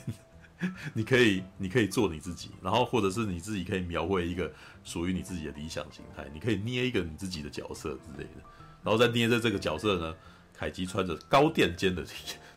[0.95, 4.51] 你可以你可以做你自己，然后或者是你自己可以描绘一个
[4.83, 8.43] 属于你自己的理想形态，你可以捏一个你自己的角色之类的，
[8.83, 10.15] 然后再捏着这个角色呢，
[10.53, 12.05] 凯基穿着高垫肩的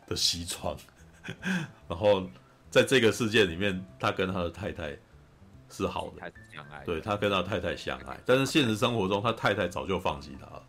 [0.06, 0.76] 的西装，
[1.88, 2.28] 然后。
[2.70, 4.94] 在这个世界里面，他跟他的太太
[5.70, 6.30] 是好的，
[6.84, 10.62] 对，他跟他太太相爱，但是现实生活中，他太太早就放弃他了。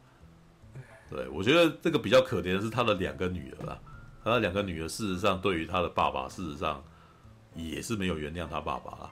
[1.10, 3.78] 对，我觉得这个比较可怜的是他的两个女儿啊，
[4.24, 6.84] 他的两个女儿事实上对于他的爸爸，事实上
[7.56, 9.12] 也是没有原谅他爸爸。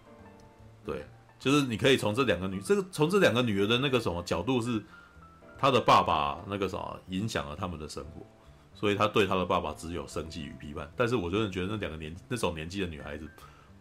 [0.86, 1.06] 对，
[1.40, 4.82] 就是你可以从这两个女，这个从这两个女儿的那个什么角度是，
[5.58, 8.26] 他的爸爸那个什么影响了他们的生活，
[8.74, 10.90] 所以他对他的爸爸只有生气与批判。
[10.96, 13.28] 但是我真的觉得那两个年那种年纪的女孩子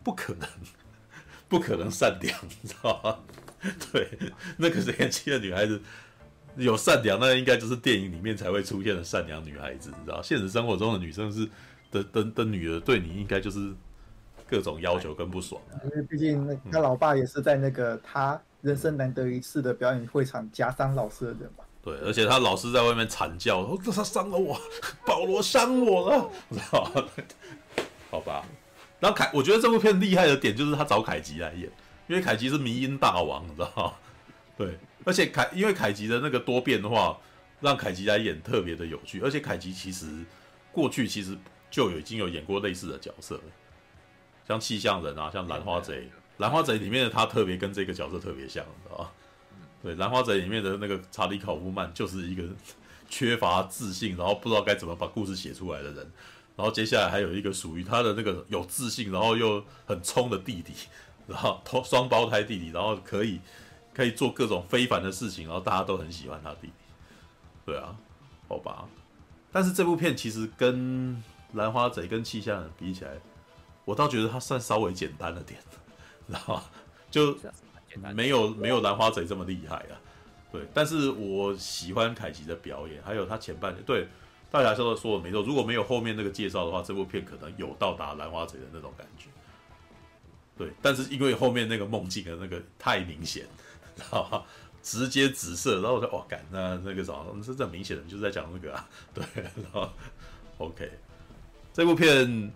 [0.03, 0.48] 不可能，
[1.48, 3.19] 不可能善良，你知道吗？
[3.93, 4.19] 对，
[4.57, 5.81] 那个年纪的女孩子
[6.57, 10.20] 有善良，那应该就是电影里面才会出现的善良女孩子，你知道？
[10.23, 11.49] 现实生活中的女生是
[11.91, 13.74] 的的的女儿对你应该就是。
[14.49, 21.65] 各种要求跟不爽，因为毕竟那他老爸也是在那个他人生难得一次的表演会场夹伤老师的人嘛。
[21.83, 24.57] 对，而且他老师在外面惨叫，说他伤了我，
[25.05, 27.05] 保罗伤我了，知道？
[28.09, 28.45] 好吧。
[29.01, 31.69] 然后凯，我觉得这部片厉害的点就是他找凯吉来演，
[32.07, 33.93] 因为凯吉是迷音大王，你知道吗？
[34.57, 37.16] 对，而且凯因为凯吉的那个多变的话，
[37.61, 40.24] 让凯吉来演特别的有趣，而且凯吉其实
[40.73, 41.39] 过去其实
[41.70, 43.43] 就有已经有演过类似的角色了。
[44.47, 46.09] 像气象人啊，像兰花贼，
[46.39, 49.12] 兰花贼里面的他特别跟这个角色特别像，知道吧？
[49.83, 52.43] 对，兰花贼里面的那个查理考夫曼就是一个
[53.09, 56.12] 缺乏自信，然后不知道该怎么把故事写出来的人。
[56.57, 60.73] 然后接下来还有一个属于他的那个有自信，然后又很冲的弟弟，
[61.27, 63.39] 然后双胞胎弟弟，然后可以
[63.97, 66.73] 可以做各种非凡的事情，然后大家都很喜欢他弟弟。
[67.64, 67.97] 对啊，
[68.47, 68.86] 好吧。
[69.51, 71.23] 但是这部片其实跟
[71.55, 73.12] 兰花贼跟气象人比起来。
[73.86, 75.59] 我倒觉得他算稍微简单了点，
[76.27, 76.62] 知道吗？
[77.09, 77.39] 就
[78.12, 79.94] 没有没有兰花贼这么厉害啊。
[80.52, 83.82] 对，但是我喜欢凯奇的表演，还有他前半段。
[83.85, 84.09] 对，
[84.51, 85.40] 大家说的说的没错。
[85.43, 89.28] 如果没有后面那个介绍的话，这部片可能有到达兰花贼的那种感觉。
[90.59, 93.47] 对，但是因为后面那个梦境的那个太明显，
[93.97, 94.43] 知道吗？
[94.82, 98.89] 直接紫色，然后我说哇，干那那个什么，这这明显的就是在讲那个啊。
[99.12, 99.89] 对，然后
[100.59, 100.90] OK，
[101.73, 102.52] 这部片。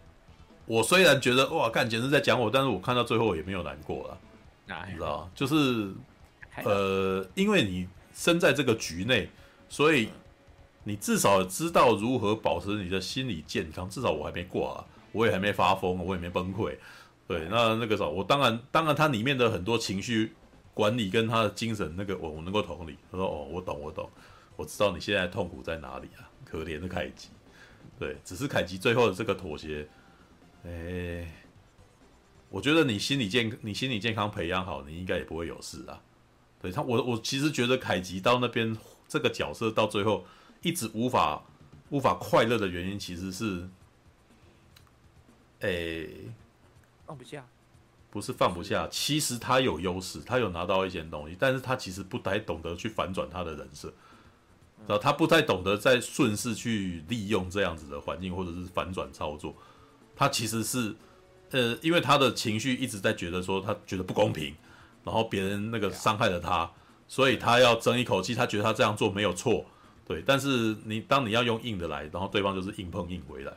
[0.66, 4.18] 我虽然觉得哇，干简直在讲我，但是我看到最后也没有难过了，
[4.86, 5.92] 你知道就是，
[6.62, 9.28] 呃，因为你身在这个局内，
[9.68, 10.10] 所以
[10.84, 13.90] 你至少知道如何保持你的心理健康。
[13.90, 16.76] 至少我还没挂啊，我也还没发疯，我也没崩溃。
[17.26, 20.32] 对，那那个时候我当然，当然，它里面的很多情绪
[20.81, 22.97] 管理跟他的精神那个，我我能够同理。
[23.12, 24.09] 他说哦，我懂，我懂，
[24.57, 27.28] 我知道你现在痛苦在哪里啊，可怜的凯吉。
[27.98, 29.86] 对，只是凯吉最后的这个妥协。
[30.65, 31.31] 哎、
[32.48, 36.01] 我觉得你心理健，你心理健康培养好，你应该也不会有事啊。
[36.62, 38.74] 对他，我我其实觉得凯吉到那边
[39.07, 40.24] 这个角色到最后
[40.62, 41.44] 一直无法
[41.90, 43.69] 无法快乐的原因，其实是，
[45.61, 46.07] 哎、
[47.05, 47.47] 放不下，
[48.10, 53.92] 不是放不下，其实他有优势，他有拿到一些东西，但是他其实不太懂得去反转他的人设，
[54.86, 59.54] 然后他不太懂得在顺势去利用这样子的环境，或者是反转操作。
[60.16, 60.94] 他其实是，
[61.50, 64.54] 呃，因为他的情绪一直在觉得说他觉得不公平，
[65.04, 66.70] 然后别人那个伤害了他，
[67.06, 69.64] 所以他要争一口气，他觉得他这样做没有错，
[70.04, 70.22] 对。
[70.26, 73.52] 但是你当你要用硬的来，然后对方就是硬碰硬回来，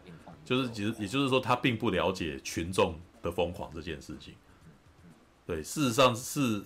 [0.45, 4.33] 就是其实也就是说他并不了解群众的疯狂这件事情，
[5.45, 5.63] 对。
[5.63, 6.63] 事实上是，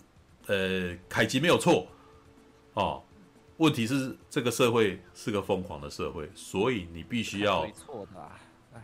[0.48, 1.88] 呃，凯奇没有错，
[2.74, 3.04] 哦，
[3.58, 8.32] 问题是这个社会是个疯狂的社会，所以你必须要没错的，
[8.74, 8.82] 唉。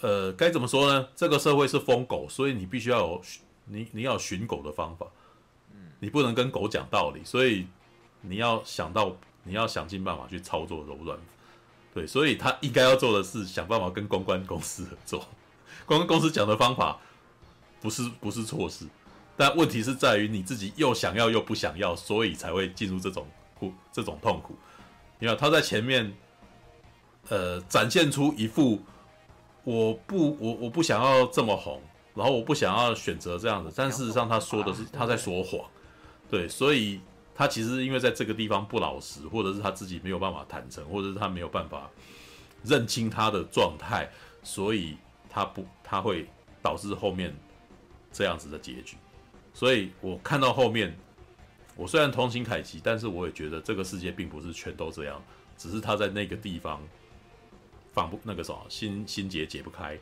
[0.00, 1.08] 呃，该怎么说呢？
[1.14, 3.22] 这个社会是疯狗，所以你必须要有
[3.66, 5.06] 你你要寻狗的方法，
[5.72, 7.66] 嗯你不能跟狗讲道理，所以
[8.22, 11.18] 你要想到你要想尽办法去操作柔软，
[11.94, 15.24] 对，所以他应该要做的是想办法跟公关公司合作，
[15.86, 16.98] 公关公司讲的方法
[17.80, 18.86] 不是不是错事，
[19.40, 23.26] 但问题是在于你自己又想要又不想要，所以才会进入这种
[23.58, 24.54] 苦这种痛苦。
[25.18, 26.12] 你看他在前面，
[27.30, 28.82] 呃，展现出一副。
[29.64, 31.80] 我不，我我不想要这么红，
[32.14, 35.60] 然后我不想要选择这样子，但事实上他说的是他在说谎，
[36.30, 37.00] 对，所以
[37.34, 41.90] 他其实因为在这个地方不老实，或者是他自己没有办法坦诚，或者是他没有办法
[42.62, 44.10] 认清他的状态，
[44.42, 44.98] 所以
[45.30, 46.26] 他不，他会
[46.60, 47.34] 导致后面
[48.12, 48.96] 这样子的结局。
[49.60, 50.96] 所以我看到后面，
[51.76, 55.22] 我虽然同情凯奇，但是我也觉得这个世界并不是全都这样，
[55.58, 56.80] 只是他在那个地方。
[57.92, 59.98] 放不那个什么心心结解不开，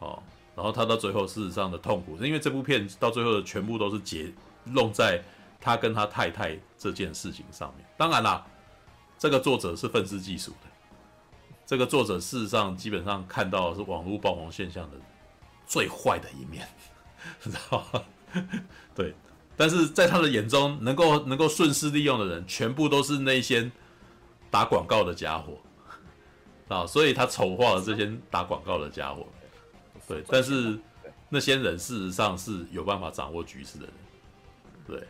[0.00, 0.20] 哦，
[0.56, 4.28] 然后他到最后事实上的痛苦，是因为这部片到最后的全部都是结
[4.64, 5.22] 弄在
[5.60, 7.86] 他跟他太太这件事情上面。
[7.96, 8.44] 当然啦，
[9.16, 10.66] 这个作者是愤世嫉俗的，
[11.64, 14.96] 这个作者事实上基本上看到的是网络爆红现象的
[15.64, 16.66] 最坏的一面，
[17.40, 18.02] 知道吗？
[18.94, 19.14] 对，
[19.56, 23.70] 但是在他的眼中，能够能够顺势利用的人，全部都是那些
[24.50, 25.58] 打广告的家伙。
[26.68, 29.26] 啊，所以他丑化了这些打广告的家伙，
[30.06, 30.78] 对，但是
[31.30, 33.94] 那些人事实上是有办法掌握局势的人，
[34.86, 35.08] 对，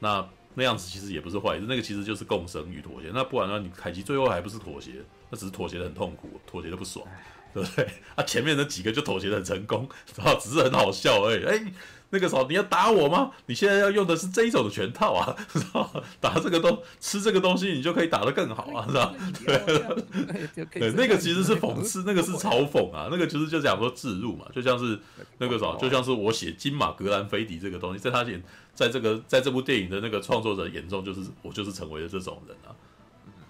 [0.00, 3.12] 那那样子其实也不是坏事，那个其实就是共生与妥协。
[3.14, 4.94] 那不然的话，你凯奇最后还不是妥协，
[5.30, 7.06] 那只是妥协的很痛苦，妥协的不爽，
[7.54, 7.88] 对不对？
[8.16, 11.44] 啊，前面那几个就妥协的很成功，然后只是很好笑而已。
[11.44, 11.72] 哎、
[12.12, 13.30] 那个时候你要打我吗？
[13.46, 15.36] 你现在要用的是这一种的拳套啊，
[16.20, 19.14] 打这个东吃这个东西，你就可以打得更好啊，是吧？
[19.46, 24.98] 对，对，那个其实是讽刺，那个是嘲讽啊，那个其实就讲说自入嘛，就像是
[25.38, 28.42] 那个什么，就像是我写金马格兰菲迪这个东西，在他眼，
[28.74, 32.74] 在这个在这部电影的那个创作者眼中，就是我就是成为了这种人啊，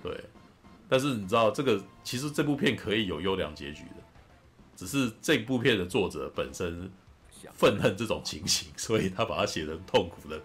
[0.02, 0.12] 对。
[0.86, 4.02] 但是你知道，这个其实这部片可以有优良结局的，
[4.76, 6.90] 只是这部片的作者本身。
[7.60, 10.40] 愤恨这种情形， 所以他把它写成痛苦的、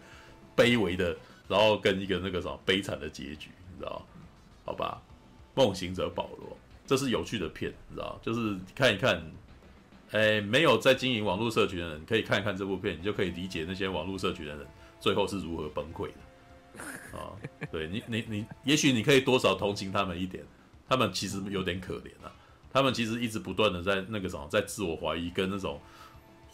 [0.54, 1.16] 卑微的，
[1.48, 4.06] 然后跟一个那个什么悲惨的结局，你知道？
[4.66, 5.02] 好吧，
[5.58, 6.50] 《梦行者保罗》
[6.86, 8.20] 这是有趣的片，你知道？
[8.22, 9.24] 就是看一看，
[10.12, 14.68] 哎，没有在经营网络社群的人可以看一看这部片，你就可以理解那些网络社群的人
[15.00, 16.84] 最后是如何崩溃的。
[17.18, 17.32] 啊，
[17.72, 20.44] 对你，你，你，也许你可以多少同情他们一点，
[20.90, 22.30] 他们其实有点可怜啊，
[22.74, 25.80] 他们其实一直不断的在那个什么，在自我怀疑跟那种。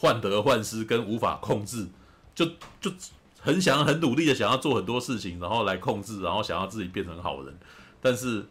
[0.01, 1.87] 患得患失跟无法控制，
[2.33, 2.43] 就
[2.79, 2.91] 就
[3.39, 7.55] 很想很努力的想要做很多事情，然后来控制，然后想要自己变成好人，
[8.01, 8.43] 但是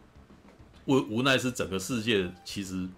[0.84, 2.88] 无无奈是整个世界其实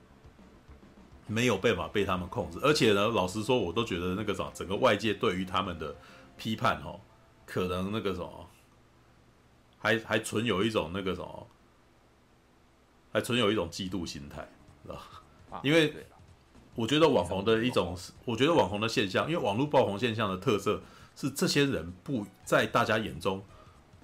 [1.26, 5.96] 没有办法被他们控制，而且呢，老实说，我都觉得那个什么，整个外界对于他们的
[6.36, 7.00] 批判哦，
[7.46, 8.50] 可能那个什么，
[9.78, 11.46] 还还存有一种那个什么，
[13.14, 14.46] 还存有一种嫉妒心态，
[14.82, 14.96] 知道
[15.48, 15.62] 吧？
[15.64, 15.94] 因为。
[16.74, 20.80] 我觉得网红的一种，我觉得网红的现象，因为网络爆红现象的特色
[21.14, 23.44] 是这些人不在大家眼中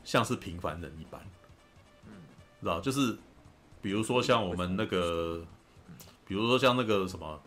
[0.05, 1.21] 像是平凡人一般，
[2.07, 2.13] 嗯，
[2.61, 3.17] 知道就是，
[3.81, 5.43] 比如说像我们那个，
[6.27, 7.41] 比如说像那个什么，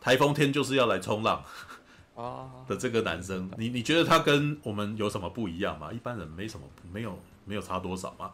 [0.00, 1.44] 台风天就是要来冲浪
[2.14, 5.92] 啊的这个男生，你你觉得他跟我们有什么不一样吗？
[5.92, 8.30] 一般人没什么，没有没有差多少吗？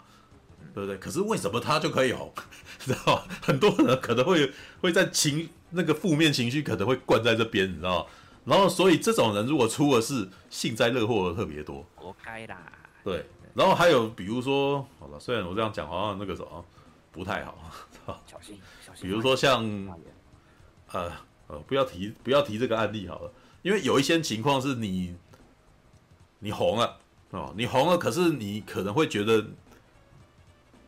[0.75, 0.97] 对不对？
[0.99, 2.33] 可是为什么他就可以红？
[2.81, 3.23] 知道吗？
[3.43, 8.07] 很多人可能会会在情那个负面情绪可能会灌在这边，你知道吗？
[8.47, 12.57] 然后所以这种人如果出的是幸灾乐祸的特别多，活该啦。
[13.05, 16.65] 对，然后还有比如说，好了，虽然我这样讲好像那个什么
[17.13, 17.71] 不太好，
[18.27, 19.03] 小 心小心。
[19.03, 19.63] 比如说像
[20.91, 21.13] 呃
[21.49, 25.15] 呃，不要提不要提这个案例好了，因为有一些情况是你
[26.39, 26.99] 你红了
[27.31, 29.45] 哦，你红了，可是你可能会觉得。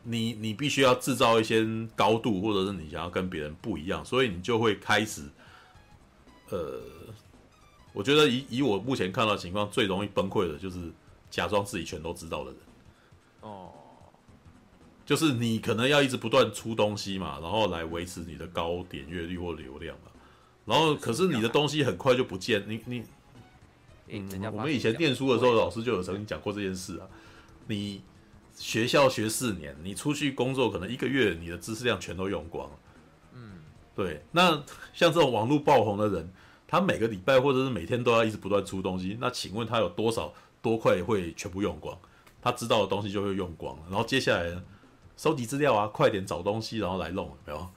[0.05, 1.65] 你你必须要制造一些
[1.95, 5.21] 高度，或者是你想要跟别人不一样，所以你就会开始，
[6.49, 6.81] 呃，
[7.93, 10.91] 我觉得以以我目前看到的情况，最容易崩溃的就是
[11.31, 12.59] 假装自己全都知道的人。
[13.39, 13.71] 哦，
[15.05, 20.11] 就是你可能要一直不断出东西嘛，然后来维持你的高点阅率或流量嘛，
[20.65, 23.03] 然后可是你的东西很快就不见，你你，
[24.09, 27.07] 嗯，我们以前念书的时候，老师就有曾经讲过这件事啊，
[27.67, 28.01] 你。
[28.55, 32.75] 学校学四年，你出去工作可能一个月，你的知识量全都用光了。
[33.33, 33.59] 嗯，
[33.95, 34.23] 对。
[34.31, 34.63] 那
[34.93, 36.31] 像这种网络爆红的人，
[36.67, 41.97] 他每个礼拜或者是每天都要一直不断出东西，那请问他有多少多快会全部用光？
[42.41, 43.83] 他知道的东西就会用光了。
[43.89, 44.61] 然后接下来
[45.17, 47.69] 收集资料啊，快点找东西，然后来弄，有没有？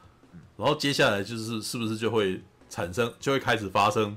[0.57, 4.17] 然后接下来就是是不是就会产生，就会开始发生？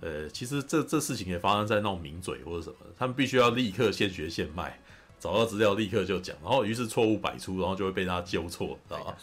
[0.00, 4.80] 呃，其实这这事情也发生在那种名嘴或者什么，他们必须要立刻现学现卖。
[5.22, 9.16] 找到资料立刻就讲，然后于是错误百出，然后就会被他纠错，知道吧？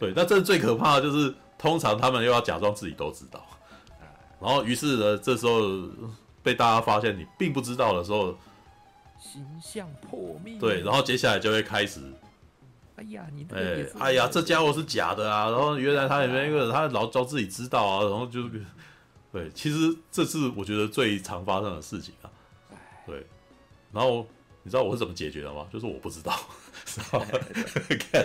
[0.00, 3.46] 对，那这最可怕的就是，通常他们又要假装自己都知道，
[4.40, 5.60] 然后于是呢，这时候
[6.42, 8.34] 被大家发现你并不知道的时候，
[9.20, 10.58] 形象破灭。
[10.58, 12.00] 对，然后接下来就会开始，
[12.96, 15.50] 哎呀，你哎，哎呀，这家伙是假的啊！
[15.50, 18.64] 然后原来他里面一个他老装自己知道啊，然后就是，
[19.30, 22.30] 对，其实这是我觉得最常发生的事情啊，
[23.04, 23.26] 对，
[23.92, 24.26] 然后。
[24.62, 25.66] 你知道我是怎么解决的吗？
[25.72, 26.32] 就是我不知道，
[27.12, 28.20] 我不知道。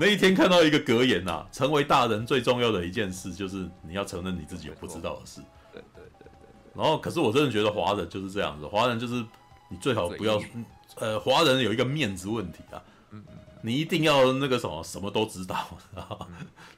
[0.00, 5.40] 那一天看到一个格言呐、啊，成为大人最重要的一件事，就是你要承认你自己有不知道的事。
[5.72, 6.60] 对对对对。
[6.74, 9.14] 然后，可是我真的觉得华人就是这样子，华人就是
[9.68, 10.40] 你最好不要，
[10.96, 12.80] 呃，华人有一个面子问题啊。
[13.10, 13.34] 嗯嗯。
[13.60, 16.16] 你一定要那个什么，什么都知道，然后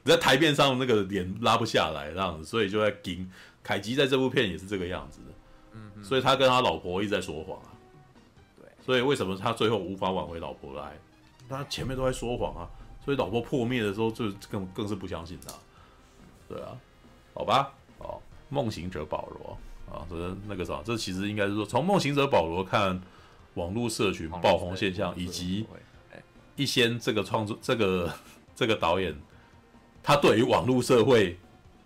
[0.03, 3.29] 你在台面上那个脸拉不下来，这样子，所以就在盯。
[3.61, 5.25] 凯吉在这部片也是这个样子的。
[5.73, 6.03] 嗯嗯。
[6.03, 7.69] 所以他跟他老婆一直在说谎啊。
[8.85, 10.93] 所以为什么他最后无法挽回老婆来？
[11.49, 12.69] 他前面都在说谎啊！
[13.03, 15.53] 所以老婆破灭的时候，就更更是不相信他。
[16.47, 16.77] 对啊，
[17.33, 19.57] 好吧，哦，梦行者保罗
[19.93, 23.01] 啊，这是那个啥，这其实应该是说，从梦行者保罗看
[23.55, 25.65] 网络社群爆红现象，以及
[26.55, 28.13] 一些这个创作这个
[28.55, 29.13] 这个导演，
[30.01, 31.37] 他对于网络社会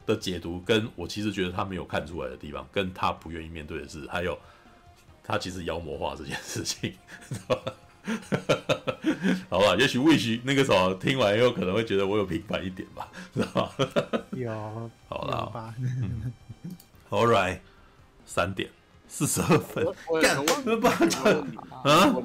[0.06, 4.38] 的解读，跟我其实觉得他没有看出来的地方，跟他不愿意面对的事，还有
[5.28, 6.94] 他其实妖魔化这件事情，
[7.30, 7.74] 知道吧？
[9.50, 13.76] 好吧，也许 Wish 那个时候听完以后可能会觉得我有平凡一点吧，知道吧？
[14.32, 14.52] 有，
[15.10, 15.74] 好了吧
[17.10, 17.60] ，All right，
[18.26, 18.70] 三点
[19.08, 19.86] 四十二分，
[20.22, 22.16] 干，那不啊，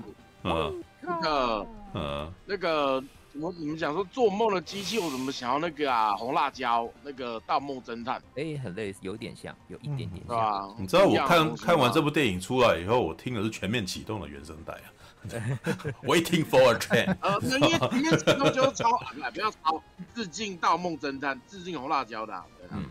[0.43, 3.03] 嗯，那个，嗯，那个。
[3.41, 6.15] 我怎么讲说做梦的机器，我怎么想要那个啊？
[6.15, 10.39] 红辣椒那个《盗梦侦探》哎，很类似，有点像，有一点点像。
[10.39, 14.87] 啊，你知道我看看完这部电影出来以后，我听的是全面启动的原声带啊。
[16.05, 17.17] Waiting for a train。
[17.21, 18.91] 呃，因为里面启动就是抄，
[19.33, 19.83] 不要抄，
[20.15, 22.45] 致敬《盗梦侦探》，致敬红辣椒的。
[22.73, 22.85] 嗯。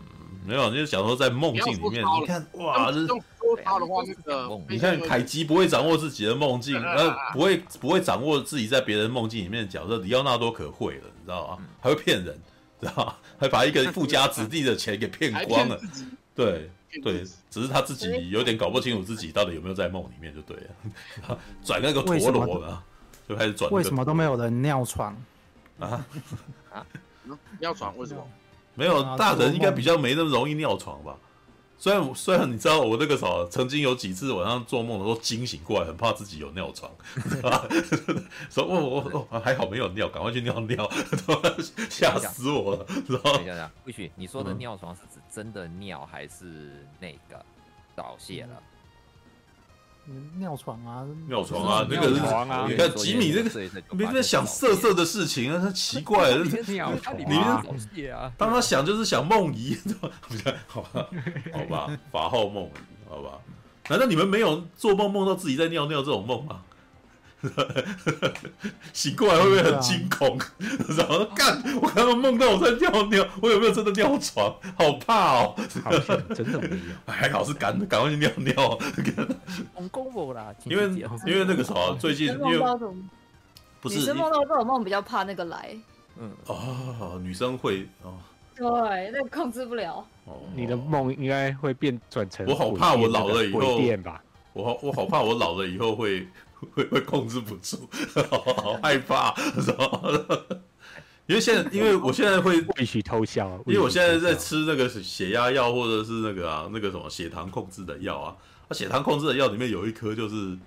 [0.50, 11.58] 没有，就是想说在梦境里面，你看哇，这用说他的话，那个你看凯基不会掌握自己的梦境， 呃不会不会掌握自己在别人梦境里面的角色，里奥纳多可会了，你知道吗？
[11.80, 12.36] 还会骗人，
[12.80, 13.14] 知道吗？
[13.38, 15.80] 还把一个富家子弟的钱给骗光了，
[16.34, 16.68] 对
[17.00, 20.56] 对，只是他自己有点搞不清楚自己到底有没有在梦里面，就对
[21.28, 22.82] 了，转那个陀螺啊，
[23.28, 23.70] 就开始转。
[23.70, 25.16] 为什么都没有人尿床
[25.78, 26.04] 啊？
[26.72, 26.84] 啊？
[27.60, 28.26] 尿床为什么？
[28.74, 31.16] 没有，大人应该比较没那么容易尿床吧？
[31.82, 36.90] 虽然虽然你知道我那个时候曾经有几次晚上做梦的时候惊醒过来，很怕自己有尿床，
[38.52, 40.90] 说哦哦哦，还好没有尿，赶快去尿尿，
[41.88, 42.84] 吓死我了。
[42.84, 47.42] 等一下，不许你说的尿床是指真的尿，还是那个
[47.96, 48.62] 早泄了？
[50.38, 52.14] 尿床啊，尿床啊，那个是
[52.68, 57.38] 你看吉米这个，没在想色色的事情啊，他奇怪了，尿床，你们
[58.36, 59.76] 当他想就是想梦遗，
[60.66, 61.06] 好吧，
[61.52, 63.38] 好吧， 法号梦遗，好吧，
[63.88, 66.62] 难道你们没有做梦梦到自己在尿尿这种梦吗？
[68.92, 70.38] 醒过来会不会很惊恐？
[70.96, 74.54] 然后干，我刚刚梦到我在尿尿，我有没有真的尿床？
[74.76, 75.54] 好怕哦！
[75.82, 76.76] 好像真的没有，
[77.12, 78.78] 还好是赶赶快去尿尿。
[79.74, 80.84] 很恐怖啦，因为
[81.26, 82.58] 因为那个时候最近因为
[83.80, 85.74] 不是女生梦到这种梦比较怕那个来，
[86.18, 88.12] 嗯哦，女生会哦，
[88.54, 90.04] 对，那控制不了。
[90.26, 94.22] 哦，你的梦应该会变转成我好怕我老了以后吧？
[94.52, 96.28] 我好我好怕我老了以后会。
[96.74, 97.88] 会 会控制不住，
[98.30, 100.00] 好，好害怕，是吧？
[101.26, 108.36] 因为现在，因为我现在会必须偷笑，因为我现在在吃那个血压药，或者是那个啊，那个什么血糖控制的药啊。
[108.68, 110.58] 那血糖控制的药里面有一颗就是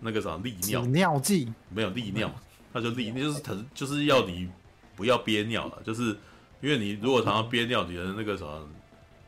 [0.00, 2.28] 那个什么利尿尿剂，没有利尿，
[2.72, 4.48] 它就利，就是疼，就是要你
[4.96, 6.16] 不要憋尿了，就是
[6.60, 8.68] 因为你如果常常憋尿，你的那个什么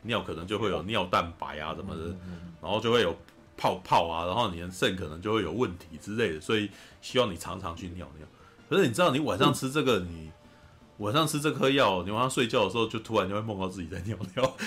[0.01, 2.15] 尿可能就会有尿蛋白啊什么的，
[2.61, 3.15] 然后就会有。
[3.57, 6.69] 泡泡啊，然后你的肾可能就会有问题之类的，所以
[7.01, 8.25] 希望你常常去尿尿。
[8.69, 10.31] 可是你知道，你晚上吃这个，嗯、你
[10.97, 14.53] 晚上吃这颗药，你晚上睡觉的时候就突然就会梦到自己在尿尿。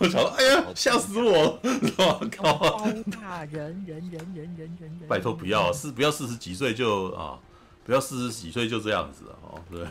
[0.00, 1.60] 我想说，哎呀，吓死我了！
[1.62, 2.84] 我靠！
[2.86, 3.04] 人
[3.52, 7.38] 人人人人人人拜托不要四不要四十几岁就啊，
[7.84, 9.86] 不要四十几岁就这样子哦，对。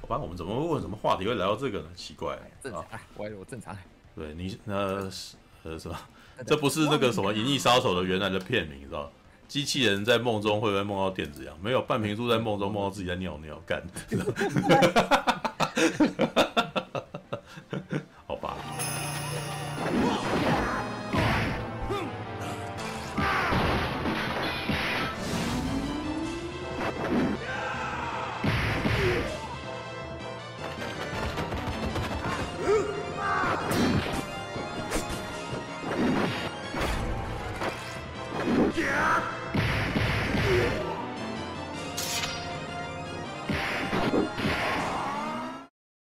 [0.00, 1.86] 好吧，我们怎么问什么话题会来到这个呢？
[1.94, 2.84] 奇怪，正常，
[3.16, 3.74] 我我正常。
[4.14, 5.10] 对你呃
[5.62, 6.06] 呃是吧？
[6.46, 9.10] 这不是那个什么《银翼杀手》的原来的片名，你知道？
[9.48, 11.54] 机器人在梦中会不会梦到电子羊？
[11.62, 13.82] 没有，半瓶醋在梦中梦到自己在尿尿，干。
[18.26, 18.56] 好吧。